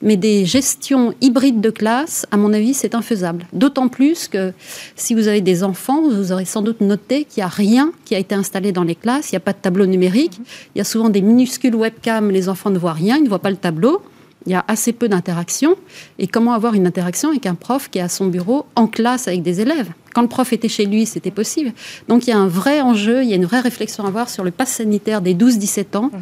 mais 0.00 0.16
des 0.16 0.46
gestions 0.46 1.14
hybrides 1.20 1.60
de 1.60 1.70
classe, 1.70 2.26
à 2.30 2.36
mon 2.36 2.52
avis, 2.52 2.74
c'est 2.74 2.94
infaisable. 2.94 3.46
D'autant 3.52 3.88
plus 3.88 4.28
que 4.28 4.52
si 4.96 5.14
vous 5.14 5.28
avez 5.28 5.40
des 5.40 5.62
enfants, 5.62 6.02
vous 6.02 6.32
aurez 6.32 6.46
sans 6.46 6.62
doute 6.62 6.80
noté 6.80 7.24
qu'il 7.24 7.42
n'y 7.42 7.44
a 7.44 7.48
rien 7.48 7.92
qui 8.04 8.14
a 8.14 8.18
été 8.18 8.34
installé 8.34 8.72
dans 8.72 8.84
les 8.84 8.94
classes, 8.94 9.30
il 9.30 9.34
n'y 9.34 9.38
a 9.38 9.40
pas 9.40 9.52
de 9.52 9.58
tableau 9.58 9.86
numérique, 9.86 10.40
il 10.74 10.78
y 10.78 10.80
a 10.80 10.84
souvent 10.84 11.10
des 11.10 11.20
minuscules 11.20 11.74
webcams, 11.74 12.30
les 12.30 12.48
enfants 12.48 12.70
ne 12.70 12.78
voient 12.78 12.92
rien, 12.92 13.16
ils 13.16 13.24
ne 13.24 13.28
voient 13.28 13.40
pas 13.40 13.50
le 13.50 13.56
tableau 13.56 14.00
il 14.46 14.52
y 14.52 14.54
a 14.54 14.64
assez 14.68 14.92
peu 14.92 15.08
d'interaction. 15.08 15.76
Et 16.18 16.26
comment 16.26 16.52
avoir 16.52 16.74
une 16.74 16.86
interaction 16.86 17.30
avec 17.30 17.46
un 17.46 17.54
prof 17.54 17.90
qui 17.90 17.98
est 17.98 18.02
à 18.02 18.08
son 18.08 18.26
bureau 18.26 18.66
en 18.76 18.86
classe 18.86 19.28
avec 19.28 19.42
des 19.42 19.60
élèves? 19.60 19.90
Quand 20.14 20.22
le 20.22 20.28
prof 20.28 20.52
était 20.52 20.68
chez 20.68 20.86
lui, 20.86 21.06
c'était 21.06 21.30
possible. 21.30 21.72
Donc 22.08 22.26
il 22.26 22.30
y 22.30 22.32
a 22.32 22.38
un 22.38 22.48
vrai 22.48 22.80
enjeu, 22.80 23.22
il 23.22 23.28
y 23.28 23.32
a 23.32 23.36
une 23.36 23.44
vraie 23.44 23.60
réflexion 23.60 24.04
à 24.04 24.08
avoir 24.08 24.28
sur 24.28 24.44
le 24.44 24.50
pass 24.50 24.70
sanitaire 24.70 25.20
des 25.20 25.34
12-17 25.34 25.96
ans. 25.96 26.10
Mhm. 26.12 26.20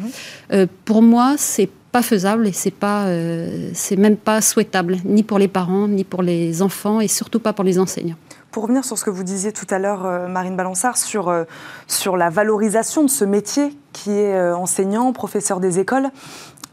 Euh, 0.53 0.67
pour 0.85 1.01
moi, 1.01 1.35
c'est 1.37 1.69
pas 1.91 2.01
faisable 2.01 2.47
et 2.47 2.51
c'est 2.51 2.71
pas, 2.71 3.05
euh, 3.05 3.69
c'est 3.73 3.95
même 3.95 4.17
pas 4.17 4.41
souhaitable, 4.41 4.97
ni 5.05 5.23
pour 5.23 5.39
les 5.39 5.47
parents, 5.47 5.87
ni 5.87 6.03
pour 6.03 6.21
les 6.21 6.61
enfants 6.61 6.99
et 6.99 7.07
surtout 7.07 7.39
pas 7.39 7.53
pour 7.53 7.63
les 7.63 7.79
enseignants. 7.79 8.17
Pour 8.51 8.63
revenir 8.63 8.83
sur 8.83 8.97
ce 8.97 9.05
que 9.05 9.09
vous 9.09 9.23
disiez 9.23 9.51
tout 9.51 9.67
à 9.69 9.79
l'heure, 9.79 10.05
euh, 10.05 10.27
Marine 10.27 10.55
Balançard, 10.55 10.97
sur, 10.97 11.33
sur 11.87 12.17
la 12.17 12.29
valorisation 12.29 13.03
de 13.03 13.09
ce 13.09 13.23
métier 13.23 13.71
qui 14.03 14.11
est 14.11 14.51
enseignant, 14.51 15.11
professeur 15.13 15.59
des 15.59 15.79
écoles. 15.79 16.09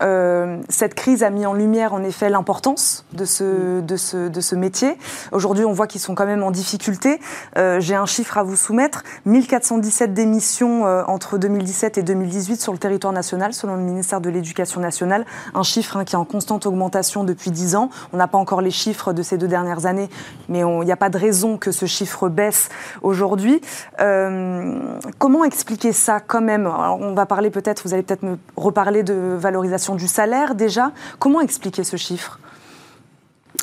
Euh, 0.02 0.60
cette 0.68 0.94
crise 0.94 1.22
a 1.22 1.30
mis 1.30 1.46
en 1.46 1.54
lumière 1.54 1.94
en 1.94 2.02
effet 2.02 2.28
l'importance 2.28 3.04
de 3.12 3.24
ce, 3.24 4.54
métier. 4.54 4.96
Aujourd'hui, 5.32 5.64
on 5.64 5.72
voit 5.72 5.86
qu'ils 5.86 6.00
sont 6.00 6.14
quand 6.14 6.26
même 6.26 6.42
en 6.42 6.50
difficulté. 6.50 7.20
Euh, 7.56 7.80
J'ai 7.80 7.94
un 7.94 8.06
chiffre 8.06 8.38
à 8.38 8.42
vous 8.42 8.56
soumettre 8.56 9.04
1417 9.26 10.12
démissions 10.12 10.86
euh, 10.86 11.02
entre 11.06 11.38
2017 11.38 11.98
et 11.98 12.02
2018 12.02 12.60
sur 12.60 12.72
le 12.72 12.78
territoire 12.78 13.12
national, 13.12 13.54
selon 13.54 13.76
le 13.76 13.82
ministère 13.82 14.20
de 14.20 14.30
l'Éducation 14.30 14.80
nationale. 14.80 15.24
Un 15.54 15.62
chiffre 15.62 15.96
hein, 15.96 16.04
qui 16.04 16.14
est 16.14 16.18
en 16.18 16.24
constante 16.24 16.66
augmentation 16.66 17.24
depuis 17.24 17.50
10 17.50 17.76
ans. 17.76 17.90
On 18.12 18.16
n'a 18.16 18.28
pas 18.28 18.38
encore 18.38 18.60
les 18.60 18.70
chiffres 18.70 19.12
de 19.12 19.22
ces 19.22 19.38
deux 19.38 19.48
dernières 19.48 19.86
années, 19.86 20.10
mais 20.48 20.60
il 20.60 20.84
n'y 20.84 20.92
a 20.92 20.96
pas 20.96 21.10
de 21.10 21.18
raison 21.18 21.56
que 21.56 21.72
ce 21.72 21.86
chiffre 21.86 22.28
baisse 22.28 22.68
aujourd'hui. 23.02 23.60
Euh, 24.00 24.78
comment 25.18 25.44
expliquer 25.44 25.92
ça 25.92 26.20
quand 26.20 26.40
même? 26.40 26.66
Va 27.14 27.26
parler 27.26 27.50
peut-être, 27.50 27.82
vous 27.84 27.94
allez 27.94 28.02
peut-être 28.02 28.22
me 28.22 28.38
reparler 28.56 29.02
de 29.02 29.36
valorisation 29.38 29.94
du 29.94 30.06
salaire 30.06 30.54
déjà. 30.54 30.92
Comment 31.18 31.40
expliquer 31.40 31.84
ce 31.84 31.96
chiffre? 31.96 32.38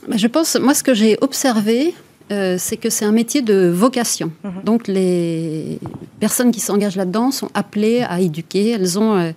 Bah, 0.08 0.18
Je 0.18 0.28
pense, 0.28 0.56
moi, 0.56 0.74
ce 0.74 0.84
que 0.84 0.94
j'ai 0.94 1.18
observé, 1.22 1.94
euh, 2.32 2.56
c'est 2.58 2.78
que 2.78 2.90
c'est 2.90 3.06
un 3.06 3.12
métier 3.12 3.42
de 3.42 3.68
vocation. 3.68 4.32
Mhm. 4.44 4.64
Donc 4.64 4.88
les 4.88 5.80
personnes 6.20 6.52
qui 6.52 6.60
s'engagent 6.60 6.96
là-dedans 6.96 7.32
sont 7.32 7.50
appelées 7.54 8.02
à 8.08 8.22
éduquer. 8.22 8.70
Elles 8.70 8.98
ont 8.98 9.16
euh, 9.16 9.32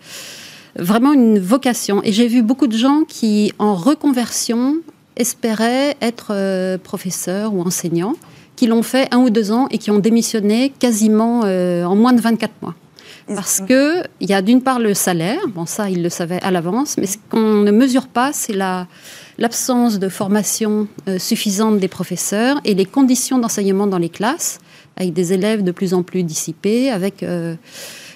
vraiment 0.77 1.13
une 1.13 1.39
vocation. 1.39 2.03
Et 2.05 2.13
j'ai 2.13 2.29
vu 2.29 2.43
beaucoup 2.43 2.69
de 2.69 2.77
gens 2.77 3.03
qui, 3.07 3.53
en 3.59 3.75
reconversion, 3.75 4.77
espéraient 5.17 5.97
être 6.01 6.29
euh, 6.31 6.79
professeurs 6.79 7.53
ou 7.55 7.63
enseignants, 7.63 8.15
qui 8.55 8.67
l'ont 8.69 8.83
fait 8.83 9.13
un 9.13 9.19
ou 9.19 9.31
deux 9.31 9.51
ans 9.51 9.67
et 9.71 9.79
qui 9.79 9.91
ont 9.91 9.99
démissionné 9.99 10.73
quasiment 10.79 11.41
en 11.41 11.97
moins 11.97 12.13
de 12.13 12.21
24 12.21 12.53
mois. 12.63 12.75
Parce 13.27 13.63
qu'il 13.63 14.05
y 14.21 14.35
a 14.35 14.43
d'une 14.43 14.61
part 14.61 14.79
le 14.79 14.93
salaire, 14.93 15.41
bon 15.49 15.65
ça 15.65 15.89
ils 15.89 16.03
le 16.03 16.11
savaient 16.11 16.43
à 16.43 16.51
l'avance, 16.51 16.97
mais 16.99 17.07
ce 17.07 17.17
qu'on 17.31 17.63
ne 17.63 17.71
mesure 17.71 18.07
pas, 18.07 18.33
c'est 18.33 18.53
la, 18.53 18.87
l'absence 19.39 19.99
de 19.99 20.09
formation 20.09 20.89
euh, 21.09 21.19
suffisante 21.19 21.79
des 21.79 21.89
professeurs 21.89 22.61
et 22.65 22.75
les 22.75 22.85
conditions 22.85 23.39
d'enseignement 23.39 23.87
dans 23.87 23.99
les 23.99 24.11
classes, 24.11 24.59
avec 24.97 25.13
des 25.13 25.33
élèves 25.33 25.63
de 25.63 25.73
plus 25.73 25.95
en 25.95 26.03
plus 26.03 26.23
dissipés, 26.23 26.91
avec 26.91 27.23
euh, 27.23 27.55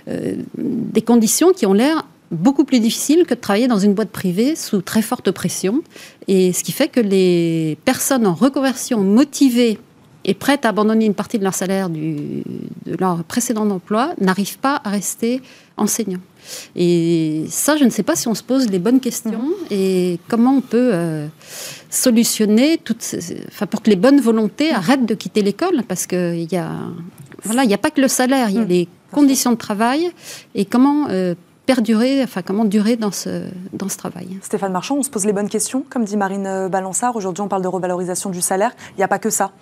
euh, 0.08 0.34
des 0.58 1.02
conditions 1.02 1.52
qui 1.52 1.66
ont 1.66 1.72
l'air 1.72 2.06
beaucoup 2.30 2.64
plus 2.64 2.80
difficiles 2.80 3.24
que 3.24 3.34
de 3.34 3.40
travailler 3.40 3.68
dans 3.68 3.78
une 3.78 3.94
boîte 3.94 4.10
privée 4.10 4.54
sous 4.54 4.82
très 4.82 5.00
forte 5.00 5.30
pression. 5.30 5.82
Et 6.26 6.52
ce 6.52 6.62
qui 6.62 6.72
fait 6.72 6.88
que 6.88 7.00
les 7.00 7.78
personnes 7.86 8.26
en 8.26 8.34
reconversion 8.34 9.00
motivées 9.00 9.78
et 10.28 10.34
prêtes 10.34 10.66
à 10.66 10.68
abandonner 10.68 11.06
une 11.06 11.14
partie 11.14 11.38
de 11.38 11.42
leur 11.42 11.54
salaire 11.54 11.88
du, 11.88 12.42
de 12.84 12.96
leur 13.00 13.24
précédent 13.24 13.68
emploi 13.70 14.12
n'arrivent 14.20 14.58
pas 14.58 14.78
à 14.84 14.90
rester 14.90 15.40
enseignants. 15.78 16.20
Et 16.76 17.46
ça, 17.48 17.78
je 17.78 17.84
ne 17.84 17.88
sais 17.88 18.02
pas 18.02 18.14
si 18.14 18.28
on 18.28 18.34
se 18.34 18.42
pose 18.42 18.68
les 18.68 18.78
bonnes 18.78 19.00
questions 19.00 19.42
mhm. 19.42 19.66
et 19.70 20.20
comment 20.28 20.52
on 20.56 20.60
peut 20.60 20.90
euh, 20.92 21.26
solutionner 21.88 22.76
toutes 22.76 23.02
enfin, 23.48 23.64
pour 23.64 23.80
que 23.80 23.88
les 23.88 23.96
bonnes 23.96 24.20
volontés 24.20 24.70
arrêtent 24.70 25.06
de 25.06 25.14
quitter 25.14 25.40
l'école, 25.40 25.82
parce 25.88 26.06
qu'il 26.06 26.52
y 26.52 26.56
a, 26.56 26.72
voilà, 27.44 27.64
il 27.64 27.68
n'y 27.68 27.74
a 27.74 27.78
pas 27.78 27.90
que 27.90 28.02
le 28.02 28.08
salaire, 28.08 28.50
il 28.50 28.56
y 28.56 28.58
a 28.58 28.62
mhm. 28.62 28.68
les 28.68 28.88
conditions 29.10 29.52
de 29.52 29.56
travail 29.56 30.10
et 30.54 30.66
comment 30.66 31.06
euh, 31.08 31.34
perdurer, 31.64 32.22
enfin 32.22 32.42
comment 32.42 32.66
durer 32.66 32.96
dans 32.96 33.12
ce, 33.12 33.44
dans 33.72 33.88
ce 33.88 33.96
travail. 33.96 34.38
Stéphane 34.42 34.72
Marchand, 34.72 34.96
on 34.96 35.02
se 35.02 35.08
pose 35.08 35.24
les 35.24 35.32
bonnes 35.32 35.48
questions, 35.48 35.86
comme 35.88 36.04
dit 36.04 36.18
Marine 36.18 36.68
Balançard. 36.70 37.16
Aujourd'hui, 37.16 37.40
on 37.40 37.48
parle 37.48 37.62
de 37.62 37.68
revalorisation 37.68 38.28
du 38.28 38.42
salaire. 38.42 38.72
Il 38.92 38.98
n'y 38.98 39.04
a 39.04 39.08
pas 39.08 39.18
que 39.18 39.30
ça. 39.30 39.52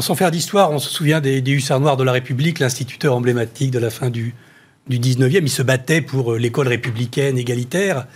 Sans 0.00 0.14
faire 0.14 0.30
d'histoire, 0.30 0.72
on 0.72 0.78
se 0.78 0.90
souvient 0.90 1.20
des, 1.20 1.40
hussards 1.40 1.80
noirs 1.80 1.96
de 1.96 2.04
la 2.04 2.12
République, 2.12 2.58
l'instituteur 2.58 3.14
emblématique 3.14 3.70
de 3.70 3.78
la 3.78 3.88
fin 3.88 4.10
du, 4.10 4.34
du 4.88 4.98
19e. 4.98 5.40
Il 5.42 5.50
se 5.50 5.62
battait 5.62 6.02
pour 6.02 6.34
euh, 6.34 6.38
l'école 6.38 6.68
républicaine 6.68 7.38
égalitaire. 7.38 8.06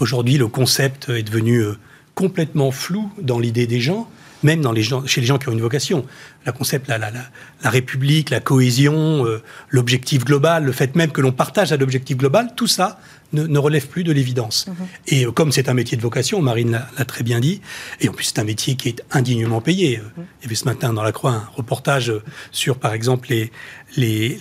Aujourd'hui, 0.00 0.38
le 0.38 0.48
concept 0.48 1.08
est 1.08 1.22
devenu 1.22 1.58
euh, 1.58 1.78
complètement 2.16 2.72
flou 2.72 3.10
dans 3.20 3.38
l'idée 3.38 3.68
des 3.68 3.80
gens, 3.80 4.08
même 4.42 4.60
dans 4.60 4.72
les 4.72 4.82
gens, 4.82 5.06
chez 5.06 5.20
les 5.20 5.26
gens 5.26 5.38
qui 5.38 5.48
ont 5.48 5.52
une 5.52 5.60
vocation. 5.60 6.04
Le 6.46 6.52
concept, 6.52 6.88
la, 6.88 6.98
la, 6.98 7.10
la, 7.10 7.70
République, 7.70 8.30
la 8.30 8.40
cohésion, 8.40 9.26
euh, 9.26 9.42
l'objectif 9.68 10.24
global, 10.24 10.64
le 10.64 10.72
fait 10.72 10.96
même 10.96 11.12
que 11.12 11.20
l'on 11.20 11.32
partage 11.32 11.72
à 11.72 11.76
l'objectif 11.76 12.16
global, 12.16 12.52
tout 12.56 12.66
ça 12.66 12.98
ne, 13.32 13.58
relève 13.58 13.86
plus 13.86 14.04
de 14.04 14.12
l'évidence. 14.12 14.66
Mhm. 14.66 14.74
Et 15.08 15.26
euh, 15.26 15.32
comme 15.32 15.52
c'est 15.52 15.68
un 15.68 15.74
métier 15.74 15.96
de 15.96 16.02
vocation, 16.02 16.40
Marine 16.40 16.82
l'a 16.96 17.04
très 17.04 17.22
bien 17.22 17.40
dit, 17.40 17.60
et 18.00 18.08
en 18.08 18.12
plus 18.12 18.24
c'est 18.24 18.38
un 18.38 18.44
métier 18.44 18.76
qui 18.76 18.88
est 18.88 19.02
indignement 19.10 19.60
payé. 19.60 19.98
Mhm. 19.98 20.24
Il 20.40 20.44
y 20.44 20.46
avait 20.46 20.54
ce 20.54 20.64
matin 20.64 20.92
dans 20.92 21.02
la 21.02 21.12
Croix 21.12 21.32
un 21.32 21.48
reportage 21.54 22.12
sur, 22.50 22.78
par 22.78 22.94
exemple, 22.94 23.28
les, 23.30 23.50
les, 23.96 24.38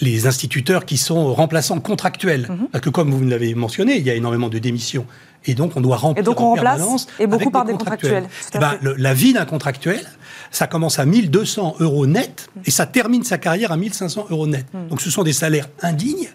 les, 0.00 0.26
instituteurs 0.26 0.84
qui 0.84 0.96
sont 0.96 1.32
remplaçants 1.34 1.80
contractuels. 1.80 2.46
Mhm. 2.48 2.68
Parce 2.72 2.84
que 2.84 2.90
comme 2.90 3.10
vous 3.10 3.24
l'avez 3.24 3.54
mentionné, 3.54 3.96
il 3.96 4.06
y 4.06 4.10
a 4.10 4.14
énormément 4.14 4.48
de 4.48 4.58
démissions. 4.58 5.06
Et 5.46 5.54
donc, 5.54 5.72
on 5.76 5.80
doit 5.80 5.96
remplir 5.96 6.22
et 6.22 6.24
donc 6.24 6.40
on 6.40 6.50
remplace, 6.50 7.06
et 7.18 7.26
beaucoup 7.26 7.50
par 7.50 7.64
des 7.64 7.72
contractuels. 7.72 8.28
Eh 8.54 8.58
ben, 8.58 8.78
la 8.82 9.14
vie 9.14 9.32
d'un 9.32 9.44
contractuel, 9.44 10.04
ça 10.50 10.66
commence 10.66 10.98
à 10.98 11.04
1200 11.04 11.76
euros 11.80 12.06
net 12.06 12.48
et 12.64 12.70
ça 12.70 12.86
termine 12.86 13.24
sa 13.24 13.38
carrière 13.38 13.72
à 13.72 13.76
1500 13.76 14.26
euros 14.30 14.46
net. 14.46 14.66
Donc, 14.88 15.00
ce 15.00 15.10
sont 15.10 15.22
des 15.22 15.32
salaires 15.32 15.68
indignes 15.82 16.28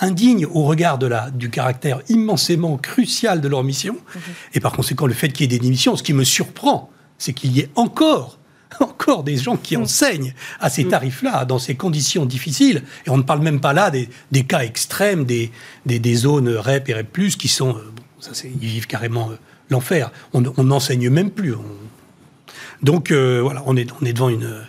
indignes 0.00 0.46
au 0.46 0.64
regard 0.64 0.98
de 0.98 1.06
la, 1.06 1.30
du 1.30 1.50
caractère 1.50 2.00
immensément 2.08 2.76
crucial 2.76 3.40
de 3.40 3.48
leur 3.48 3.62
mission. 3.62 3.94
Mhm. 3.94 4.20
Et 4.54 4.60
par 4.60 4.72
conséquent, 4.72 5.06
le 5.06 5.14
fait 5.14 5.28
qu'il 5.28 5.42
y 5.42 5.44
ait 5.44 5.58
des 5.58 5.62
démissions, 5.62 5.96
ce 5.96 6.02
qui 6.02 6.12
me 6.12 6.24
surprend, 6.24 6.90
c'est 7.18 7.32
qu'il 7.32 7.52
y 7.52 7.60
ait 7.60 7.70
encore 7.74 8.38
encore 8.80 9.22
des 9.22 9.36
gens 9.36 9.56
qui 9.56 9.76
mhm. 9.76 9.84
enseignent 9.84 10.34
à 10.60 10.68
ces 10.68 10.84
mhm. 10.84 10.90
tarifs-là, 10.90 11.44
dans 11.44 11.58
ces 11.58 11.74
conditions 11.76 12.26
difficiles. 12.26 12.82
Et 13.06 13.10
on 13.10 13.16
ne 13.16 13.22
parle 13.22 13.40
même 13.40 13.60
pas 13.60 13.72
là 13.72 13.90
des, 13.90 14.08
des 14.32 14.44
cas 14.44 14.60
extrêmes, 14.60 15.24
des, 15.24 15.52
des, 15.86 15.98
des, 15.98 16.14
zones 16.14 16.48
REP 16.48 16.88
et 16.88 16.94
REP+, 16.94 17.28
qui 17.38 17.48
sont... 17.48 17.76
Ça, 18.32 18.32
ils 18.44 18.68
vivent 18.68 18.86
carrément 18.86 19.30
euh, 19.30 19.34
l'enfer. 19.70 20.10
On 20.32 20.40
n'enseigne 20.40 21.10
même 21.10 21.30
plus. 21.30 21.54
Donc, 22.82 23.10
euh, 23.10 23.40
voilà, 23.42 23.62
on 23.66 23.76
est, 23.76 23.88
on 24.00 24.04
est 24.04 24.12
devant 24.12 24.28
une 24.28 24.64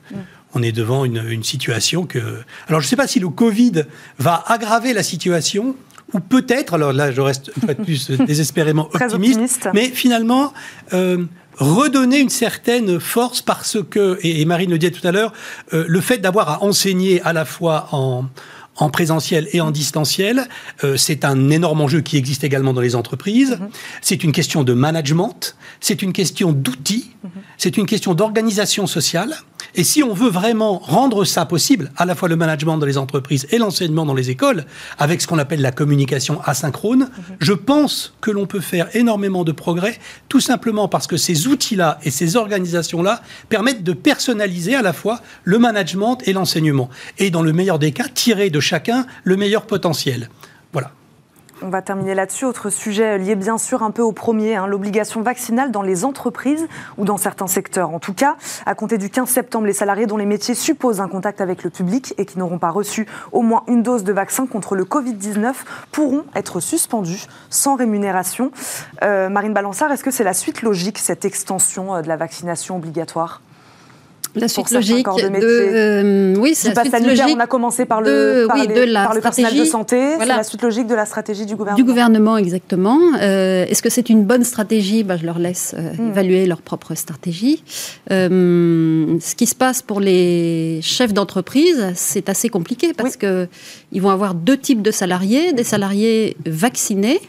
on 0.56 0.64
est 0.64 0.72
devant 0.72 1.06
une, 1.06 1.43
situation 1.43 2.06
que... 2.06 2.20
Alors 2.68 2.80
je 2.80 2.86
ne 2.86 2.89
sais 2.89 2.95
pas 2.95 3.08
si 3.08 3.20
le 3.20 3.28
Covid 3.28 3.84
va 4.18 4.41
aggraver 4.47 4.93
la 4.93 5.03
situation 5.03 5.76
ou 6.14 6.22
peut-être, 6.22 6.76
alors 6.76 6.93
là 6.93 7.12
je 7.12 7.20
reste 7.20 7.51
plus 7.84 8.10
désespérément 8.26 8.89
optimiste, 8.93 9.68
mais 9.74 9.89
finalement 9.89 10.53
euh, 10.93 11.26
redonner 11.58 12.20
une 12.20 12.30
certaine 12.30 13.01
force 13.01 13.41
parce 13.41 13.78
que, 13.89 14.18
et, 14.24 14.45
Marine 14.45 14.72
le 14.72 14.78
disait 14.78 14.91
tout 14.91 15.06
à 15.06 15.12
l'heure, 15.12 15.34
euh, 15.74 15.84
le 15.88 15.99
fait 15.99 16.20
d'avoir 16.20 16.49
à 16.49 16.64
enseigner 16.64 17.22
à 17.24 17.34
la 17.34 17.43
fois 17.43 17.89
en, 17.91 18.26
en 18.76 18.89
présentiel 18.89 19.47
et 19.53 19.61
en 19.61 19.71
distanciel. 19.71 20.47
Euh, 20.84 20.97
c'est 20.97 21.26
un 21.26 21.49
énorme 21.49 21.82
enjeu 21.82 22.01
qui 22.01 22.17
existe 22.17 22.43
également 22.43 22.73
dans 22.73 22.82
les 22.82 22.95
entreprises. 22.95 23.57
Mhm. 23.59 23.69
C'est 24.01 24.23
une 24.23 24.32
question 24.32 24.63
de 24.63 24.73
management, 24.73 25.55
c'est 25.80 26.01
une 26.01 26.13
question 26.13 26.51
d'outils, 26.51 27.11
mhm. 27.23 27.30
c'est 27.57 27.78
une 27.78 27.86
question 27.86 28.13
d'organisation 28.13 28.88
sociale. 28.88 29.36
Et 29.78 29.84
si 29.84 30.03
on 30.03 30.13
veut 30.13 30.30
vraiment 30.30 30.78
rendre 30.78 31.26
ça 31.26 31.45
possible, 31.45 31.91
à 31.97 32.05
la 32.05 32.15
fois 32.15 32.30
le 32.30 32.38
management 32.38 32.78
dans 32.78 32.86
les 32.86 32.97
entreprises 32.97 33.45
et 33.51 33.57
l'enseignement 33.57 34.05
dans 34.05 34.13
les 34.13 34.30
écoles, 34.30 34.65
avec 34.97 35.21
ce 35.21 35.28
qu'on 35.28 35.38
appelle 35.38 35.61
la 35.61 35.71
communication 35.71 36.41
asynchrone, 36.43 37.09
je 37.39 37.51
pense 37.51 38.13
que 38.21 38.32
l'on 38.32 38.45
peut 38.45 38.61
faire 38.61 38.95
énormément 38.95 39.43
de 39.43 39.51
progrès, 39.51 39.99
tout 40.30 40.39
simplement 40.39 40.88
parce 40.88 41.07
que 41.07 41.17
ces 41.17 41.47
outils-là 41.47 41.99
et 42.03 42.11
ces 42.11 42.38
organisations-là 42.38 43.21
permettent 43.49 43.84
de 43.84 43.93
personnaliser 43.93 44.76
à 44.76 44.82
la 44.82 44.93
fois 44.93 45.19
le 45.43 45.59
management 45.59 46.19
et 46.26 46.32
l'enseignement. 46.32 46.89
Et 47.17 47.30
dans 47.30 47.41
le 47.41 47.51
meilleur 47.51 47.80
des 47.80 47.91
cas, 47.91 48.07
tirer 48.07 48.49
de 48.49 48.59
chacun 48.66 49.05
le 49.24 49.38
meilleur 49.38 49.66
potentiel. 49.66 50.30
Voilà. 50.74 50.91
On 51.61 51.70
va 51.70 51.82
terminer 51.82 52.16
là-dessus. 52.16 52.43
Autre 52.43 52.70
sujet 52.70 53.18
lié 53.18 53.36
bien 53.36 53.57
sûr 53.57 53.82
un 53.82 53.91
peu 53.91 54.01
au 54.01 54.11
premier, 54.11 54.55
hein, 54.55 54.68
l'obligation 54.68 55.22
vaccinale 55.22 55.72
dans 55.72 55.84
les 55.84 56.03
entreprises 56.03 56.68
ou 56.97 57.05
dans 57.05 57.16
certains 57.16 57.47
secteurs. 57.47 57.91
En 57.91 57.99
tout 57.99 58.13
cas, 58.13 58.36
à 58.66 58.76
compter 58.76 58.97
du 58.97 59.09
15 59.09 59.30
septembre, 59.30 59.66
les 59.66 59.74
salariés 59.74 60.05
dont 60.05 60.18
les 60.18 60.26
métiers 60.26 60.53
supposent 60.53 60.99
un 60.99 61.07
contact 61.07 61.39
avec 61.39 61.63
le 61.63 61.70
public 61.70 62.13
et 62.18 62.26
qui 62.26 62.39
n'auront 62.39 62.59
pas 62.59 62.72
reçu 62.72 63.07
au 63.32 63.41
moins 63.41 63.63
une 63.68 63.84
dose 63.84 64.03
de 64.03 64.11
vaccin 64.11 64.47
contre 64.47 64.76
le 64.76 64.84
Covid-19 64.84 65.53
pourront 65.93 66.26
être 66.36 66.59
suspendus 66.59 67.26
sans 67.49 67.76
rémunération. 67.76 68.51
Euh, 69.03 69.30
Marine 69.30 69.53
Balançard, 69.53 69.91
est-ce 69.93 70.03
que 70.03 70.11
c'est 70.11 70.26
la 70.26 70.34
suite 70.34 70.61
logique, 70.61 70.97
cette 70.97 71.24
extension 71.24 71.95
euh, 71.95 72.01
de 72.01 72.09
la 72.09 72.18
vaccination 72.18 72.76
obligatoire? 72.76 73.41
La 74.36 74.47
suite 74.47 74.71
logique 74.71 75.05
de, 75.05 75.39
euh, 75.43 76.36
oui, 76.38 76.53
c'est 76.55 76.73
la 76.73 76.83
suite 76.83 77.05
logique. 77.05 77.36
On 77.36 77.39
a 77.39 77.47
commencé 77.47 77.86
par 77.86 78.01
le, 78.01 78.45
par 78.47 78.57
oui, 78.57 78.67
de 78.67 78.81
la 78.81 79.05
par 79.05 79.19
personnel 79.19 79.57
de 79.57 79.65
santé. 79.65 80.15
C'est 80.19 80.25
la 80.25 80.43
suite 80.43 80.61
logique 80.61 80.88
de 80.88 80.95
la 80.95 81.05
stratégie 81.05 81.45
du 81.45 81.55
gouvernement. 81.55 81.83
Du 81.83 81.83
gouvernement, 81.83 82.38
exactement. 82.38 82.99
Euh, 83.21 83.65
est-ce 83.65 83.81
que 83.81 83.89
c'est 83.89 84.09
une 84.09 84.23
bonne 84.23 84.43
stratégie? 84.43 85.03
Bah, 85.03 85.17
Je 85.17 85.25
leur 85.25 85.39
laisse 85.39 85.75
euh, 85.77 85.93
hmm. 85.93 86.09
évaluer 86.09 86.45
leur 86.45 86.61
propre 86.61 86.95
stratégie. 86.95 87.63
ce 88.09 89.36
qui 89.36 89.45
se 89.45 89.55
passe 89.55 89.81
pour 89.81 89.99
les 89.99 90.79
chefs 90.81 91.13
d'entreprise, 91.13 91.91
c'est 91.95 92.29
assez 92.29 92.49
compliqué 92.49 92.93
parce 92.93 93.17
que 93.17 93.47
ils 93.91 94.01
vont 94.01 94.09
avoir 94.09 94.33
deux 94.33 94.57
types 94.57 94.81
de 94.81 94.91
salariés 94.91 95.53
des 95.53 95.63
salariés 95.63 96.38
vaccinés 96.45 97.19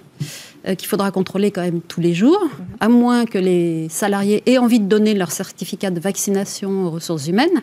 euh, 0.67 0.75
qu'il 0.75 0.89
faudra 0.89 1.11
contrôler 1.11 1.51
quand 1.51 1.63
même 1.63 1.81
tous 1.81 2.01
les 2.01 2.15
jours, 2.15 2.43
à 2.81 2.89
moins 2.89 3.25
que 3.25 3.39
les 3.39 3.89
salariés 3.89 4.43
aient 4.47 4.59
envie 4.59 4.81
de 4.81 4.87
donner 4.87 5.15
leur 5.15 5.31
certificat 5.31 5.91
de 5.91 6.01
vaccination 6.01 6.87
aux 6.87 6.91
ressources 6.91 7.29
humaines. 7.29 7.63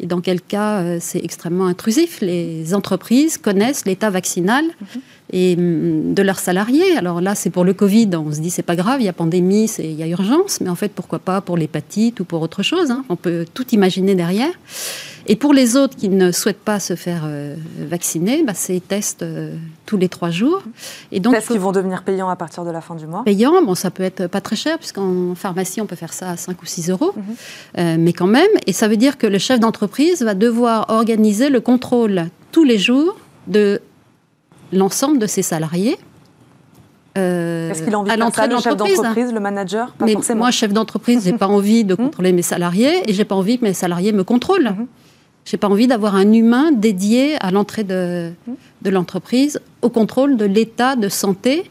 Et 0.00 0.06
dans 0.06 0.20
quel 0.20 0.40
cas, 0.40 0.82
euh, 0.82 0.98
c'est 1.00 1.24
extrêmement 1.24 1.66
intrusif. 1.66 2.20
Les 2.20 2.74
entreprises 2.74 3.38
connaissent 3.38 3.86
l'état 3.86 4.10
vaccinal 4.10 4.64
et 5.32 5.56
mm, 5.56 6.14
de 6.14 6.22
leurs 6.22 6.38
salariés. 6.38 6.96
Alors 6.96 7.20
là, 7.20 7.34
c'est 7.34 7.50
pour 7.50 7.64
le 7.64 7.74
Covid, 7.74 8.10
on 8.14 8.32
se 8.32 8.40
dit 8.40 8.50
c'est 8.50 8.62
pas 8.62 8.76
grave, 8.76 9.00
il 9.00 9.04
y 9.04 9.08
a 9.08 9.12
pandémie, 9.12 9.70
il 9.78 9.92
y 9.92 10.02
a 10.02 10.06
urgence, 10.06 10.60
mais 10.60 10.68
en 10.68 10.74
fait, 10.74 10.92
pourquoi 10.92 11.18
pas 11.18 11.40
pour 11.40 11.56
l'hépatite 11.56 12.20
ou 12.20 12.24
pour 12.24 12.42
autre 12.42 12.62
chose 12.62 12.90
hein. 12.90 13.04
On 13.08 13.16
peut 13.16 13.46
tout 13.52 13.68
imaginer 13.72 14.14
derrière. 14.14 14.52
Et 15.26 15.36
pour 15.36 15.52
les 15.52 15.76
autres 15.76 15.96
qui 15.96 16.08
ne 16.08 16.32
souhaitent 16.32 16.60
pas 16.60 16.80
se 16.80 16.96
faire 16.96 17.22
euh, 17.24 17.54
vacciner, 17.78 18.42
bah, 18.42 18.54
c'est 18.54 18.80
tests 18.80 19.22
euh, 19.22 19.54
tous 19.86 19.96
les 19.96 20.08
trois 20.08 20.30
jours. 20.30 20.62
Et 21.12 21.20
donc, 21.20 21.34
tests 21.34 21.52
qui 21.52 21.58
vont 21.58 21.72
devenir 21.72 22.02
payants 22.02 22.28
à 22.28 22.36
partir 22.36 22.64
de 22.64 22.70
la 22.70 22.80
fin 22.80 22.96
du 22.96 23.06
mois 23.06 23.22
Payants, 23.24 23.62
bon, 23.62 23.74
ça 23.74 23.90
peut 23.90 24.02
être 24.02 24.26
pas 24.26 24.40
très 24.40 24.56
cher, 24.56 24.78
puisqu'en 24.78 25.34
pharmacie, 25.34 25.80
on 25.80 25.86
peut 25.86 25.96
faire 25.96 26.12
ça 26.12 26.30
à 26.30 26.36
5 26.36 26.60
ou 26.60 26.66
6 26.66 26.90
euros. 26.90 27.12
Mhm. 27.14 27.22
Euh, 27.78 27.96
mais 27.98 28.12
quand 28.12 28.26
même, 28.26 28.50
et 28.66 28.72
ça 28.72 28.88
veut 28.88 28.96
dire 28.96 29.16
que 29.16 29.26
le 29.26 29.38
chef 29.38 29.60
d'entreprise 29.60 30.22
va 30.22 30.34
devoir 30.34 30.86
organiser 30.88 31.50
le 31.50 31.60
contrôle 31.60 32.26
tous 32.50 32.64
les 32.64 32.78
jours 32.78 33.16
de 33.46 33.80
l'ensemble 34.72 35.18
de 35.18 35.26
ses 35.26 35.42
salariés. 35.42 35.98
Est-ce 37.14 37.82
qu'il 37.82 37.94
a 37.94 37.98
envie 37.98 38.10
de 38.10 38.30
ça, 38.30 38.46
le 38.46 39.32
le 39.32 39.40
manager? 39.40 39.92
Pas 39.92 40.06
Mais 40.06 40.16
Moi, 40.34 40.50
chef 40.50 40.72
d'entreprise, 40.72 41.24
j'ai 41.24 41.34
pas 41.34 41.48
envie 41.48 41.84
de 41.84 41.92
mhm. 41.92 42.06
contrôler 42.06 42.32
mes 42.32 42.42
salariés 42.42 43.02
et 43.06 43.12
j'ai 43.12 43.24
pas 43.24 43.34
envie 43.34 43.58
que 43.58 43.64
mes 43.64 43.74
salariés 43.74 44.12
me 44.12 44.24
contrôlent. 44.24 44.70
Mhm. 44.70 44.86
J'ai 45.44 45.56
pas 45.56 45.68
envie 45.68 45.86
d'avoir 45.86 46.14
un 46.14 46.32
humain 46.32 46.70
dédié 46.72 47.36
à 47.40 47.50
l'entrée 47.50 47.84
de, 47.84 48.32
de 48.82 48.90
l'entreprise 48.90 49.60
au 49.82 49.90
contrôle 49.90 50.36
de 50.36 50.44
l'état 50.44 50.96
de 50.96 51.08
santé 51.08 51.70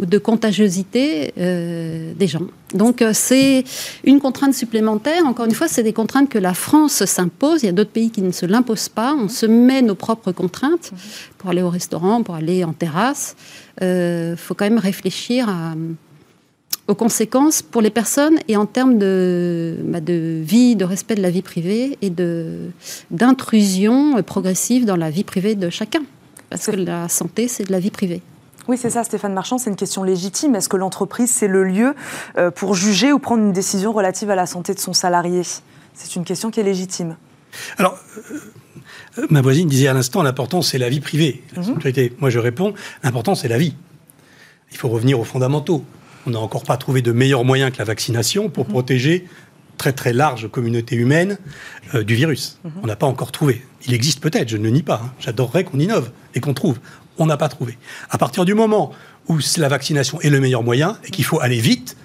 ou 0.00 0.06
de 0.06 0.18
contagiosité 0.18 1.34
euh, 1.38 2.12
des 2.14 2.26
gens. 2.26 2.46
Donc 2.74 3.02
euh, 3.02 3.10
c'est 3.12 3.64
une 4.04 4.20
contrainte 4.20 4.54
supplémentaire. 4.54 5.26
Encore 5.26 5.46
une 5.46 5.54
fois, 5.54 5.68
c'est 5.68 5.82
des 5.82 5.92
contraintes 5.92 6.28
que 6.28 6.38
la 6.38 6.54
France 6.54 7.04
s'impose. 7.04 7.62
Il 7.62 7.66
y 7.66 7.68
a 7.68 7.72
d'autres 7.72 7.90
pays 7.90 8.10
qui 8.10 8.22
ne 8.22 8.32
se 8.32 8.46
l'imposent 8.46 8.88
pas. 8.88 9.14
On 9.14 9.28
se 9.28 9.46
met 9.46 9.82
nos 9.82 9.94
propres 9.94 10.32
contraintes 10.32 10.92
pour 11.38 11.50
aller 11.50 11.62
au 11.62 11.68
restaurant, 11.68 12.22
pour 12.22 12.34
aller 12.34 12.64
en 12.64 12.72
terrasse. 12.72 13.36
Il 13.80 13.84
euh, 13.84 14.36
faut 14.36 14.54
quand 14.54 14.64
même 14.64 14.78
réfléchir 14.78 15.48
aux 16.88 16.94
conséquences 16.94 17.62
pour 17.62 17.82
les 17.82 17.90
personnes 17.90 18.38
et 18.48 18.56
en 18.56 18.66
termes 18.66 18.98
de, 18.98 19.76
bah, 19.84 20.00
de 20.00 20.40
vie, 20.42 20.74
de 20.74 20.84
respect 20.84 21.14
de 21.14 21.22
la 21.22 21.30
vie 21.30 21.42
privée 21.42 21.98
et 22.00 22.12
d'intrusion 23.10 24.22
progressive 24.22 24.84
dans 24.86 24.96
la 24.96 25.10
vie 25.10 25.24
privée 25.24 25.54
de 25.54 25.68
chacun. 25.68 26.02
Parce 26.50 26.66
que 26.66 26.76
la 26.76 27.08
santé, 27.08 27.48
c'est 27.48 27.64
de 27.64 27.72
la 27.72 27.78
vie 27.78 27.90
privée. 27.90 28.20
Oui, 28.68 28.78
c'est 28.78 28.90
ça, 28.90 29.04
Stéphane 29.04 29.34
Marchand, 29.34 29.58
c'est 29.58 29.70
une 29.70 29.76
question 29.76 30.02
légitime. 30.04 30.54
Est-ce 30.54 30.68
que 30.68 30.76
l'entreprise, 30.76 31.30
c'est 31.30 31.48
le 31.48 31.64
lieu 31.64 31.94
euh, 32.38 32.50
pour 32.50 32.74
juger 32.74 33.12
ou 33.12 33.18
prendre 33.18 33.42
une 33.42 33.52
décision 33.52 33.92
relative 33.92 34.30
à 34.30 34.36
la 34.36 34.46
santé 34.46 34.74
de 34.74 34.78
son 34.78 34.92
salarié? 34.92 35.42
C'est 35.94 36.16
une 36.16 36.24
question 36.24 36.50
qui 36.50 36.60
est 36.60 36.64
légitime. 36.64 37.16
Alors, 37.76 37.98
euh, 39.18 39.26
ma 39.30 39.40
voisine 39.40 39.68
disait 39.68 39.88
à 39.88 39.94
l'instant, 39.94 40.22
l'important, 40.22 40.62
c'est 40.62 40.78
la 40.78 40.88
vie 40.88 41.00
privée. 41.00 41.42
Mhm. 41.56 41.78
Moi, 42.18 42.30
je 42.30 42.38
réponds, 42.38 42.72
l'important, 43.02 43.34
c'est 43.34 43.48
la 43.48 43.58
vie. 43.58 43.74
Il 44.70 44.78
faut 44.78 44.88
revenir 44.88 45.18
aux 45.20 45.24
fondamentaux 45.24 45.84
on 46.26 46.30
n'a 46.30 46.38
encore 46.38 46.64
pas 46.64 46.76
trouvé 46.76 47.02
de 47.02 47.12
meilleur 47.12 47.44
moyen 47.44 47.70
que 47.70 47.78
la 47.78 47.84
vaccination 47.84 48.48
pour 48.48 48.66
mhm. 48.66 48.72
protéger 48.72 49.28
très 49.78 49.92
très 49.92 50.12
large 50.12 50.48
communauté 50.48 50.94
humaine 50.96 51.38
euh, 51.94 52.04
du 52.04 52.14
virus. 52.14 52.60
Mhm. 52.64 52.72
On 52.82 52.86
n'a 52.86 52.96
pas 52.96 53.06
encore 53.06 53.32
trouvé. 53.32 53.64
Il 53.86 53.94
existe 53.94 54.20
peut-être, 54.20 54.48
je 54.48 54.56
ne 54.56 54.64
le 54.64 54.70
nie 54.70 54.82
pas. 54.82 55.02
Hein. 55.04 55.12
J'adorerais 55.18 55.64
qu'on 55.64 55.78
innove 55.78 56.10
et 56.34 56.40
qu'on 56.40 56.54
trouve. 56.54 56.78
On 57.18 57.26
n'a 57.26 57.36
pas 57.36 57.48
trouvé. 57.48 57.78
À 58.10 58.18
partir 58.18 58.44
du 58.44 58.54
moment 58.54 58.92
où 59.28 59.38
la 59.56 59.68
vaccination 59.68 60.20
est 60.20 60.30
le 60.30 60.40
meilleur 60.40 60.62
moyen 60.62 60.98
et 61.04 61.10
qu'il 61.10 61.24
faut 61.24 61.40
aller 61.40 61.60
vite, 61.60 61.96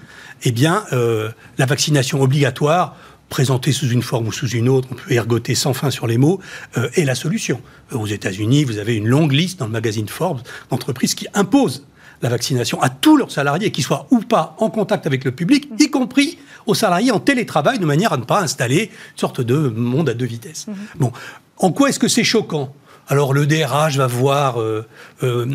eh 0.43 0.51
bien, 0.51 0.83
euh, 0.93 1.29
la 1.57 1.65
vaccination 1.65 2.21
obligatoire, 2.21 2.95
présentée 3.29 3.71
sous 3.71 3.89
une 3.89 4.01
forme 4.01 4.27
ou 4.27 4.31
sous 4.31 4.49
une 4.49 4.69
autre, 4.69 4.87
on 4.91 4.95
peut 4.95 5.11
ergoter 5.11 5.55
sans 5.55 5.73
fin 5.73 5.89
sur 5.89 6.07
les 6.07 6.17
mots, 6.17 6.39
euh, 6.77 6.89
est 6.95 7.03
la 7.03 7.15
solution. 7.15 7.61
aux 7.91 8.07
États-Unis, 8.07 8.63
vous 8.63 8.77
avez 8.77 8.95
une 8.95 9.07
longue 9.07 9.31
liste 9.31 9.59
dans 9.59 9.65
le 9.65 9.71
magazine 9.71 10.07
Forbes 10.07 10.41
d'entreprises 10.69 11.15
qui 11.15 11.27
imposent 11.33 11.85
la 12.21 12.29
vaccination 12.29 12.81
à 12.81 12.89
tous 12.89 13.17
leurs 13.17 13.31
salariés, 13.31 13.71
qu'ils 13.71 13.83
soient 13.83 14.07
ou 14.11 14.19
pas 14.19 14.55
en 14.59 14.69
contact 14.69 15.05
avec 15.05 15.23
le 15.23 15.31
public, 15.31 15.69
y 15.79 15.89
compris 15.89 16.37
aux 16.65 16.73
salariés 16.73 17.11
en 17.11 17.19
télétravail, 17.19 17.79
de 17.79 17.85
manière 17.85 18.13
à 18.13 18.17
ne 18.17 18.23
pas 18.23 18.41
installer 18.41 18.83
une 18.85 19.19
sorte 19.19 19.41
de 19.41 19.55
monde 19.55 20.09
à 20.09 20.13
deux 20.13 20.25
vitesses. 20.25 20.67
Mhm. 20.67 20.75
Bon, 20.95 21.11
en 21.57 21.71
quoi 21.71 21.89
est-ce 21.89 21.99
que 21.99 22.07
c'est 22.07 22.23
choquant? 22.23 22.73
Alors 23.07 23.33
le 23.33 23.45
DRH 23.45 23.97
va 23.97 24.07
voir, 24.07 24.59
euh, 24.59 24.85
euh, 25.23 25.45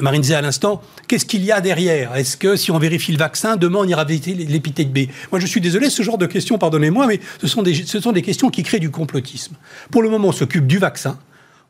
Marine 0.00 0.22
disait 0.22 0.34
à 0.34 0.42
l'instant, 0.42 0.82
qu'est-ce 1.08 1.26
qu'il 1.26 1.44
y 1.44 1.50
a 1.50 1.60
derrière? 1.60 2.14
Est-ce 2.14 2.36
que 2.36 2.56
si 2.56 2.70
on 2.70 2.78
vérifie 2.78 3.12
le 3.12 3.18
vaccin, 3.18 3.56
demain 3.56 3.80
on 3.80 3.88
ira 3.88 4.04
vérifier 4.04 4.34
l'épithète 4.34 4.92
B? 4.92 5.10
Moi 5.32 5.40
je 5.40 5.46
suis 5.46 5.60
désolé, 5.60 5.90
ce 5.90 6.02
genre 6.02 6.18
de 6.18 6.26
questions, 6.26 6.58
pardonnez-moi, 6.58 7.06
mais 7.06 7.20
ce 7.40 7.48
sont, 7.48 7.62
des, 7.62 7.74
ce 7.74 8.00
sont 8.00 8.12
des 8.12 8.22
questions 8.22 8.50
qui 8.50 8.62
créent 8.62 8.80
du 8.80 8.90
complotisme. 8.90 9.54
Pour 9.90 10.02
le 10.02 10.10
moment, 10.10 10.28
on 10.28 10.32
s'occupe 10.32 10.66
du 10.66 10.78
vaccin, 10.78 11.18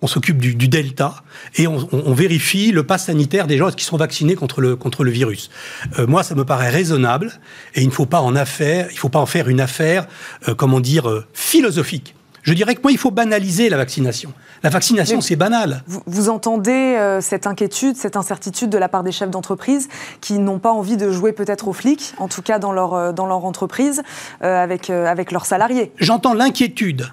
on 0.02 0.06
s'occupe 0.06 0.38
du, 0.38 0.68
delta 0.68 1.22
et 1.56 1.66
on, 1.66 2.12
vérifie 2.12 2.72
le 2.72 2.84
pass 2.84 3.06
sanitaire 3.06 3.46
des 3.46 3.58
gens 3.58 3.70
qui 3.70 3.84
sont 3.84 3.96
vaccinés 3.96 4.34
contre 4.34 4.60
le, 4.60 4.76
contre 4.76 5.04
le 5.04 5.10
virus. 5.10 5.50
Euh, 5.98 6.06
moi, 6.06 6.22
ça 6.22 6.34
me 6.34 6.44
paraît 6.44 6.70
raisonnable 6.70 7.32
et 7.74 7.82
il 7.82 7.86
ne 7.86 7.92
faut 7.92 8.06
pas 8.06 8.20
en 8.20 8.34
affaire, 8.34 8.88
il 8.92 8.98
faut 8.98 9.08
pas 9.08 9.18
en 9.18 9.26
faire 9.26 9.48
une 9.48 9.60
affaire, 9.60 10.06
euh, 10.48 10.54
comment 10.54 10.80
dire, 10.80 11.08
euh, 11.08 11.26
philosophique. 11.34 12.14
Je 12.42 12.54
dirais 12.54 12.74
que 12.74 12.82
moi, 12.82 12.92
il 12.92 12.98
faut 12.98 13.10
banaliser 13.10 13.68
la 13.68 13.76
vaccination. 13.76 14.32
La 14.62 14.70
vaccination, 14.70 15.20
c'est 15.20 15.36
banal. 15.36 15.82
Vous, 15.86 16.28
entendez 16.28 17.18
cette 17.20 17.46
inquiétude, 17.46 17.96
cette 17.96 18.16
incertitude 18.16 18.70
de 18.70 18.78
la 18.78 18.88
part 18.88 19.02
des 19.02 19.12
chefs 19.12 19.30
d'entreprise 19.30 19.88
qui 20.20 20.38
n'ont 20.38 20.58
pas 20.58 20.72
envie 20.72 20.96
de 20.96 21.10
jouer 21.10 21.32
peut-être 21.32 21.68
aux 21.68 21.72
flics, 21.72 22.14
en 22.18 22.28
tout 22.28 22.42
cas 22.42 22.58
dans 22.58 22.72
leur, 22.72 23.12
dans 23.12 23.26
leur 23.26 23.44
entreprise, 23.44 24.02
avec, 24.40 24.90
avec 24.90 25.32
leurs 25.32 25.46
salariés. 25.46 25.92
J'entends 25.98 26.34
l'inquiétude 26.34 27.10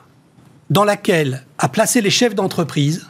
dans 0.70 0.84
laquelle 0.84 1.46
a 1.58 1.70
placé 1.70 2.02
les 2.02 2.10
chefs 2.10 2.36
d'entreprise 2.36 3.08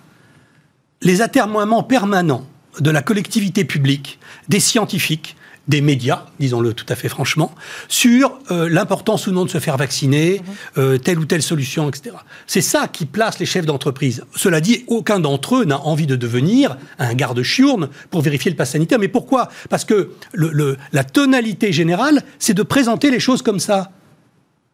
les 1.01 1.21
atermoiements 1.21 1.83
permanents 1.83 2.45
de 2.79 2.91
la 2.91 3.01
collectivité 3.01 3.65
publique, 3.65 4.19
des 4.49 4.59
scientifiques, 4.59 5.35
des 5.67 5.81
médias, 5.81 6.25
disons-le 6.39 6.73
tout 6.73 6.85
à 6.89 6.95
fait 6.95 7.09
franchement, 7.09 7.53
sur 7.87 8.39
euh, 8.51 8.69
l'importance 8.69 9.27
ou 9.27 9.31
non 9.31 9.45
de 9.45 9.49
se 9.49 9.59
faire 9.59 9.77
vacciner, 9.77 10.39
mhm. 10.39 10.55
euh, 10.77 10.97
telle 10.97 11.19
ou 11.19 11.25
telle 11.25 11.41
solution, 11.41 11.89
etc. 11.89 12.15
C'est 12.45 12.61
ça 12.61 12.87
qui 12.87 13.05
place 13.05 13.39
les 13.39 13.45
chefs 13.45 13.65
d'entreprise. 13.65 14.23
Cela 14.35 14.61
dit, 14.61 14.85
aucun 14.87 15.19
d'entre 15.19 15.57
eux 15.57 15.65
n'a 15.65 15.79
envie 15.81 16.07
de 16.07 16.15
devenir 16.15 16.77
un 16.99 17.13
garde-chiourne 17.13 17.89
pour 18.09 18.21
vérifier 18.21 18.51
le 18.51 18.57
pass 18.57 18.71
sanitaire. 18.71 18.99
Mais 18.99 19.07
pourquoi? 19.07 19.49
Parce 19.69 19.85
que 19.85 20.11
la 20.33 21.03
tonalité 21.03 21.71
générale, 21.71 22.23
c'est 22.39 22.53
de 22.53 22.63
présenter 22.63 23.11
les 23.11 23.19
choses 23.19 23.41
comme 23.41 23.59
ça. 23.59 23.91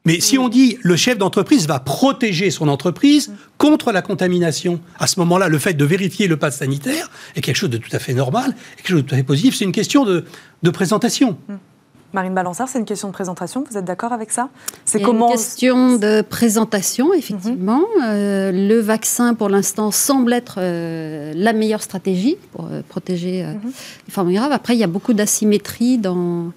Mais 0.06 0.20
si 0.20 0.38
on 0.38 0.50
dit 0.50 0.78
le 0.82 0.96
chef 0.96 1.18
d'entreprise 1.18 1.68
va 1.68 1.80
protéger 1.80 2.52
son 2.52 2.68
entreprise 2.68 3.34
contre 3.58 3.92
la 3.92 4.02
contamination, 4.02 4.82
à 5.00 5.08
ce 5.08 5.20
moment-là, 5.22 5.48
le 5.48 5.60
fait 5.60 5.74
de 5.74 5.86
vérifier 5.86 6.28
le 6.28 6.36
pass 6.36 6.58
sanitaire 6.58 7.10
est 7.36 7.42
quelque 7.42 7.56
chose 7.56 7.70
de 7.70 7.78
tout 7.78 7.90
à 7.94 8.00
fait 8.00 8.14
normal, 8.14 8.54
quelque 8.76 8.90
chose 8.90 9.04
de 9.04 9.08
tout 9.08 9.16
à 9.16 9.18
fait 9.18 9.24
positif. 9.24 9.56
C'est 9.56 9.66
une 9.66 9.72
question 9.72 10.04
de, 10.04 10.26
de 10.62 10.70
présentation. 10.70 11.38
Marine 12.14 12.36
Balançard, 12.36 12.70
c'est 12.70 12.78
une 12.78 12.86
question 12.86 13.08
de 13.08 13.14
présentation. 13.14 13.64
Vous 13.70 13.76
êtes 13.76 13.86
d'accord 13.86 14.14
avec 14.14 14.32
ça? 14.32 14.50
C'est 14.86 15.02
comment 15.02 15.28
Une 15.28 15.34
question 15.34 15.98
de 15.98 16.22
présentation, 16.22 17.12
effectivement. 17.12 17.80
Mhm. 17.80 18.04
Euh, 18.04 18.52
le 18.52 18.80
vaccin, 18.80 19.34
pour 19.34 19.50
l'instant, 19.50 19.90
semble 19.90 20.32
être 20.32 20.58
euh, 20.60 21.34
la 21.36 21.54
meilleure 21.54 21.82
stratégie 21.82 22.38
pour 22.52 22.68
euh, 22.72 22.82
protéger 22.88 23.44
mhm. 23.44 23.72
les 24.08 24.14
formes 24.14 24.32
graves. 24.32 24.52
Après, 24.52 24.76
il 24.76 24.80
y 24.80 24.84
a 24.84 24.88
beaucoup 24.88 25.14
d'asymétrie 25.14 25.98
dans, 25.98 26.52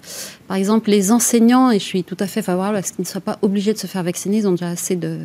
par 0.47 0.57
exemple, 0.57 0.91
les 0.91 1.11
enseignants. 1.11 1.71
Et 1.71 1.79
je 1.79 1.85
suis 1.85 2.03
tout 2.03 2.17
à 2.19 2.27
fait 2.27 2.43
favorable 2.43 2.77
à 2.77 2.83
ce 2.83 2.93
qu'ils 2.93 3.01
ne 3.01 3.07
soient 3.07 3.19
pas 3.19 3.39
obligés 3.41 3.73
de 3.73 3.79
se 3.79 3.87
faire 3.87 4.03
vacciner. 4.03 4.37
Ils 4.37 4.47
ont 4.47 4.51
déjà 4.51 4.69
assez 4.69 4.95
de 4.95 5.19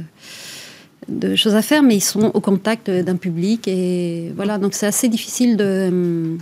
de 1.09 1.35
choses 1.35 1.57
à 1.57 1.62
faire, 1.62 1.83
mais 1.83 1.97
ils 1.97 2.01
sont 2.01 2.30
au 2.33 2.41
contact 2.41 2.89
d'un 2.89 3.16
public 3.16 3.66
et 3.66 4.33
voilà. 4.37 4.59
Donc 4.59 4.72
c'est 4.72 4.87
assez 4.87 5.09
difficile 5.09 5.57
de 5.57 6.39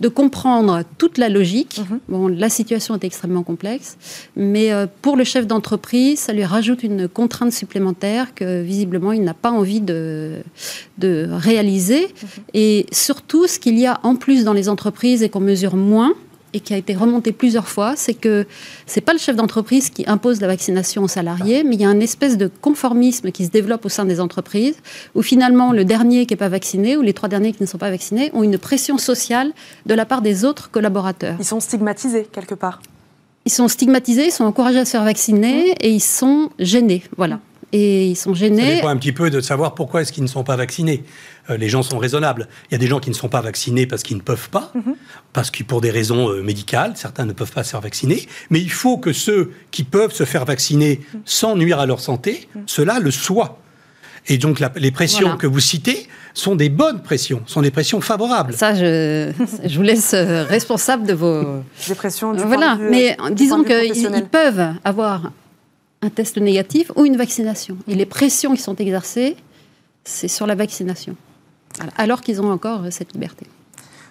de 0.00 0.08
comprendre 0.08 0.82
toute 0.98 1.18
la 1.18 1.28
logique. 1.28 1.78
Mhm. 1.78 2.00
Bon, 2.08 2.28
la 2.28 2.48
situation 2.48 2.94
est 2.94 3.04
extrêmement 3.04 3.42
complexe, 3.42 3.96
mais 4.34 4.72
euh, 4.72 4.86
pour 5.02 5.16
le 5.16 5.24
chef 5.24 5.46
d'entreprise, 5.46 6.20
ça 6.20 6.32
lui 6.32 6.44
rajoute 6.44 6.82
une 6.82 7.06
contrainte 7.08 7.52
supplémentaire 7.52 8.34
que 8.34 8.62
visiblement 8.62 9.12
il 9.12 9.22
n'a 9.22 9.34
pas 9.34 9.50
envie 9.50 9.80
de, 9.80 10.42
de 10.98 11.28
réaliser. 11.30 12.02
Mhm. 12.02 12.28
Et 12.54 12.86
surtout, 12.92 13.46
ce 13.46 13.58
qu'il 13.58 13.78
y 13.78 13.86
a 13.86 14.00
en 14.02 14.16
plus 14.16 14.44
dans 14.44 14.54
les 14.54 14.68
entreprises 14.68 15.22
et 15.22 15.28
qu'on 15.28 15.40
mesure 15.40 15.76
moins, 15.76 16.14
et 16.52 16.60
qui 16.60 16.74
a 16.74 16.76
été 16.76 16.94
remonté 16.94 17.32
plusieurs 17.32 17.68
fois, 17.68 17.94
c'est 17.96 18.14
que 18.14 18.46
c'est 18.86 19.00
pas 19.00 19.12
le 19.12 19.18
chef 19.18 19.36
d'entreprise 19.36 19.90
qui 19.90 20.04
impose 20.06 20.40
la 20.40 20.46
vaccination 20.46 21.02
aux 21.02 21.08
salariés, 21.08 21.62
mais 21.64 21.76
il 21.76 21.80
y 21.80 21.84
a 21.84 21.90
une 21.90 22.02
espèce 22.02 22.36
de 22.36 22.50
conformisme 22.60 23.30
qui 23.30 23.44
se 23.44 23.50
développe 23.50 23.84
au 23.84 23.88
sein 23.88 24.04
des 24.04 24.20
entreprises, 24.20 24.76
où 25.14 25.22
finalement 25.22 25.72
le 25.72 25.84
dernier 25.84 26.26
qui 26.26 26.34
n'est 26.34 26.38
pas 26.38 26.48
vacciné 26.48 26.96
ou 26.96 27.02
les 27.02 27.12
trois 27.12 27.28
derniers 27.28 27.52
qui 27.52 27.62
ne 27.62 27.68
sont 27.68 27.78
pas 27.78 27.90
vaccinés 27.90 28.30
ont 28.34 28.42
une 28.42 28.58
pression 28.58 28.98
sociale 28.98 29.52
de 29.86 29.94
la 29.94 30.06
part 30.06 30.22
des 30.22 30.44
autres 30.44 30.70
collaborateurs. 30.70 31.36
Ils 31.38 31.44
sont 31.44 31.60
stigmatisés 31.60 32.26
quelque 32.32 32.54
part. 32.54 32.80
Ils 33.46 33.52
sont 33.52 33.68
stigmatisés, 33.68 34.26
ils 34.26 34.32
sont 34.32 34.44
encouragés 34.44 34.80
à 34.80 34.84
se 34.84 34.90
faire 34.90 35.04
vacciner 35.04 35.70
mmh. 35.70 35.74
et 35.80 35.90
ils 35.90 36.00
sont 36.00 36.50
gênés, 36.58 37.02
voilà. 37.16 37.40
et 37.72 38.08
ils 38.08 38.16
sont 38.16 38.34
gênés. 38.34 38.62
Ça 38.62 38.74
dépend 38.76 38.88
un 38.88 38.96
petit 38.96 39.12
peu 39.12 39.30
de 39.30 39.40
savoir 39.40 39.74
pourquoi 39.74 40.02
est-ce 40.02 40.12
qu'ils 40.12 40.24
ne 40.24 40.28
sont 40.28 40.44
pas 40.44 40.56
vaccinés. 40.56 41.04
Euh, 41.50 41.56
les 41.56 41.68
gens 41.68 41.82
sont 41.82 41.98
raisonnables. 41.98 42.48
Il 42.70 42.72
y 42.72 42.74
a 42.76 42.78
des 42.78 42.86
gens 42.86 43.00
qui 43.00 43.10
ne 43.10 43.14
sont 43.14 43.28
pas 43.28 43.40
vaccinés 43.40 43.86
parce 43.86 44.02
qu'ils 44.02 44.16
ne 44.16 44.22
peuvent 44.22 44.50
pas, 44.50 44.72
mhm. 44.74 44.94
parce 45.32 45.50
que 45.50 45.62
pour 45.62 45.80
des 45.80 45.90
raisons 45.90 46.30
euh, 46.30 46.42
médicales, 46.42 46.92
certains 46.94 47.24
ne 47.24 47.32
peuvent 47.32 47.52
pas 47.52 47.64
se 47.64 47.70
faire 47.70 47.80
vacciner. 47.80 48.26
Mais 48.50 48.60
il 48.60 48.70
faut 48.70 48.98
que 48.98 49.12
ceux 49.12 49.52
qui 49.70 49.84
peuvent 49.84 50.12
se 50.12 50.24
faire 50.24 50.44
vacciner 50.44 51.00
sans 51.24 51.56
nuire 51.56 51.80
à 51.80 51.86
leur 51.86 52.00
santé, 52.00 52.48
mhm. 52.54 52.62
cela 52.66 52.98
le 53.00 53.10
soient. 53.10 53.58
Et 54.28 54.36
donc 54.36 54.60
les 54.76 54.90
pressions 54.90 55.38
que 55.38 55.46
vous 55.46 55.60
citez 55.60 56.06
sont 56.34 56.54
des 56.54 56.68
bonnes 56.68 57.02
pressions, 57.02 57.42
sont 57.46 57.62
des 57.62 57.70
pressions 57.70 58.02
favorables. 58.02 58.52
Ça, 58.52 58.74
je, 58.74 59.32
je 59.64 59.76
vous 59.76 59.82
laisse 59.82 60.12
euh, 60.12 60.44
responsable 60.44 61.06
de 61.06 61.14
vos... 61.14 61.62
Des 61.88 61.94
pressions 61.94 62.34
du 62.34 62.42
Voilà, 62.42 62.76
mais 62.76 63.16
disons 63.32 63.64
qu'ils 63.64 64.26
peuvent 64.30 64.74
avoir 64.84 65.32
un 66.02 66.10
test 66.10 66.36
négatif 66.36 66.92
ou 66.96 67.06
une 67.06 67.16
vaccination. 67.16 67.78
Et 67.88 67.94
les 67.94 68.06
pressions 68.06 68.54
qui 68.54 68.62
sont 68.62 68.76
exercées, 68.76 69.36
c'est 70.04 70.28
sur 70.28 70.46
la 70.46 70.54
vaccination. 70.54 71.16
Alors 71.96 72.20
qu'ils 72.20 72.40
ont 72.40 72.50
encore 72.50 72.82
cette 72.90 73.12
liberté. 73.12 73.46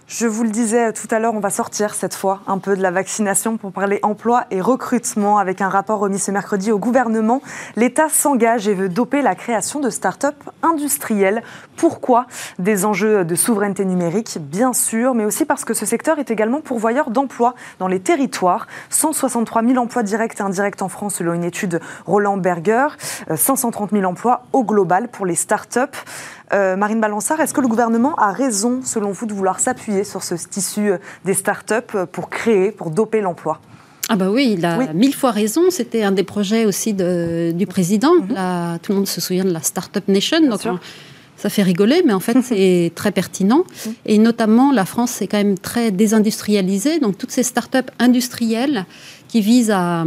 Je 0.10 0.26
vous 0.26 0.44
le 0.44 0.50
disais 0.50 0.92
tout 0.92 1.08
à 1.12 1.20
l'heure, 1.20 1.36
on 1.36 1.40
va 1.40 1.52
sortir 1.52 1.94
cette 1.94 2.16
fois 2.16 2.42
un 2.48 2.58
peu 2.58 2.76
de 2.76 2.82
la 2.82 2.90
vaccination 2.90 3.58
pour 3.58 3.72
parler 3.72 4.00
emploi 4.02 4.46
et 4.50 4.60
recrutement. 4.60 5.38
Avec 5.38 5.62
un 5.62 5.70
rapport 5.70 6.00
remis 6.00 6.18
ce 6.18 6.32
mercredi 6.32 6.72
au 6.72 6.80
gouvernement, 6.80 7.44
l'État 7.76 8.10
s'engage 8.10 8.68
et 8.68 8.74
veut 8.74 8.90
doper 8.90 9.22
la 9.22 9.36
création 9.36 9.80
de 9.80 9.92
start-up 9.92 10.34
industrielles. 10.64 11.44
Pourquoi 11.80 12.28
Des 12.60 12.84
enjeux 12.84 13.24
de 13.24 13.36
souveraineté 13.36 13.86
numérique, 13.86 14.38
bien 14.38 14.74
sûr, 14.74 15.14
mais 15.14 15.24
aussi 15.24 15.46
parce 15.46 15.64
que 15.64 15.74
ce 15.74 15.86
secteur 15.86 16.20
est 16.20 16.30
également 16.30 16.60
pourvoyeur 16.60 17.10
d'emplois 17.10 17.56
dans 17.80 17.88
les 17.88 18.02
territoires. 18.02 18.68
163 18.90 19.64
000 19.64 19.78
emplois 19.78 20.04
directs 20.04 20.38
et 20.38 20.42
indirects 20.42 20.82
en 20.82 20.90
France 20.90 21.16
selon 21.16 21.32
une 21.32 21.46
étude 21.46 21.80
Roland 22.06 22.36
Berger, 22.36 22.88
530 23.34 23.94
euh, 23.94 23.98
000 23.98 24.12
emplois 24.12 24.44
au 24.52 24.66
global 24.66 25.08
pour 25.08 25.26
les 25.26 25.36
start-up. 25.36 25.96
Euh, 26.52 26.76
Marine 26.76 27.00
Balançard, 27.00 27.40
est-ce 27.40 27.54
que 27.54 27.62
le 27.62 27.70
gouvernement 27.70 28.14
a 28.16 28.34
raison, 28.34 28.82
selon 28.84 29.12
vous, 29.12 29.26
de 29.26 29.34
vouloir 29.34 29.62
s'appuyer 29.62 30.04
sur 30.04 30.22
ce 30.22 30.36
tissu 30.36 30.92
euh, 30.92 30.98
des 31.24 31.34
start-up 31.34 31.96
pour 32.12 32.30
créer, 32.30 32.72
pour 32.72 32.90
doper 32.90 33.22
l'emploi? 33.22 33.62
Ah 34.10 34.18
bah 34.18 34.30
oui, 34.30 34.56
il 34.58 34.66
a 34.66 34.92
mille 34.92 35.16
fois 35.16 35.32
raison. 35.32 35.70
C'était 35.70 36.04
un 36.04 36.12
des 36.12 36.24
projets 36.24 36.66
aussi 36.66 36.94
du 36.94 37.68
président. 37.68 38.16
Mhm. 38.16 38.80
tout 38.82 38.92
le 38.92 38.96
monde 38.96 39.08
se 39.08 39.22
souvient 39.22 39.46
de 39.46 39.54
la 39.54 39.62
Startup 39.62 40.06
Nation. 40.10 40.42
Donc 40.42 40.62
ça 41.40 41.50
fait 41.50 41.64
rigoler, 41.64 42.04
mais 42.06 42.14
en 42.14 42.20
fait 42.20 42.38
c'est 42.44 42.92
très 42.96 43.12
pertinent. 43.12 43.64
Et 44.06 44.18
notamment, 44.18 44.72
la 44.72 44.86
France 44.86 45.22
est 45.22 45.28
quand 45.28 45.38
même 45.38 45.58
très 45.58 45.92
désindustrialisée. 45.92 47.00
Donc 47.00 47.18
toutes 47.18 47.32
ces 47.32 47.44
start-up 47.44 47.90
industrielles 48.00 48.86
qui 49.30 49.42
visent 49.42 49.72
à, 49.72 50.04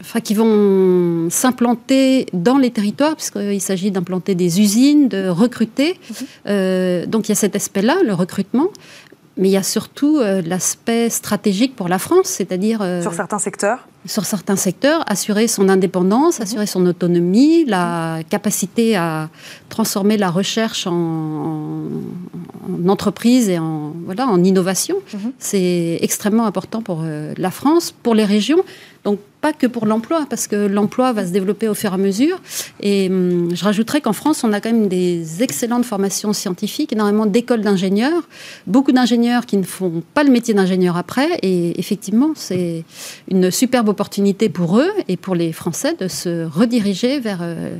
enfin, 0.00 0.20
qui 0.20 0.34
vont 0.34 1.30
s'implanter 1.30 2.26
dans 2.32 2.58
les 2.58 2.70
territoires, 2.70 3.14
puisqu'il 3.14 3.60
s'agit 3.60 3.92
d'implanter 3.92 4.34
des 4.34 4.60
usines, 4.60 5.08
de 5.08 5.28
recruter. 5.28 5.94
Mhm. 6.10 6.16
Euh, 6.48 7.06
donc 7.06 7.28
il 7.28 7.30
y 7.30 7.32
a 7.32 7.36
cet 7.36 7.54
aspect-là, 7.54 7.98
le 8.04 8.12
recrutement. 8.12 8.68
Mais 9.36 9.48
il 9.48 9.52
y 9.52 9.56
a 9.56 9.64
surtout 9.64 10.18
euh, 10.18 10.42
l'aspect 10.46 11.10
stratégique 11.10 11.74
pour 11.74 11.88
la 11.88 11.98
France, 11.98 12.26
c'est-à-dire... 12.26 12.80
Euh, 12.82 13.02
sur 13.02 13.14
certains 13.14 13.40
secteurs 13.40 13.88
Sur 14.06 14.24
certains 14.24 14.54
secteurs, 14.54 15.02
assurer 15.08 15.48
son 15.48 15.68
indépendance, 15.68 16.38
mhm. 16.38 16.42
assurer 16.44 16.66
son 16.66 16.86
autonomie, 16.86 17.64
la 17.64 18.20
capacité 18.30 18.94
à 18.94 19.28
transformer 19.70 20.16
la 20.16 20.30
recherche 20.30 20.86
en, 20.86 21.88
entreprise 22.86 23.48
et 23.48 23.58
en, 23.58 23.92
voilà, 24.04 24.28
en 24.28 24.44
innovation. 24.44 24.96
Mhm. 25.12 25.32
C'est 25.40 25.98
extrêmement 26.00 26.46
important 26.46 26.80
pour 26.80 27.00
euh, 27.02 27.34
la 27.36 27.50
France, 27.50 27.90
pour 27.90 28.14
les 28.14 28.24
régions. 28.24 28.62
Donc 29.02 29.18
pas 29.44 29.52
que 29.52 29.66
pour 29.66 29.84
l'emploi, 29.84 30.24
parce 30.30 30.46
que 30.46 30.56
l'emploi 30.56 31.12
va 31.12 31.26
se 31.26 31.30
développer 31.30 31.68
au 31.68 31.74
fur 31.74 31.90
et 31.90 31.94
à 31.94 31.98
mesure. 31.98 32.40
Et 32.80 33.08
hum, 33.10 33.54
je 33.54 33.62
rajouterais 33.62 34.00
qu'en 34.00 34.14
France, 34.14 34.42
on 34.42 34.54
a 34.54 34.60
quand 34.62 34.72
même 34.72 34.88
des 34.88 35.42
excellentes 35.42 35.84
formations 35.84 36.32
scientifiques, 36.32 36.94
énormément 36.94 37.26
d'écoles 37.26 37.60
d'ingénieurs, 37.60 38.22
beaucoup 38.66 38.92
d'ingénieurs 38.92 39.44
qui 39.44 39.58
ne 39.58 39.64
font 39.64 40.02
pas 40.14 40.24
le 40.24 40.30
métier 40.30 40.54
d'ingénieur 40.54 40.96
après. 40.96 41.28
Et 41.42 41.78
effectivement, 41.78 42.30
c'est 42.34 42.84
une 43.30 43.50
superbe 43.50 43.90
opportunité 43.90 44.48
pour 44.48 44.78
eux 44.78 44.92
et 45.08 45.18
pour 45.18 45.34
les 45.34 45.52
Français 45.52 45.94
de 46.00 46.08
se 46.08 46.46
rediriger 46.46 47.20
vers 47.20 47.40
euh, 47.42 47.76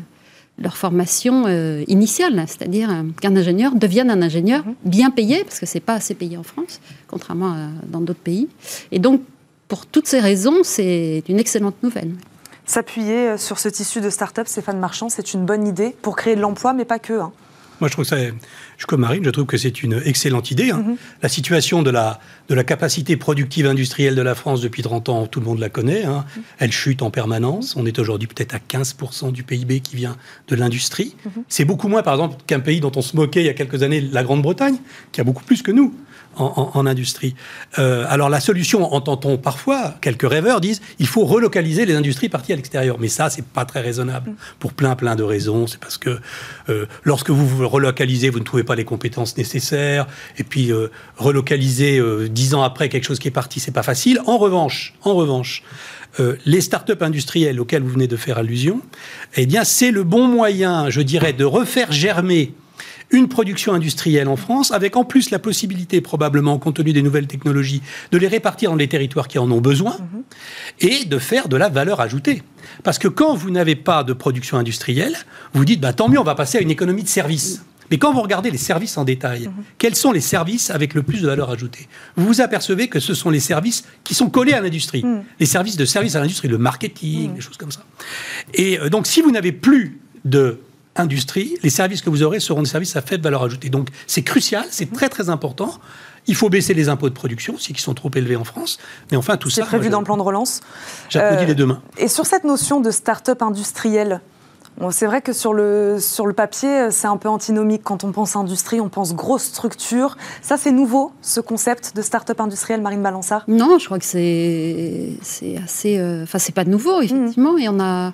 leur 0.58 0.76
formation 0.76 1.44
euh, 1.46 1.82
initiale, 1.88 2.44
c'est-à-dire 2.46 2.90
euh, 2.90 3.02
qu'un 3.22 3.34
ingénieur 3.34 3.74
devienne 3.74 4.10
un 4.10 4.20
ingénieur 4.20 4.66
mhm. 4.66 4.74
bien 4.84 5.10
payé, 5.10 5.44
parce 5.44 5.60
que 5.60 5.66
c'est 5.66 5.80
pas 5.80 5.94
assez 5.94 6.14
payé 6.14 6.36
en 6.36 6.42
France, 6.42 6.80
contrairement 7.08 7.52
à 7.52 7.68
dans 7.90 8.02
d'autres 8.02 8.20
pays. 8.20 8.48
Et 8.92 8.98
donc, 8.98 9.22
pour 9.68 9.86
toutes 9.86 10.06
ces 10.06 10.20
raisons, 10.20 10.62
c'est 10.62 11.22
une 11.28 11.38
excellente 11.38 11.82
nouvelle. 11.82 12.12
S'appuyer 12.66 13.30
euh, 13.30 13.38
sur 13.38 13.58
ce 13.58 13.68
tissu 13.68 14.00
de 14.00 14.10
start-up, 14.10 14.46
Stéphane 14.46 14.78
Marchand, 14.78 15.08
c'est 15.08 15.34
une 15.34 15.44
bonne 15.44 15.66
idée 15.66 15.94
pour 16.02 16.16
créer 16.16 16.36
de 16.36 16.40
l'emploi, 16.40 16.72
mais 16.72 16.84
pas 16.84 16.98
que. 16.98 17.20
Hein. 17.20 17.32
Moi, 17.80 17.88
je 17.88 17.94
trouve 17.94 18.04
ça, 18.04 18.16
je 18.78 18.86
comme 18.86 19.00
Marine, 19.00 19.24
je 19.24 19.30
trouve 19.30 19.46
que 19.46 19.56
c'est 19.56 19.82
une 19.82 20.00
excellente 20.04 20.50
idée. 20.50 20.70
Hein. 20.70 20.84
Mm-hmm. 20.86 20.96
La 21.22 21.28
situation 21.28 21.82
de 21.82 21.90
la, 21.90 22.20
de 22.48 22.54
la 22.54 22.62
capacité 22.62 23.16
productive 23.16 23.66
industrielle 23.66 24.14
de 24.14 24.22
la 24.22 24.34
France 24.34 24.60
depuis 24.60 24.82
30 24.82 25.08
ans, 25.08 25.26
tout 25.26 25.40
le 25.40 25.46
monde 25.46 25.58
la 25.58 25.68
connaît. 25.68 26.04
Hein. 26.04 26.24
Mm-hmm. 26.24 26.42
Elle 26.60 26.72
chute 26.72 27.02
en 27.02 27.10
permanence. 27.10 27.74
On 27.76 27.84
est 27.84 27.98
aujourd'hui 27.98 28.28
peut-être 28.28 28.54
à 28.54 28.58
15% 28.58 29.32
du 29.32 29.42
PIB 29.42 29.80
qui 29.80 29.96
vient 29.96 30.16
de 30.48 30.54
l'industrie. 30.56 31.16
Mm-hmm. 31.26 31.42
C'est 31.48 31.64
beaucoup 31.64 31.88
moins, 31.88 32.02
par 32.02 32.14
exemple, 32.14 32.36
qu'un 32.46 32.60
pays 32.60 32.80
dont 32.80 32.92
on 32.94 33.02
se 33.02 33.16
moquait 33.16 33.42
il 33.42 33.46
y 33.46 33.50
a 33.50 33.54
quelques 33.54 33.82
années, 33.82 34.00
la 34.00 34.22
Grande-Bretagne, 34.22 34.76
qui 35.10 35.20
a 35.20 35.24
beaucoup 35.24 35.44
plus 35.44 35.62
que 35.62 35.72
nous 35.72 35.92
en, 36.36 36.86
industrie. 36.86 37.34
Euh, 37.78 38.04
alors 38.08 38.28
la 38.28 38.40
solution, 38.40 38.92
entend-on 38.94 39.38
parfois, 39.38 39.94
quelques 40.00 40.28
rêveurs 40.28 40.60
disent, 40.60 40.80
il 40.98 41.06
faut 41.06 41.24
relocaliser 41.24 41.86
les 41.86 41.94
industries 41.94 42.28
parties 42.28 42.52
à 42.52 42.56
l'extérieur. 42.56 42.96
Mais 42.98 43.08
ça, 43.08 43.30
c'est 43.30 43.44
pas 43.44 43.64
très 43.64 43.80
raisonnable 43.80 44.30
mm. 44.30 44.36
pour 44.58 44.72
plein 44.72 44.96
plein 44.96 45.16
de 45.16 45.22
raisons. 45.22 45.66
C'est 45.66 45.80
parce 45.80 45.98
que 45.98 46.18
euh, 46.68 46.86
lorsque 47.02 47.30
vous 47.30 47.46
vous 47.46 47.68
relocalisez, 47.68 48.30
vous 48.30 48.38
ne 48.38 48.44
trouvez 48.44 48.64
pas 48.64 48.74
les 48.74 48.84
compétences 48.84 49.36
nécessaires. 49.36 50.06
Et 50.38 50.44
puis 50.44 50.72
euh, 50.72 50.88
relocaliser 51.16 52.00
dix 52.28 52.54
ans 52.54 52.62
après 52.62 52.88
quelque 52.88 53.04
chose 53.04 53.18
qui 53.18 53.28
est 53.28 53.32
parti, 53.32 53.60
c'est 53.60 53.72
pas 53.72 53.82
facile. 53.82 54.20
En 54.26 54.38
revanche, 54.38 54.94
en 55.02 55.14
revanche. 55.14 55.62
les 56.46 56.60
start-up 56.60 57.02
industrielles 57.02 57.60
auxquelles 57.60 57.82
vous 57.82 57.90
venez 57.90 58.06
de 58.06 58.16
faire 58.16 58.38
allusion, 58.38 58.80
eh 59.36 59.46
bien, 59.46 59.64
c'est 59.64 59.90
le 59.90 60.04
bon 60.04 60.28
moyen, 60.28 60.88
je 60.88 61.00
dirais, 61.00 61.32
de 61.32 61.44
refaire 61.44 61.90
germer 61.90 62.54
une 63.10 63.28
production 63.28 63.72
industrielle 63.72 64.28
en 64.28 64.36
France, 64.36 64.72
avec 64.72 64.96
en 64.96 65.04
plus 65.04 65.30
la 65.30 65.38
possibilité, 65.38 66.00
probablement, 66.00 66.58
compte 66.58 66.76
tenu 66.76 66.92
des 66.92 67.02
nouvelles 67.02 67.26
technologies, 67.26 67.82
de 68.10 68.18
les 68.18 68.28
répartir 68.28 68.70
dans 68.70 68.76
les 68.76 68.88
territoires 68.88 69.28
qui 69.28 69.38
en 69.38 69.50
ont 69.50 69.60
besoin 69.60 69.96
mhm. 69.98 70.22
et 70.80 71.04
de 71.04 71.18
faire 71.18 71.48
de 71.48 71.56
la 71.56 71.68
valeur 71.68 72.00
ajoutée. 72.00 72.42
Parce 72.82 72.98
que 72.98 73.08
quand 73.08 73.34
vous 73.34 73.50
n'avez 73.50 73.76
pas 73.76 74.04
de 74.04 74.12
production 74.12 74.58
industrielle, 74.58 75.16
vous 75.52 75.64
dites, 75.64 75.80
bah, 75.80 75.92
tant 75.92 76.08
mieux, 76.08 76.18
on 76.18 76.24
va 76.24 76.34
passer 76.34 76.58
à 76.58 76.60
une 76.60 76.70
économie 76.70 77.02
de 77.02 77.08
services. 77.08 77.62
Mais 77.90 77.98
quand 77.98 78.12
vous 78.14 78.22
regardez 78.22 78.50
les 78.50 78.58
services 78.58 78.96
en 78.96 79.04
détail, 79.04 79.46
mhm. 79.46 79.64
quels 79.78 79.94
sont 79.94 80.12
les 80.12 80.20
services 80.20 80.70
avec 80.70 80.94
le 80.94 81.02
plus 81.02 81.20
de 81.20 81.26
valeur 81.26 81.50
ajoutée? 81.50 81.86
Vous 82.16 82.26
vous 82.26 82.40
apercevez 82.40 82.88
que 82.88 82.98
ce 82.98 83.14
sont 83.14 83.30
les 83.30 83.40
services 83.40 83.84
qui 84.04 84.14
sont 84.14 84.30
collés 84.30 84.54
à 84.54 84.60
l'industrie. 84.60 85.04
Mhm. 85.04 85.22
Les 85.38 85.46
services 85.46 85.76
de 85.76 85.84
service 85.84 86.16
à 86.16 86.20
l'industrie, 86.20 86.48
le 86.48 86.58
marketing, 86.58 87.34
des 87.34 87.40
choses 87.40 87.58
comme 87.58 87.70
ça. 87.70 87.84
Et 88.54 88.80
euh, 88.80 88.88
donc, 88.88 89.06
si 89.06 89.20
vous 89.20 89.30
n'avez 89.30 89.52
plus 89.52 90.00
de 90.24 90.60
industrie, 90.96 91.56
les 91.62 91.70
services 91.70 92.02
que 92.02 92.10
vous 92.10 92.22
aurez 92.22 92.40
seront 92.40 92.62
des 92.62 92.68
services 92.68 92.96
à 92.96 93.02
faible 93.02 93.24
valeur 93.24 93.42
ajoutée. 93.42 93.68
Donc 93.68 93.88
c'est 94.06 94.22
crucial, 94.22 94.64
c'est 94.70 94.92
très 94.92 95.08
très 95.08 95.28
important. 95.28 95.78
Il 96.26 96.34
faut 96.34 96.48
baisser 96.48 96.72
les 96.72 96.88
impôts 96.88 97.08
de 97.08 97.14
production, 97.14 97.54
aussi 97.54 97.72
qui 97.74 97.82
sont 97.82 97.92
trop 97.92 98.10
élevés 98.14 98.36
en 98.36 98.44
France. 98.44 98.78
Mais 99.10 99.16
enfin, 99.16 99.36
tout 99.36 99.50
ça. 99.50 99.62
C'est 99.62 99.68
prévu 99.68 99.90
dans 99.90 99.98
le 99.98 100.06
plan 100.06 100.16
de 100.16 100.22
relance. 100.22 100.60
J'applaudis 101.10 101.46
les 101.46 101.54
deux 101.54 101.66
mains. 101.66 101.82
Et 101.98 102.08
sur 102.08 102.24
cette 102.24 102.44
notion 102.44 102.80
de 102.80 102.90
start-up 102.90 103.42
industrielle, 103.42 104.20
c'est 104.90 105.06
vrai 105.06 105.22
que 105.22 105.32
sur 105.32 105.54
le, 105.54 105.98
sur 106.00 106.26
le 106.26 106.32
papier, 106.32 106.90
c'est 106.90 107.06
un 107.06 107.16
peu 107.16 107.28
antinomique. 107.28 107.82
Quand 107.84 108.04
on 108.04 108.12
pense 108.12 108.36
industrie, 108.36 108.80
on 108.80 108.88
pense 108.88 109.14
grosse 109.14 109.44
structure. 109.44 110.16
Ça, 110.42 110.56
c'est 110.56 110.72
nouveau, 110.72 111.12
ce 111.22 111.40
concept 111.40 111.94
de 111.94 112.02
start-up 112.02 112.40
industrielle, 112.40 112.80
Marine 112.80 113.02
Balançard 113.02 113.44
Non, 113.46 113.78
je 113.78 113.86
crois 113.86 113.98
que 113.98 114.04
c'est 114.04 115.12
assez. 115.62 115.98
Euh, 115.98 116.24
enfin, 116.24 116.38
c'est 116.38 116.54
pas 116.54 116.64
nouveau, 116.64 117.00
effectivement. 117.02 117.56
Et 117.56 117.68
on 117.68 117.78
a. 117.80 118.12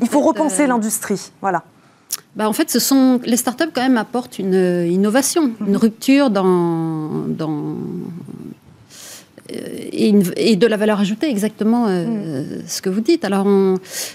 Il 0.00 0.08
faut 0.08 0.20
repenser 0.20 0.62
euh, 0.62 0.68
l'industrie, 0.68 1.32
voilà. 1.40 1.64
Bah, 2.36 2.48
en 2.48 2.52
fait, 2.52 2.70
ce 2.70 2.78
sont, 2.78 3.20
les 3.24 3.36
startups 3.36 3.70
quand 3.74 3.82
même 3.82 3.96
apportent 3.96 4.38
une 4.38 4.86
innovation, 4.88 5.52
une 5.60 5.72
mhm. 5.72 5.76
rupture 5.76 6.30
dans, 6.30 7.26
dans 7.26 7.76
euh, 9.52 10.32
et, 10.36 10.56
de 10.56 10.66
la 10.66 10.76
valeur 10.76 11.00
ajoutée, 11.00 11.28
exactement 11.28 11.86
euh, 11.88 12.04
mhm. 12.04 12.62
ce 12.66 12.82
que 12.82 12.88
vous 12.88 13.00
dites. 13.00 13.24
Alors, 13.24 13.46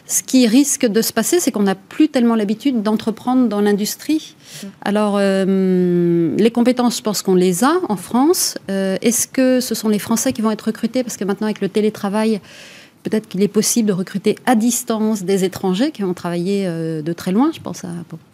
ce 0.07 0.23
qui 0.23 0.47
risque 0.47 0.85
de 0.85 1.01
se 1.01 1.13
passer, 1.13 1.39
c'est 1.39 1.51
qu'on 1.51 1.63
n'a 1.63 1.75
plus 1.75 2.09
tellement 2.09 2.35
l'habitude 2.35 2.81
d'entreprendre 2.81 3.47
dans 3.47 3.61
l'industrie. 3.61 4.35
Mhm. 4.63 4.69
Alors, 4.83 5.15
euh, 5.19 6.35
les 6.37 6.51
compétences, 6.51 6.97
je 6.97 7.01
pense 7.01 7.21
qu'on 7.21 7.35
les 7.35 7.63
a 7.63 7.73
en 7.89 7.95
France. 7.95 8.55
Est-ce 8.67 9.27
que 9.27 9.59
ce 9.59 9.75
sont 9.75 9.89
les 9.89 9.99
Français 9.99 10.33
qui 10.33 10.41
vont 10.41 10.51
être 10.51 10.63
recrutés? 10.67 11.03
Parce 11.03 11.17
que 11.17 11.23
maintenant, 11.23 11.47
avec 11.47 11.61
le 11.61 11.69
télétravail, 11.69 12.39
peut-être 13.05 13.27
qu'il 13.27 13.43
est 13.43 13.47
possible 13.47 13.87
de 13.87 13.93
recruter 13.93 14.35
à 14.47 14.55
distance 14.55 15.23
des 15.23 15.43
étrangers 15.43 15.91
qui 15.91 16.03
ont 16.03 16.15
travaillé 16.15 16.65
euh, 16.65 17.03
de 17.03 17.13
très 17.13 17.31
loin, 17.31 17.51
je 17.53 17.61
pense 17.61 17.83
à 17.83 17.89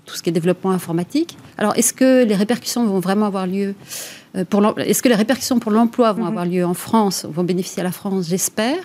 tout 0.05 0.15
ce 0.15 0.23
qui 0.23 0.29
est 0.29 0.31
développement 0.31 0.71
informatique. 0.71 1.37
Alors, 1.57 1.77
est-ce 1.77 1.93
que 1.93 2.23
les 2.23 2.35
répercussions 2.35 2.85
vont 2.87 2.99
vraiment 2.99 3.25
avoir 3.25 3.47
lieu 3.47 3.75
est-ce 4.33 5.01
que 5.01 5.09
les 5.09 5.15
répercussions 5.15 5.59
pour 5.59 5.71
l'emploi 5.71 6.13
vont 6.13 6.21
mhm. 6.21 6.27
avoir 6.27 6.45
lieu 6.45 6.65
en 6.65 6.73
France, 6.73 7.25
vont 7.29 7.43
bénéficier 7.43 7.81
à 7.81 7.83
la 7.83 7.91
France 7.91 8.27
J'espère. 8.29 8.77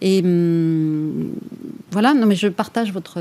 Et 0.00 0.20
hum, 0.22 1.30
voilà, 1.90 2.12
non 2.12 2.26
mais 2.26 2.36
je 2.36 2.48
partage 2.48 2.92
votre. 2.92 3.18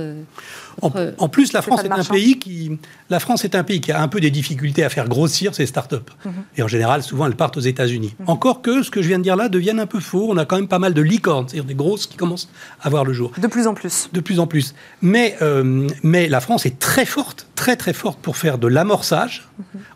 En, 0.82 1.30
plus, 1.30 1.54
la 1.54 1.62
France 1.62 1.84
est 1.84 1.92
un 1.92 2.04
pays 2.04 2.40
qui, 2.40 2.78
la 3.10 3.20
France 3.20 3.44
est 3.44 3.56
un 3.56 3.64
pays 3.64 3.82
qui 3.82 3.92
a 3.92 4.02
un 4.02 4.08
peu 4.08 4.20
des 4.20 4.32
difficultés 4.32 4.84
à 4.84 4.90
faire 4.90 5.08
grossir 5.08 5.56
ses 5.56 5.66
start-up. 5.66 6.10
Mhm. 6.26 6.32
Et 6.58 6.64
en 6.64 6.68
général, 6.68 7.04
souvent, 7.04 7.26
elles 7.26 7.36
partent 7.36 7.58
aux 7.58 7.62
États-Unis. 7.62 8.16
Mhm. 8.20 8.30
Encore 8.30 8.62
que 8.62 8.84
ce 8.84 8.92
que 8.92 9.02
je 9.02 9.08
viens 9.08 9.18
de 9.18 9.24
dire 9.24 9.36
là 9.36 9.50
devienne 9.50 9.80
un 9.80 9.86
peu 9.86 10.00
faux. 10.00 10.28
On 10.30 10.38
a 10.38 10.46
quand 10.46 10.56
même 10.56 10.68
pas 10.68 10.80
mal 10.80 10.94
de 10.94 11.02
licornes, 11.02 11.48
c'est-à-dire 11.48 11.66
des 11.66 11.76
grosses 11.76 12.08
qui 12.08 12.18
commencent 12.18 12.50
à 12.82 12.90
voir 12.90 13.06
le 13.06 13.14
jour. 13.14 13.32
De 13.38 13.48
plus 13.48 13.68
en 13.68 13.74
plus. 13.74 14.10
De 14.14 14.20
plus 14.20 14.40
en 14.40 14.48
plus. 14.48 14.76
Mais, 15.02 15.38
euh, 15.42 15.88
mais 16.04 16.28
la 16.28 16.42
France 16.42 16.66
est 16.66 16.80
très 16.80 17.06
forte, 17.06 17.48
très 17.56 17.76
très 17.76 17.94
forte 17.94 18.20
pour 18.20 18.38
faire 18.38 18.58
de 18.58 18.68
l'amorçage. 18.68 19.48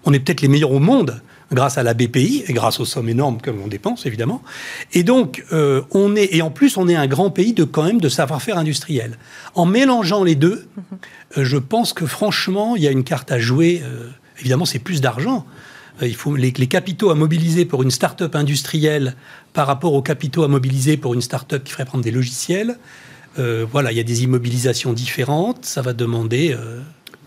On 0.06 0.14
est 0.14 0.20
peut-être 0.20 0.42
les 0.42 0.48
meilleurs 0.48 0.72
au 0.72 0.80
monde 0.80 1.22
grâce 1.52 1.78
à 1.78 1.84
la 1.84 1.94
BPI 1.94 2.44
et 2.48 2.54
grâce 2.54 2.80
aux 2.80 2.86
sommes 2.86 3.10
énormes 3.10 3.40
que 3.42 3.52
l'on 3.52 3.68
dépense 3.68 4.06
évidemment. 4.06 4.42
Et 4.94 5.04
donc 5.04 5.44
euh, 5.52 5.82
on 5.92 6.16
est 6.16 6.30
et 6.34 6.42
en 6.42 6.52
plus 6.52 6.78
on 6.78 6.88
est 6.88 6.96
un 6.96 7.08
grand 7.08 7.30
pays 7.30 7.54
de 7.54 7.64
quand 7.64 7.84
même 7.84 8.02
de 8.02 8.10
savoir-faire 8.10 8.58
industriel. 8.58 9.18
En 9.56 9.66
mélangeant 9.66 10.24
les 10.24 10.36
deux, 10.36 10.68
euh, 11.38 11.44
je 11.44 11.58
pense 11.58 11.94
que 11.94 12.06
franchement 12.06 12.76
il 12.76 12.84
y 12.84 12.88
a 12.88 12.92
une 12.92 13.04
carte 13.04 13.32
à 13.32 13.40
jouer. 13.40 13.82
Euh, 13.84 14.10
évidemment 14.40 14.66
c'est 14.66 14.80
plus 14.80 15.02
d'argent. 15.02 15.46
il 16.02 16.16
faut 16.16 16.36
les, 16.36 16.52
les, 16.52 16.68
capitaux 16.68 17.12
à 17.12 17.16
mobiliser 17.16 17.66
pour 17.66 17.84
une 17.84 17.92
start-up 17.92 18.36
industrielle 18.36 19.16
par 19.54 19.68
rapport 19.68 19.94
aux 19.94 20.02
capitaux 20.02 20.44
à 20.44 20.48
mobiliser 20.48 20.98
pour 20.98 21.14
une 21.14 21.22
start-up 21.22 21.64
qui 21.64 21.72
ferait 21.72 21.86
prendre 21.86 22.04
des 22.04 22.12
logiciels. 22.12 22.78
voilà, 23.38 23.92
il 23.92 23.98
y 23.98 24.00
a 24.00 24.04
des 24.04 24.24
immobilisations 24.24 24.92
différentes. 24.92 25.66
Ça 25.66 25.82
va 25.82 25.94
demander 25.94 26.56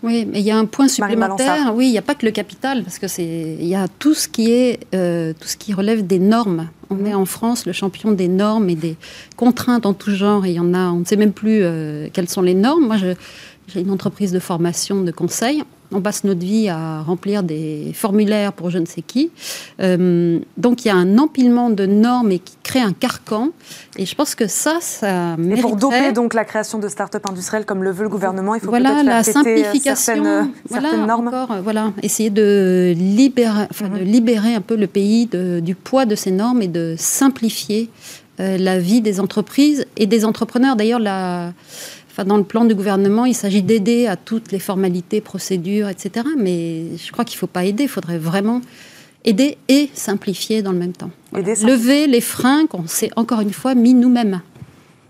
oui, 0.03 0.27
mais 0.31 0.39
il 0.39 0.45
y 0.45 0.51
a 0.51 0.57
un 0.57 0.65
point 0.65 0.87
supplémentaire. 0.87 1.73
Oui, 1.75 1.87
il 1.87 1.91
n'y 1.91 1.97
a 1.97 2.03
pas 2.03 2.15
que 2.15 2.25
le 2.25 2.31
capital, 2.31 2.83
parce 2.83 2.99
que 2.99 3.07
c'est, 3.07 3.57
il 3.59 3.65
y 3.65 3.75
a 3.75 3.87
tout 3.87 4.13
ce 4.13 4.27
qui 4.27 4.51
est, 4.51 4.79
euh, 4.93 5.33
tout 5.39 5.47
ce 5.47 5.57
qui 5.57 5.73
relève 5.73 6.05
des 6.05 6.19
normes. 6.19 6.69
On 6.89 7.05
est 7.05 7.13
en 7.13 7.25
France 7.25 7.65
le 7.65 7.73
champion 7.73 8.11
des 8.11 8.27
normes 8.27 8.69
et 8.69 8.75
des 8.75 8.95
contraintes 9.35 9.85
en 9.85 9.93
tout 9.93 10.11
genre. 10.11 10.45
Et 10.45 10.51
il 10.51 10.55
y 10.55 10.59
en 10.59 10.73
a, 10.73 10.89
on 10.91 10.99
ne 10.99 11.05
sait 11.05 11.15
même 11.15 11.33
plus 11.33 11.61
euh, 11.63 12.09
quelles 12.13 12.29
sont 12.29 12.43
les 12.43 12.53
normes. 12.53 12.85
Moi, 12.85 12.97
j'ai 12.97 13.81
une 13.81 13.91
entreprise 13.91 14.31
de 14.31 14.39
formation, 14.39 15.01
de 15.01 15.11
conseil 15.11 15.63
on 15.91 16.01
passe 16.01 16.23
notre 16.23 16.41
vie 16.41 16.69
à 16.69 17.01
remplir 17.01 17.43
des 17.43 17.91
formulaires 17.93 18.53
pour 18.53 18.69
je 18.69 18.77
ne 18.77 18.85
sais 18.85 19.01
qui. 19.01 19.31
Euh, 19.81 20.39
donc 20.57 20.83
il 20.83 20.89
y 20.89 20.91
a 20.91 20.95
un 20.95 21.17
empilement 21.17 21.69
de 21.69 21.85
normes 21.85 22.31
et 22.31 22.39
qui 22.39 22.55
crée 22.63 22.81
un 22.81 22.93
carcan. 22.93 23.49
Et 23.97 24.05
je 24.05 24.15
pense 24.15 24.35
que 24.35 24.47
ça, 24.47 24.77
ça 24.81 25.37
mériterait... 25.37 25.59
Et 25.59 25.61
pour 25.61 25.75
doper 25.77 26.11
donc 26.11 26.33
la 26.33 26.45
création 26.45 26.79
de 26.79 26.87
start-up 26.87 27.23
industrielles 27.29 27.65
comme 27.65 27.83
le 27.83 27.91
veut 27.91 28.03
le 28.03 28.09
gouvernement, 28.09 28.55
il 28.55 28.61
faut 28.61 28.67
voilà, 28.67 28.95
peut-être 28.95 29.05
la 29.05 29.23
faire 29.23 29.33
simplification, 29.33 29.95
certaines, 29.95 30.51
voilà, 30.69 30.97
normes. 30.97 31.27
Encore, 31.29 31.57
voilà, 31.63 31.91
essayer 32.03 32.29
de 32.29 32.93
libérer, 32.95 33.67
enfin, 33.71 33.89
de 33.89 33.99
mhm. 33.99 34.03
libérer 34.03 34.55
un 34.55 34.61
peu 34.61 34.75
le 34.75 34.87
pays 34.87 35.27
du 35.27 35.75
poids 35.75 36.05
de 36.05 36.15
ces 36.15 36.31
normes 36.31 36.61
et 36.61 36.67
de 36.67 36.95
simplifier 36.97 37.89
euh, 38.39 38.57
la 38.57 38.77
vie 38.77 39.01
des 39.01 39.19
entreprises 39.19 39.87
et 39.95 40.05
des 40.05 40.23
entrepreneurs. 40.23 40.75
D'ailleurs, 40.75 40.99
la 40.99 41.53
dans 42.25 42.37
le 42.37 42.43
plan 42.43 42.65
du 42.65 42.75
gouvernement, 42.75 43.25
il 43.25 43.35
s'agit 43.35 43.61
d'aider 43.61 44.07
à 44.07 44.15
toutes 44.15 44.51
les 44.51 44.59
formalités, 44.59 45.21
procédures, 45.21 45.89
etc. 45.89 46.25
Mais 46.37 46.97
je 46.97 47.11
crois 47.11 47.25
qu'il 47.25 47.35
ne 47.35 47.39
faut 47.39 47.47
pas 47.47 47.65
aider, 47.65 47.83
il 47.83 47.89
faudrait 47.89 48.17
vraiment 48.17 48.61
aider 49.25 49.57
et 49.67 49.89
simplifier 49.93 50.61
dans 50.61 50.71
le 50.71 50.79
même 50.79 50.93
temps. 50.93 51.11
Lever 51.33 52.07
les 52.07 52.21
freins 52.21 52.65
qu'on 52.65 52.87
s'est 52.87 53.11
encore 53.15 53.41
une 53.41 53.53
fois 53.53 53.75
mis 53.75 53.93
nous-mêmes. 53.93 54.41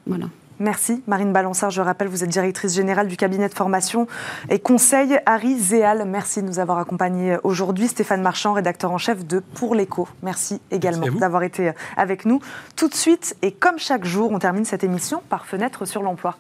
Voilà. 0.06 0.28
Merci 0.60 1.04
Marine 1.06 1.34
Balançard. 1.34 1.70
Je 1.70 1.82
rappelle, 1.82 2.08
vous 2.08 2.24
êtes 2.24 2.30
directrice 2.30 2.74
générale 2.74 3.08
du 3.08 3.16
cabinet 3.16 3.48
de 3.48 3.54
formation 3.54 4.08
et 4.50 4.58
conseil 4.58 5.20
Harry 5.28 5.56
Zéal. 5.56 6.06
Merci 6.08 6.42
de 6.42 6.48
nous 6.48 6.58
avoir 6.58 6.80
accompagnés 6.80 7.38
aujourd'hui. 7.44 7.88
Stéphane 7.88 8.24
Marchand, 8.24 8.54
rédacteur 8.54 8.92
en 8.92 8.98
chef 8.98 9.26
de 9.28 9.40
Pour 9.40 9.76
l'écho. 9.76 10.08
Merci 10.24 10.60
également 10.72 11.08
d'avoir 11.12 11.44
été 11.44 11.74
avec 11.96 12.26
nous. 12.26 12.40
Tout 12.76 12.88
de 12.88 12.96
suite, 12.96 13.36
et 13.44 13.52
comme 13.52 13.78
chaque 13.78 14.06
jour, 14.06 14.32
on 14.32 14.40
termine 14.40 14.66
cette 14.66 14.84
émission 14.84 15.22
par 15.30 15.46
Fenêtre 15.46 15.86
sur 15.86 16.02
l'emploi. 16.02 16.38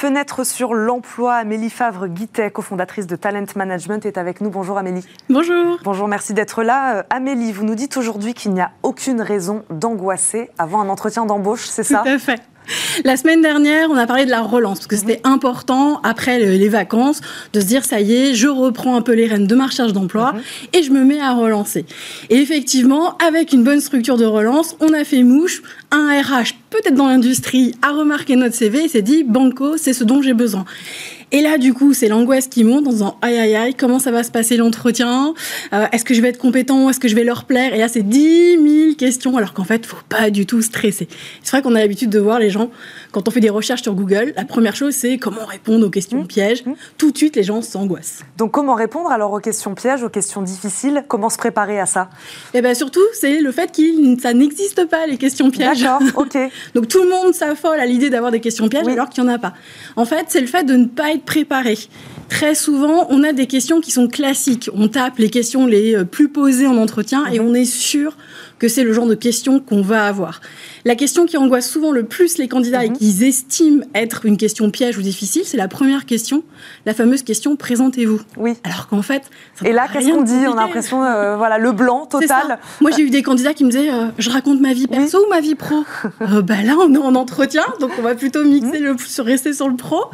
Fenêtre 0.00 0.44
sur 0.46 0.72
l'emploi, 0.72 1.34
Amélie 1.34 1.68
Favre-Guittet, 1.68 2.50
cofondatrice 2.52 3.06
de 3.06 3.16
Talent 3.16 3.44
Management, 3.54 4.06
est 4.06 4.16
avec 4.16 4.40
nous. 4.40 4.48
Bonjour 4.48 4.78
Amélie. 4.78 5.04
Bonjour. 5.28 5.78
Bonjour, 5.84 6.08
merci 6.08 6.32
d'être 6.32 6.62
là. 6.62 6.96
Euh, 6.96 7.02
Amélie, 7.10 7.52
vous 7.52 7.64
nous 7.64 7.74
dites 7.74 7.98
aujourd'hui 7.98 8.32
qu'il 8.32 8.54
n'y 8.54 8.62
a 8.62 8.70
aucune 8.82 9.20
raison 9.20 9.62
d'angoisser 9.68 10.48
avant 10.56 10.80
un 10.80 10.88
entretien 10.88 11.26
d'embauche, 11.26 11.66
c'est 11.66 11.82
ça? 11.82 12.00
Tout 12.02 12.12
à 12.12 12.18
fait. 12.18 12.40
La 13.04 13.16
semaine 13.16 13.42
dernière, 13.42 13.90
on 13.90 13.96
a 13.96 14.06
parlé 14.06 14.24
de 14.24 14.30
la 14.30 14.42
relance, 14.42 14.78
parce 14.78 14.86
que 14.86 14.96
c'était 14.96 15.20
important, 15.24 16.00
après 16.02 16.38
les 16.38 16.68
vacances, 16.68 17.20
de 17.52 17.60
se 17.60 17.66
dire, 17.66 17.84
ça 17.84 18.00
y 18.00 18.14
est, 18.14 18.34
je 18.34 18.48
reprends 18.48 18.96
un 18.96 19.02
peu 19.02 19.12
les 19.12 19.26
rênes 19.26 19.46
de 19.46 19.54
ma 19.54 19.66
recherche 19.66 19.92
d'emploi 19.92 20.32
mhm. 20.32 20.40
et 20.74 20.82
je 20.82 20.90
me 20.90 21.04
mets 21.04 21.20
à 21.20 21.34
relancer. 21.34 21.84
Et 22.28 22.36
effectivement, 22.36 23.16
avec 23.18 23.52
une 23.52 23.64
bonne 23.64 23.80
structure 23.80 24.16
de 24.16 24.24
relance, 24.24 24.76
on 24.80 24.92
a 24.92 25.04
fait 25.04 25.22
mouche. 25.22 25.62
Un 25.90 26.20
RH, 26.20 26.54
peut-être 26.70 26.94
dans 26.94 27.08
l'industrie, 27.08 27.74
a 27.82 27.90
remarqué 27.92 28.36
notre 28.36 28.54
CV 28.54 28.84
et 28.84 28.88
s'est 28.88 29.02
dit, 29.02 29.24
Banco, 29.24 29.76
c'est 29.76 29.92
ce 29.92 30.04
dont 30.04 30.22
j'ai 30.22 30.34
besoin. 30.34 30.64
Et 31.32 31.42
là, 31.42 31.58
du 31.58 31.72
coup, 31.74 31.94
c'est 31.94 32.08
l'angoisse 32.08 32.48
qui 32.48 32.64
monte 32.64 32.86
en 32.88 32.90
disant 32.90 33.16
aïe 33.22 33.38
aïe 33.38 33.54
aïe, 33.54 33.74
comment 33.74 33.98
ça 34.00 34.10
va 34.10 34.24
se 34.24 34.30
passer 34.30 34.56
l'entretien? 34.56 35.34
Euh, 35.72 35.86
Est-ce 35.92 36.04
que 36.04 36.12
je 36.12 36.20
vais 36.20 36.28
être 36.28 36.38
compétent? 36.38 36.90
Est-ce 36.90 36.98
que 36.98 37.06
je 37.06 37.14
vais 37.14 37.22
leur 37.22 37.44
plaire? 37.44 37.72
Et 37.72 37.78
là, 37.78 37.86
c'est 37.88 38.02
10 38.02 38.58
000 38.58 38.94
questions, 38.96 39.36
alors 39.36 39.52
qu'en 39.52 39.64
fait, 39.64 39.86
faut 39.86 39.96
pas 40.08 40.30
du 40.30 40.44
tout 40.44 40.60
stresser. 40.60 41.06
C'est 41.42 41.52
vrai 41.52 41.62
qu'on 41.62 41.74
a 41.76 41.78
l'habitude 41.78 42.10
de 42.10 42.18
voir 42.18 42.40
les 42.40 42.50
gens, 42.50 42.70
quand 43.12 43.28
on 43.28 43.30
fait 43.30 43.40
des 43.40 43.50
recherches 43.50 43.82
sur 43.82 43.94
Google, 43.94 44.32
la 44.36 44.44
première 44.44 44.76
chose, 44.76 44.94
c'est 44.94 45.18
comment 45.18 45.44
répondre 45.44 45.86
aux 45.86 45.90
questions 45.90 46.22
mmh. 46.22 46.26
pièges. 46.26 46.64
Mmh. 46.64 46.72
Tout 46.98 47.10
de 47.10 47.16
suite, 47.16 47.36
les 47.36 47.42
gens 47.42 47.62
s'angoissent. 47.62 48.20
Donc, 48.36 48.52
comment 48.52 48.74
répondre 48.74 49.10
alors 49.10 49.32
aux 49.32 49.40
questions 49.40 49.74
pièges, 49.74 50.02
aux 50.02 50.08
questions 50.08 50.42
difficiles? 50.42 51.04
Comment 51.08 51.30
se 51.30 51.38
préparer 51.38 51.80
à 51.80 51.86
ça? 51.86 52.10
Eh 52.54 52.62
bien, 52.62 52.74
surtout, 52.74 53.00
c'est 53.12 53.40
le 53.40 53.52
fait 53.52 53.74
que 53.74 54.20
ça 54.20 54.32
n'existe 54.32 54.86
pas, 54.86 55.06
les 55.06 55.16
questions 55.16 55.50
pièges. 55.50 55.82
D'accord, 55.82 56.02
ok. 56.16 56.38
Donc, 56.74 56.88
tout 56.88 57.02
le 57.02 57.10
monde 57.10 57.34
s'affole 57.34 57.80
à 57.80 57.86
l'idée 57.86 58.10
d'avoir 58.10 58.30
des 58.30 58.40
questions 58.40 58.68
pièges, 58.68 58.88
alors 58.88 59.08
qu'il 59.08 59.24
n'y 59.24 59.30
en 59.30 59.34
a 59.34 59.38
pas. 59.38 59.54
En 59.96 60.04
fait, 60.04 60.26
c'est 60.28 60.40
le 60.40 60.46
fait 60.46 60.64
de 60.64 60.74
ne 60.74 60.86
pas 60.86 61.12
être 61.12 61.24
préparer. 61.24 61.78
Très 62.28 62.54
souvent, 62.54 63.08
on 63.10 63.24
a 63.24 63.32
des 63.32 63.46
questions 63.46 63.80
qui 63.80 63.90
sont 63.90 64.06
classiques. 64.06 64.70
On 64.72 64.86
tape 64.86 65.18
les 65.18 65.30
questions 65.30 65.66
les 65.66 65.96
euh, 65.96 66.04
plus 66.04 66.28
posées 66.28 66.68
en 66.68 66.76
entretien 66.76 67.26
et 67.26 67.40
mhm. 67.40 67.46
on 67.46 67.54
est 67.54 67.64
sûr 67.64 68.16
que 68.60 68.68
c'est 68.68 68.84
le 68.84 68.92
genre 68.92 69.06
de 69.06 69.16
questions 69.16 69.58
qu'on 69.58 69.82
va 69.82 70.04
avoir. 70.04 70.40
La 70.84 70.94
question 70.94 71.26
qui 71.26 71.36
angoisse 71.36 71.68
souvent 71.68 71.90
le 71.90 72.04
plus 72.04 72.38
les 72.38 72.46
candidats 72.46 72.84
et 72.84 72.90
mhm. 72.90 72.96
qu'ils 72.96 73.24
estiment 73.24 73.84
être 73.94 74.26
une 74.26 74.36
question 74.36 74.70
piège 74.70 74.96
ou 74.98 75.02
difficile, 75.02 75.42
c'est 75.44 75.56
la 75.56 75.66
première 75.66 76.06
question, 76.06 76.44
la 76.86 76.94
fameuse 76.94 77.22
question 77.22 77.56
présentez-vous. 77.56 78.20
Oui. 78.36 78.54
Alors 78.62 78.86
qu'en 78.86 79.02
fait, 79.02 79.22
et 79.64 79.72
là, 79.72 79.86
qu'est-ce 79.92 80.10
qu'on 80.10 80.22
dit? 80.22 80.46
On 80.46 80.52
a 80.52 80.66
l'impression, 80.66 81.02
euh, 81.02 81.36
voilà, 81.36 81.58
le 81.58 81.72
blanc 81.72 82.06
total. 82.06 82.58
Moi, 82.80 82.90
j'ai 82.96 83.02
eu 83.02 83.10
des 83.10 83.22
candidats 83.22 83.54
qui 83.54 83.64
me 83.64 83.70
disaient, 83.70 83.90
euh, 83.90 84.06
je 84.18 84.30
raconte 84.30 84.60
ma 84.60 84.72
vie 84.72 84.86
perso 84.86 85.18
ou 85.24 85.28
ma 85.28 85.40
vie 85.40 85.54
pro? 85.54 85.84
euh, 86.20 86.42
bah 86.42 86.62
là, 86.62 86.76
on 86.78 86.94
est 86.94 86.98
en 86.98 87.14
entretien, 87.14 87.64
donc 87.80 87.92
on 87.98 88.02
va 88.02 88.14
plutôt 88.14 88.44
mixer 88.44 88.80
mhm. 88.80 88.92
le, 88.92 88.96
sur 88.98 89.24
rester 89.24 89.54
sur 89.54 89.68
le 89.68 89.76
pro. 89.76 90.04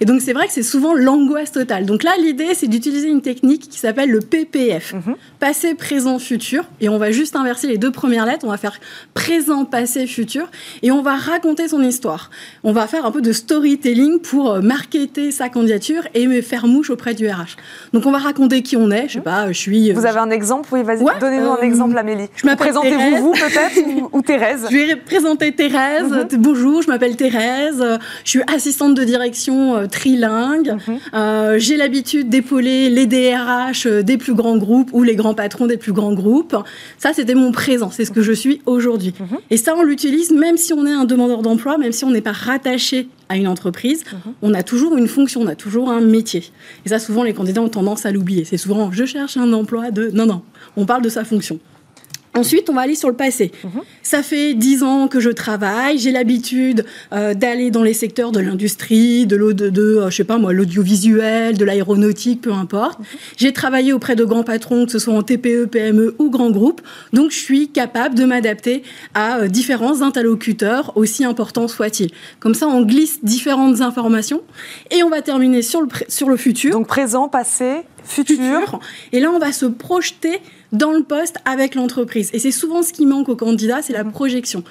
Et 0.00 0.04
donc 0.04 0.20
c'est 0.20 0.32
vrai 0.32 0.46
que 0.46 0.52
c'est 0.52 0.62
souvent 0.62 0.94
l'angoisse 0.94 1.50
totale. 1.50 1.84
Donc 1.84 2.04
là, 2.04 2.12
l'idée, 2.18 2.54
c'est 2.54 2.68
d'utiliser 2.68 3.08
une 3.08 3.22
technique 3.22 3.68
qui 3.68 3.78
s'appelle 3.78 4.10
le 4.10 4.20
PPF, 4.20 4.94
mhm. 4.94 5.16
passé, 5.40 5.74
présent, 5.74 6.20
futur, 6.20 6.64
et 6.80 6.88
on 6.88 6.98
va 6.98 7.10
juste 7.10 7.34
inverser 7.34 7.66
les 7.66 7.78
deux 7.78 7.87
premières 7.90 8.26
lettres. 8.26 8.44
On 8.44 8.50
va 8.50 8.56
faire 8.56 8.78
présent, 9.14 9.64
passé, 9.64 10.06
futur, 10.06 10.50
et 10.82 10.90
on 10.90 11.02
va 11.02 11.16
raconter 11.16 11.68
son 11.68 11.82
histoire. 11.82 12.30
On 12.64 12.72
va 12.72 12.86
faire 12.86 13.06
un 13.06 13.10
peu 13.10 13.20
de 13.20 13.32
storytelling 13.32 14.20
pour 14.20 14.52
euh, 14.52 14.60
marketer 14.60 15.30
sa 15.30 15.48
candidature 15.48 16.02
et 16.14 16.26
me 16.26 16.42
faire 16.42 16.66
mouche 16.66 16.90
auprès 16.90 17.14
du 17.14 17.28
RH. 17.28 17.56
Donc 17.92 18.06
on 18.06 18.10
va 18.10 18.18
raconter 18.18 18.62
qui 18.62 18.76
on 18.76 18.90
est. 18.90 19.08
Je 19.08 19.14
sais 19.14 19.20
pas, 19.20 19.48
je 19.48 19.58
suis. 19.58 19.90
Euh, 19.90 19.94
vous 19.94 20.06
avez 20.06 20.18
un 20.18 20.30
exemple? 20.30 20.68
Oui, 20.72 20.82
vas-y. 20.82 21.04
Donnez-nous 21.20 21.50
un 21.50 21.58
euh, 21.58 21.62
exemple, 21.62 21.96
Amélie. 21.96 22.28
Je 22.36 22.48
Présentez-vous 22.54 23.16
vous 23.18 23.32
peut-être 23.32 23.78
ou, 24.12 24.22
Thérèse. 24.22 24.66
Je 24.70 24.76
vais 24.76 24.96
présenter 24.96 25.52
Thérèse. 25.52 26.10
Mhm. 26.10 26.26
Bonjour, 26.38 26.82
je 26.82 26.88
m'appelle 26.88 27.16
Thérèse. 27.16 27.82
Je 28.24 28.30
suis 28.30 28.42
assistante 28.52 28.94
de 28.94 29.04
direction 29.04 29.86
trilingue. 29.88 30.76
Mhm. 30.86 31.58
J'ai 31.58 31.76
l'habitude 31.76 32.28
d'épauler 32.28 32.90
les 32.90 33.06
DRH 33.06 33.86
des 33.86 34.18
plus 34.18 34.34
grands 34.34 34.56
groupes 34.56 34.90
ou 34.92 35.02
les 35.02 35.16
grands 35.16 35.34
patrons 35.34 35.66
des 35.66 35.76
plus 35.76 35.92
grands 35.92 36.12
groupes. 36.12 36.56
Ça, 36.98 37.12
c'était 37.12 37.34
mon 37.34 37.52
présent. 37.52 37.77
C'est 37.90 38.04
ce 38.04 38.10
que 38.10 38.22
je 38.22 38.32
suis 38.32 38.60
aujourd'hui. 38.66 39.14
Mhm. 39.18 39.38
Et 39.50 39.56
ça, 39.56 39.74
on 39.76 39.82
l'utilise 39.82 40.30
même 40.30 40.56
si 40.56 40.72
on 40.72 40.86
est 40.86 40.92
un 40.92 41.04
demandeur 41.04 41.42
d'emploi, 41.42 41.78
même 41.78 41.92
si 41.92 42.04
on 42.04 42.10
n'est 42.10 42.20
pas 42.20 42.32
rattaché 42.32 43.08
à 43.28 43.36
une 43.36 43.48
entreprise, 43.48 44.04
mhm. 44.12 44.32
on 44.42 44.54
a 44.54 44.62
toujours 44.62 44.96
une 44.96 45.08
fonction, 45.08 45.42
on 45.42 45.46
a 45.46 45.54
toujours 45.54 45.90
un 45.90 46.00
métier. 46.00 46.44
Et 46.84 46.88
ça, 46.88 46.98
souvent, 46.98 47.22
les 47.22 47.34
candidats 47.34 47.62
ont 47.62 47.68
tendance 47.68 48.06
à 48.06 48.10
l'oublier. 48.10 48.44
C'est 48.44 48.56
souvent 48.56 48.90
je 48.92 49.04
cherche 49.04 49.36
un 49.36 49.52
emploi 49.52 49.90
de. 49.90 50.10
Non, 50.12 50.26
non, 50.26 50.42
on 50.76 50.84
parle 50.84 51.02
de 51.02 51.08
sa 51.08 51.24
fonction. 51.24 51.58
Ensuite, 52.38 52.70
on 52.70 52.74
va 52.74 52.82
aller 52.82 52.94
sur 52.94 53.08
le 53.08 53.16
passé. 53.16 53.50
Mhm. 53.64 53.82
Ça 54.02 54.22
fait 54.22 54.54
dix 54.54 54.82
ans 54.82 55.08
que 55.08 55.18
je 55.18 55.30
travaille, 55.30 55.98
j'ai 55.98 56.12
l'habitude 56.12 56.84
euh, 57.12 57.34
d'aller 57.34 57.70
dans 57.70 57.82
les 57.82 57.94
secteurs 57.94 58.30
de 58.30 58.40
l'industrie, 58.40 59.26
de, 59.26 59.36
l'eau 59.36 59.52
de, 59.52 59.70
euh, 59.80 60.10
je 60.10 60.16
sais 60.16 60.24
pas 60.24 60.38
moi, 60.38 60.52
l'audiovisuel, 60.52 61.58
de 61.58 61.64
l'aéronautique, 61.64 62.40
peu 62.40 62.52
importe. 62.52 63.00
Mhm. 63.00 63.06
J'ai 63.36 63.52
travaillé 63.52 63.92
auprès 63.92 64.14
de 64.14 64.24
grands 64.24 64.44
patrons, 64.44 64.86
que 64.86 64.92
ce 64.92 64.98
soit 64.98 65.14
en 65.14 65.22
TPE, 65.22 65.66
PME 65.66 66.14
ou 66.18 66.30
grands 66.30 66.50
groupes, 66.50 66.80
donc 67.12 67.32
je 67.32 67.38
suis 67.38 67.68
capable 67.68 68.14
de 68.14 68.24
m'adapter 68.24 68.82
à 69.14 69.38
euh, 69.38 69.48
différents 69.48 70.02
interlocuteurs, 70.02 70.96
aussi 70.96 71.24
importants 71.24 71.68
soient-ils. 71.68 72.10
Comme 72.38 72.54
ça, 72.54 72.68
on 72.68 72.82
glisse 72.82 73.24
différentes 73.24 73.80
informations 73.80 74.42
et 74.90 75.02
on 75.02 75.10
va 75.10 75.22
terminer 75.22 75.62
sur 75.62 75.82
le, 75.82 75.88
sur 76.08 76.28
le 76.28 76.36
futur. 76.36 76.72
Donc 76.72 76.86
présent, 76.86 77.28
passé, 77.28 77.82
futur. 78.04 78.80
Et 79.12 79.20
là, 79.20 79.30
on 79.30 79.38
va 79.38 79.52
se 79.52 79.66
projeter 79.66 80.40
dans 80.72 80.92
le 80.92 81.02
poste 81.02 81.36
avec 81.44 81.74
l'entreprise. 81.74 82.30
Et 82.32 82.38
c'est 82.38 82.50
souvent 82.50 82.82
ce 82.82 82.92
qui 82.92 83.06
manque 83.06 83.28
aux 83.28 83.36
candidats, 83.36 83.82
c'est 83.82 83.92
la 83.92 84.04
mhm. 84.04 84.12
projection. 84.12 84.64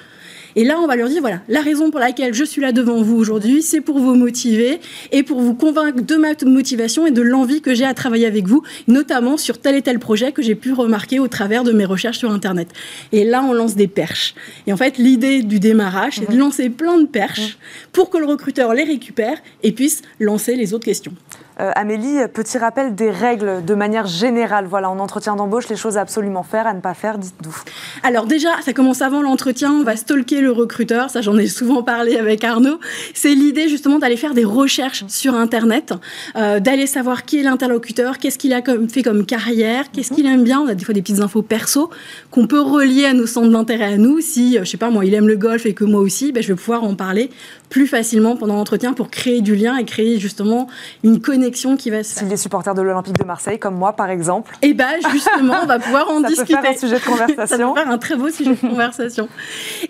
Et 0.56 0.64
là, 0.64 0.78
on 0.80 0.86
va 0.86 0.96
leur 0.96 1.08
dire, 1.08 1.20
voilà, 1.20 1.40
la 1.48 1.60
raison 1.60 1.90
pour 1.90 2.00
laquelle 2.00 2.34
je 2.34 2.42
suis 2.42 2.60
là 2.60 2.72
devant 2.72 3.02
vous 3.02 3.16
aujourd'hui, 3.16 3.62
c'est 3.62 3.80
pour 3.80 3.98
vous 3.98 4.14
motiver 4.14 4.80
et 5.12 5.22
pour 5.22 5.40
vous 5.40 5.54
convaincre 5.54 6.02
de 6.02 6.16
ma 6.16 6.30
motivation 6.44 7.06
et 7.06 7.10
de 7.10 7.22
l'envie 7.22 7.60
que 7.60 7.74
j'ai 7.74 7.84
à 7.84 7.94
travailler 7.94 8.26
avec 8.26 8.46
vous, 8.46 8.62
notamment 8.88 9.36
sur 9.36 9.58
tel 9.58 9.76
et 9.76 9.82
tel 9.82 9.98
projet 9.98 10.32
que 10.32 10.42
j'ai 10.42 10.54
pu 10.54 10.72
remarquer 10.72 11.20
au 11.20 11.28
travers 11.28 11.64
de 11.64 11.72
mes 11.72 11.84
recherches 11.84 12.18
sur 12.18 12.30
Internet. 12.30 12.68
Et 13.12 13.24
là, 13.24 13.44
on 13.44 13.52
lance 13.52 13.76
des 13.76 13.88
perches. 13.88 14.34
Et 14.66 14.72
en 14.72 14.76
fait, 14.76 14.98
l'idée 14.98 15.42
du 15.42 15.60
démarrage, 15.60 16.14
c'est 16.16 16.28
de 16.28 16.34
mhm. 16.34 16.40
lancer 16.40 16.70
plein 16.70 16.98
de 16.98 17.06
perches 17.06 17.56
mhm. 17.56 17.90
pour 17.92 18.10
que 18.10 18.18
le 18.18 18.26
recruteur 18.26 18.74
les 18.74 18.84
récupère 18.84 19.38
et 19.62 19.72
puisse 19.72 20.02
lancer 20.18 20.56
les 20.56 20.74
autres 20.74 20.86
questions. 20.86 21.12
Euh, 21.60 21.70
Amélie, 21.74 22.18
petit 22.32 22.58
rappel 22.58 22.94
des 22.94 23.10
règles 23.10 23.64
de 23.64 23.74
manière 23.74 24.06
générale. 24.06 24.66
Voilà, 24.68 24.90
en 24.90 24.98
entretien 24.98 25.36
d'embauche, 25.36 25.68
les 25.68 25.76
choses 25.76 25.96
à 25.96 26.08
absolument 26.08 26.42
faire, 26.42 26.66
à 26.66 26.72
ne 26.72 26.80
pas 26.80 26.94
faire, 26.94 27.18
dites-nous. 27.18 27.54
Alors 28.02 28.26
déjà, 28.26 28.48
ça 28.62 28.72
commence 28.72 29.02
avant 29.02 29.20
l'entretien, 29.20 29.72
on 29.72 29.82
va 29.82 29.94
stalker 29.94 30.40
le 30.40 30.50
recruteur, 30.50 31.10
ça 31.10 31.20
j'en 31.20 31.36
ai 31.36 31.46
souvent 31.46 31.82
parlé 31.82 32.16
avec 32.16 32.44
Arnaud. 32.44 32.78
C'est 33.12 33.34
l'idée 33.34 33.68
justement 33.68 33.98
d'aller 33.98 34.16
faire 34.16 34.32
des 34.32 34.44
recherches 34.44 35.04
sur 35.08 35.34
Internet, 35.34 35.92
euh, 36.36 36.60
d'aller 36.60 36.86
savoir 36.86 37.26
qui 37.26 37.40
est 37.40 37.42
l'interlocuteur, 37.42 38.16
qu'est-ce 38.16 38.38
qu'il 38.38 38.54
a 38.54 38.62
fait 38.88 39.02
comme 39.02 39.26
carrière, 39.26 39.90
qu'est-ce 39.92 40.14
qu'il 40.14 40.24
aime 40.24 40.44
bien. 40.44 40.60
On 40.60 40.68
a 40.68 40.74
des 40.74 40.84
fois 40.84 40.94
des 40.94 41.02
petites 41.02 41.20
infos 41.20 41.42
perso 41.42 41.90
qu'on 42.30 42.46
peut 42.46 42.60
relier 42.60 43.04
à 43.04 43.12
nos 43.12 43.26
centres 43.26 43.50
d'intérêt 43.50 43.92
à 43.92 43.98
nous. 43.98 44.20
Si, 44.20 44.56
euh, 44.56 44.64
je 44.64 44.70
sais 44.70 44.78
pas, 44.78 44.88
moi, 44.88 45.04
il 45.04 45.12
aime 45.12 45.28
le 45.28 45.36
golf 45.36 45.66
et 45.66 45.74
que 45.74 45.84
moi 45.84 46.00
aussi, 46.00 46.32
ben, 46.32 46.42
je 46.42 46.48
vais 46.48 46.56
pouvoir 46.56 46.84
en 46.84 46.94
parler 46.94 47.30
plus 47.68 47.86
facilement 47.86 48.36
pendant 48.36 48.56
l'entretien 48.56 48.92
pour 48.92 49.10
créer 49.10 49.40
du 49.40 49.54
lien 49.54 49.76
et 49.76 49.84
créer 49.84 50.18
justement 50.18 50.68
une 51.02 51.20
connexion 51.20 51.76
qui 51.76 51.90
va 51.90 52.02
se 52.02 52.14
faire. 52.14 52.22
S'il 52.24 52.32
est 52.32 52.36
supporter 52.36 52.74
de 52.74 52.82
l'Olympique 52.82 53.18
de 53.18 53.24
Marseille, 53.24 53.58
comme 53.58 53.76
moi 53.76 53.92
par 53.92 54.10
exemple. 54.10 54.56
Eh 54.62 54.74
bien 54.74 54.88
justement, 55.12 55.56
on 55.62 55.66
va 55.66 55.78
pouvoir 55.78 56.10
en 56.10 56.20
discuter. 56.20 56.54
Ça 56.58 56.58
peut 56.58 56.62
faire 56.62 56.70
un 56.70 56.78
sujet 56.78 56.98
de 56.98 57.04
conversation. 57.04 57.46
ça 57.46 57.56
peut 57.74 57.80
faire 57.80 57.90
un 57.90 57.98
très 57.98 58.16
beau 58.16 58.30
sujet 58.30 58.50
de 58.50 58.60
conversation. 58.60 59.28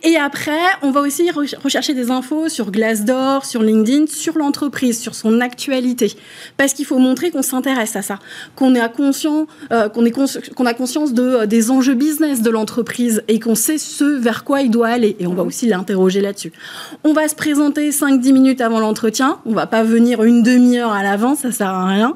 Et 0.03 0.17
après, 0.17 0.59
on 0.83 0.91
va 0.91 1.01
aussi 1.01 1.31
rechercher 1.31 1.95
des 1.95 2.11
infos 2.11 2.49
sur 2.49 2.71
Glassdoor, 2.71 3.45
sur 3.45 3.63
LinkedIn, 3.63 4.07
sur 4.07 4.39
l'entreprise, 4.39 4.99
sur 5.01 5.15
son 5.15 5.41
actualité. 5.41 6.13
Parce 6.57 6.73
qu'il 6.73 6.85
faut 6.85 6.99
montrer 6.99 7.31
qu'on 7.31 7.43
s'intéresse 7.43 7.97
à 7.97 8.03
ça, 8.03 8.19
qu'on 8.57 8.75
est 8.75 8.93
conscient, 8.93 9.47
euh, 9.73 9.89
qu'on 9.89 10.67
a 10.67 10.75
conscience 10.75 11.13
de, 11.13 11.23
euh, 11.23 11.47
des 11.47 11.71
enjeux 11.71 11.95
business 11.95 12.43
de 12.43 12.51
l'entreprise 12.51 13.23
et 13.29 13.41
qu'on 13.41 13.55
sait 13.55 13.79
ce 13.79 14.05
vers 14.05 14.45
quoi 14.45 14.63
il 14.63 14.71
doit 14.71 14.89
aller. 14.89 15.17
Et 15.19 15.27
on 15.27 15.35
va 15.35 15.43
aussi 15.43 15.67
l'interroger 15.67 16.21
là-dessus. 16.21 16.53
On 17.05 17.13
va 17.13 17.29
se 17.29 17.35
présenter 17.35 17.68
5-10 17.71 18.33
minutes 18.33 18.61
avant 18.61 18.81
l'entretien. 18.81 19.39
On 19.47 19.53
va 19.53 19.67
pas 19.67 19.83
venir 19.83 20.23
une 20.25 20.43
demi-heure 20.43 20.93
à 20.93 21.03
l'avance, 21.03 21.41
ça 21.41 21.53
sert 21.53 21.69
à 21.69 21.87
rien. 21.87 22.15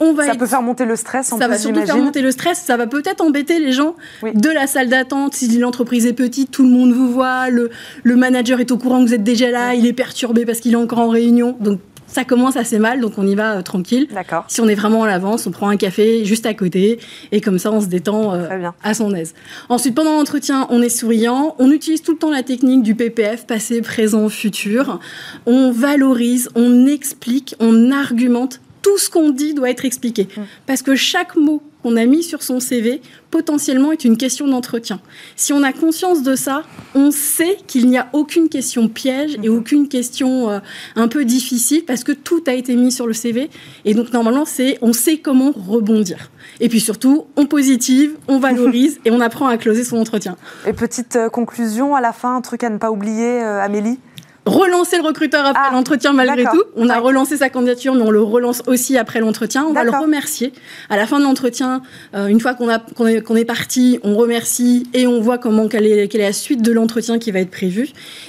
On 0.00 0.12
va 0.12 0.26
ça 0.26 0.34
peut 0.34 0.46
faire 0.46 0.62
monter 0.62 0.84
le 0.84 0.96
stress. 0.96 1.32
En 1.32 1.38
ça 1.38 1.48
va 1.48 1.58
surtout 1.58 1.84
faire 1.84 1.98
monter 1.98 2.22
le 2.22 2.30
stress. 2.30 2.62
Ça 2.64 2.76
va 2.76 2.86
peut-être 2.86 3.20
embêter 3.20 3.58
les 3.58 3.72
gens 3.72 3.94
de 4.22 4.50
la 4.50 4.66
salle 4.66 4.88
d'attente. 4.88 5.34
Si 5.34 5.58
l'entreprise 5.58 6.06
est 6.06 6.12
petite, 6.12 6.50
tout 6.50 6.62
le 6.62 6.70
monde 6.70 6.92
vous 6.92 7.10
voit. 7.10 7.50
Le, 7.50 7.70
le 8.02 8.16
manager 8.16 8.60
est 8.60 8.70
au 8.70 8.78
courant 8.78 9.02
que 9.02 9.08
vous 9.08 9.14
êtes 9.14 9.24
déjà 9.24 9.50
là. 9.50 9.74
Il 9.74 9.86
est 9.86 9.92
perturbé 9.92 10.44
parce 10.44 10.60
qu'il 10.60 10.72
est 10.72 10.76
encore 10.76 11.00
en 11.00 11.08
réunion. 11.08 11.56
Donc 11.60 11.80
ça 12.16 12.24
commence 12.24 12.56
assez 12.56 12.78
mal, 12.78 13.00
donc 13.00 13.18
on 13.18 13.26
y 13.26 13.34
va 13.34 13.58
euh, 13.58 13.62
tranquille. 13.62 14.08
D'accord. 14.10 14.46
Si 14.48 14.62
on 14.62 14.68
est 14.68 14.74
vraiment 14.74 15.02
à 15.02 15.06
l'avance, 15.06 15.46
on 15.46 15.50
prend 15.50 15.68
un 15.68 15.76
café 15.76 16.24
juste 16.24 16.46
à 16.46 16.54
côté 16.54 16.98
et 17.30 17.42
comme 17.42 17.58
ça 17.58 17.70
on 17.70 17.82
se 17.82 17.88
détend 17.88 18.32
euh, 18.32 18.70
à 18.82 18.94
son 18.94 19.14
aise. 19.14 19.34
Ensuite, 19.68 19.94
pendant 19.94 20.12
l'entretien, 20.12 20.66
on 20.70 20.80
est 20.80 20.88
souriant, 20.88 21.54
on 21.58 21.70
utilise 21.70 22.00
tout 22.00 22.12
le 22.12 22.18
temps 22.18 22.30
la 22.30 22.42
technique 22.42 22.82
du 22.82 22.94
PPF, 22.94 23.46
passé, 23.46 23.82
présent, 23.82 24.30
futur. 24.30 24.98
On 25.44 25.70
valorise, 25.72 26.48
on 26.54 26.86
explique, 26.86 27.54
on 27.60 27.90
argumente. 27.90 28.60
Tout 28.80 28.96
ce 28.96 29.10
qu'on 29.10 29.28
dit 29.28 29.52
doit 29.52 29.68
être 29.68 29.84
expliqué. 29.84 30.26
Mm. 30.34 30.40
Parce 30.64 30.80
que 30.80 30.94
chaque 30.94 31.36
mot 31.36 31.60
qu'on 31.86 31.96
a 31.96 32.04
mis 32.04 32.24
sur 32.24 32.42
son 32.42 32.58
CV 32.58 33.00
potentiellement 33.30 33.92
est 33.92 34.04
une 34.04 34.16
question 34.16 34.48
d'entretien. 34.48 35.00
Si 35.36 35.52
on 35.52 35.62
a 35.62 35.72
conscience 35.72 36.24
de 36.24 36.34
ça, 36.34 36.64
on 36.96 37.12
sait 37.12 37.58
qu'il 37.68 37.86
n'y 37.86 37.96
a 37.96 38.08
aucune 38.12 38.48
question 38.48 38.88
piège 38.88 39.36
et 39.40 39.48
mhm. 39.48 39.56
aucune 39.56 39.88
question 39.88 40.50
euh, 40.50 40.58
un 40.96 41.06
peu 41.06 41.24
difficile 41.24 41.84
parce 41.84 42.02
que 42.02 42.10
tout 42.10 42.42
a 42.48 42.54
été 42.54 42.74
mis 42.74 42.90
sur 42.90 43.06
le 43.06 43.12
CV. 43.12 43.50
Et 43.84 43.94
donc 43.94 44.12
normalement, 44.12 44.44
c'est 44.44 44.78
on 44.82 44.92
sait 44.92 45.18
comment 45.18 45.52
rebondir. 45.52 46.30
Et 46.58 46.68
puis 46.68 46.80
surtout, 46.80 47.26
on 47.36 47.46
positive, 47.46 48.16
on 48.26 48.40
valorise 48.40 48.98
et 49.04 49.12
on 49.12 49.20
apprend 49.20 49.46
à 49.46 49.56
closer 49.56 49.84
son 49.84 49.98
entretien. 49.98 50.36
Et 50.66 50.72
petite 50.72 51.14
euh, 51.14 51.28
conclusion 51.28 51.94
à 51.94 52.00
la 52.00 52.12
fin, 52.12 52.34
un 52.34 52.40
truc 52.40 52.64
à 52.64 52.68
ne 52.68 52.78
pas 52.78 52.90
oublier, 52.90 53.44
euh, 53.44 53.62
Amélie? 53.62 54.00
Relancer 54.46 54.96
le 54.96 55.02
recruteur 55.02 55.44
après 55.44 55.62
ah, 55.66 55.72
l'entretien 55.72 56.12
malgré 56.12 56.44
tout. 56.44 56.62
On 56.76 56.88
a 56.88 56.98
relancé 56.98 57.36
sa 57.36 57.50
candidature, 57.50 57.94
mais 57.94 58.02
on 58.02 58.10
le 58.10 58.22
relance 58.22 58.62
aussi 58.66 58.96
après 58.96 59.20
l'entretien. 59.20 59.64
On 59.68 59.72
va 59.72 59.84
le 59.84 59.90
remercier. 59.90 60.52
À 60.88 60.96
la 60.96 61.06
fin 61.06 61.18
de 61.18 61.24
l'entretien, 61.24 61.82
euh, 62.14 62.28
une 62.28 62.40
fois 62.40 62.54
qu'on 62.54 62.70
est, 62.70 63.40
est, 63.40 63.44
parti, 63.44 63.98
on 64.04 64.14
remercie 64.16 64.86
et 64.94 65.06
on 65.06 65.20
voit 65.20 65.38
comment 65.38 65.68
quelle 65.68 65.86
est, 65.86 66.08
quelle 66.08 66.20
est 66.20 66.26
la 66.26 66.32
suite 66.32 66.62
de 66.62 66.72
l'entretien 66.72 67.18
qui 67.18 67.32
va 67.32 67.40
être 67.40 67.50
prévu. 67.50 67.88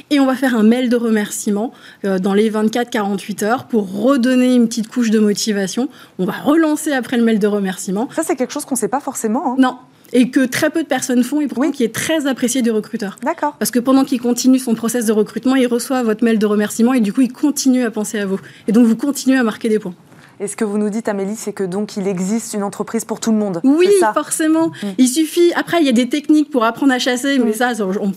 Et 0.09 0.20
on 0.20 0.26
va 0.26 0.36
faire 0.36 0.55
un 0.55 0.63
mail 0.63 0.89
de 0.89 0.95
remerciement 0.95 1.72
euh, 2.03 2.20
dans 2.20 2.34
les 2.34 2.49
24-48 2.49 3.45
heures 3.45 3.65
pour 3.65 4.01
redonner 4.01 4.55
une 4.55 4.68
petite 4.68 4.88
couche 4.89 5.11
de 5.11 5.20
motivation. 5.20 5.89
On 6.18 6.26
va 6.26 6.34
relancer 6.34 6.91
après 6.93 7.18
le 7.18 7.24
mail 7.24 7.39
de 7.39 7.47
remerciement. 7.47 8.09
Ça, 8.15 8.24
c'est 8.24 8.36
quelque 8.36 8.53
chose 8.53 8.65
qu'on 8.65 8.76
ne 8.76 8.80
sait 8.80 8.88
pas 8.88 8.99
forcément. 8.99 9.53
Hein. 9.53 9.55
Non, 9.59 9.78
et 10.14 10.30
que 10.30 10.45
très 10.45 10.70
peu 10.70 10.84
de 10.84 10.88
personnes 10.88 11.24
font 11.24 11.41
et 11.41 11.47
pourtant 11.47 11.72
qui 11.72 11.84
est 11.84 11.93
très 11.93 12.28
apprécié 12.28 12.62
des 12.62 12.72
recruteurs. 12.72 13.18
D'accord. 13.24 13.55
Parce 13.60 13.72
que 13.72 13.80
pendant 13.80 14.05
qu'il 14.05 14.22
continue 14.22 14.60
son 14.60 14.76
process 14.76 15.05
de 15.05 15.12
recrutement, 15.12 15.55
il 15.55 15.68
reçoit 15.68 16.03
votre 16.03 16.24
mail 16.24 16.39
de 16.39 16.45
remerciement 16.45 16.93
et 16.93 17.01
du 17.01 17.14
coup, 17.14 17.22
il 17.22 17.32
continue 17.32 17.84
à 17.84 17.91
penser 17.91 18.20
à 18.20 18.26
vous. 18.26 18.39
Et 18.68 18.72
donc, 18.72 18.86
vous 18.86 18.95
continuez 18.95 19.38
à 19.38 19.43
marquer 19.43 19.70
des 19.70 19.80
points. 19.80 19.95
Et 20.39 20.47
ce 20.47 20.55
que 20.55 20.63
vous 20.63 20.77
nous 20.77 20.89
dites, 20.89 21.07
Amélie, 21.09 21.35
c'est 21.35 21.53
que 21.53 21.63
donc 21.63 21.97
il 21.97 22.07
existe 22.07 22.53
une 22.53 22.63
entreprise 22.63 23.05
pour 23.05 23.19
tout 23.19 23.31
le 23.31 23.38
monde. 23.38 23.59
Oui, 23.63 23.88
forcément. 24.13 24.67
Mm. 24.67 24.88
Il 24.97 25.07
suffit. 25.07 25.51
Après, 25.55 25.79
il 25.79 25.85
y 25.85 25.89
a 25.89 25.93
des 25.93 26.09
techniques 26.09 26.51
pour 26.51 26.63
apprendre 26.63 26.93
à 26.93 26.99
chasser, 26.99 27.39
mais 27.39 27.51
mm. 27.51 27.53
ça, 27.53 27.71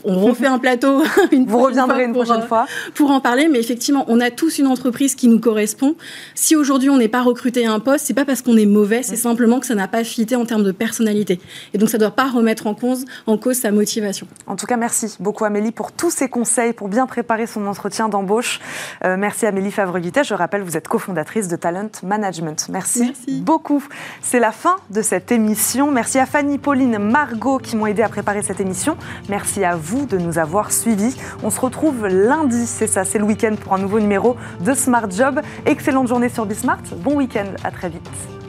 on, 0.04 0.26
refait 0.26 0.46
un 0.46 0.58
plateau. 0.58 1.02
Une 1.32 1.46
vous 1.46 1.58
reviendrez 1.58 2.04
une, 2.04 2.12
prochaine 2.12 2.42
fois 2.42 2.66
euh, 2.68 2.90
pour 2.94 3.10
en 3.10 3.20
parler. 3.20 3.48
Mais 3.48 3.58
effectivement, 3.58 4.04
on 4.08 4.20
a 4.20 4.30
tous 4.30 4.58
une 4.58 4.66
entreprise 4.66 5.14
qui 5.14 5.28
nous 5.28 5.40
correspond. 5.40 5.96
Si 6.34 6.56
aujourd'hui 6.56 6.90
on 6.90 6.98
n'est 6.98 7.08
pas 7.08 7.22
recruté 7.22 7.66
à 7.66 7.72
un 7.72 7.80
poste, 7.80 8.06
c'est 8.06 8.14
pas 8.14 8.24
parce 8.24 8.42
qu'on 8.42 8.56
est 8.56 8.66
mauvais, 8.66 9.02
c'est 9.02 9.14
mm. 9.14 9.28
simplement 9.28 9.60
que 9.60 9.66
ça 9.66 9.74
n'a 9.74 9.88
pas 9.88 10.04
fité 10.04 10.36
en 10.36 10.44
termes 10.44 10.64
de 10.64 10.72
personnalité. 10.72 11.40
Et 11.72 11.78
donc, 11.78 11.88
ça 11.88 11.96
ne 11.96 12.00
doit 12.00 12.10
pas 12.10 12.28
remettre 12.28 12.66
en 12.66 12.74
cause, 12.74 13.04
en 13.26 13.38
cause 13.38 13.56
sa 13.56 13.70
motivation. 13.70 14.26
En 14.46 14.56
tout 14.56 14.66
cas, 14.66 14.76
merci 14.76 15.16
beaucoup 15.20 15.44
Amélie 15.44 15.72
pour 15.72 15.92
tous 15.92 16.10
ces 16.10 16.28
conseils 16.28 16.74
pour 16.74 16.88
bien 16.88 17.06
préparer 17.06 17.46
son 17.46 17.66
entretien 17.66 18.08
d'embauche. 18.08 18.60
Euh, 19.04 19.16
merci 19.16 19.46
Amélie 19.46 19.70
favre 19.70 19.98
Je 20.00 20.34
rappelle, 20.34 20.62
vous 20.62 20.76
êtes 20.76 20.88
cofondatrice 20.88 21.48
de 21.48 21.56
Talent 21.56 21.88
Management. 22.10 22.66
Merci, 22.70 23.14
beaucoup. 23.42 23.84
C'est 24.20 24.40
la 24.40 24.50
fin 24.50 24.76
de 24.90 25.00
cette 25.00 25.30
émission. 25.30 25.92
Merci 25.92 26.18
à 26.18 26.26
Fanny, 26.26 26.58
Pauline, 26.58 26.98
Margot 26.98 27.58
qui 27.58 27.76
m'ont 27.76 27.86
aidé 27.86 28.02
à 28.02 28.08
préparer 28.08 28.42
cette 28.42 28.60
émission. 28.60 28.96
Merci 29.28 29.64
à 29.64 29.76
vous 29.76 30.06
de 30.06 30.18
nous 30.18 30.38
avoir 30.38 30.72
suivis. 30.72 31.16
On 31.44 31.50
se 31.50 31.60
retrouve 31.60 32.08
lundi, 32.08 32.66
c'est 32.66 32.88
ça, 32.88 33.04
c'est 33.04 33.18
le 33.18 33.24
week-end 33.24 33.54
pour 33.62 33.74
un 33.74 33.78
nouveau 33.78 34.00
numéro 34.00 34.36
de 34.60 34.74
Smart 34.74 35.08
Job. 35.08 35.40
Excellente 35.66 36.08
journée 36.08 36.28
sur 36.28 36.46
Bismart. 36.46 36.82
Bon 36.96 37.14
week-end, 37.14 37.46
à 37.62 37.70
très 37.70 37.88
vite. 37.88 38.39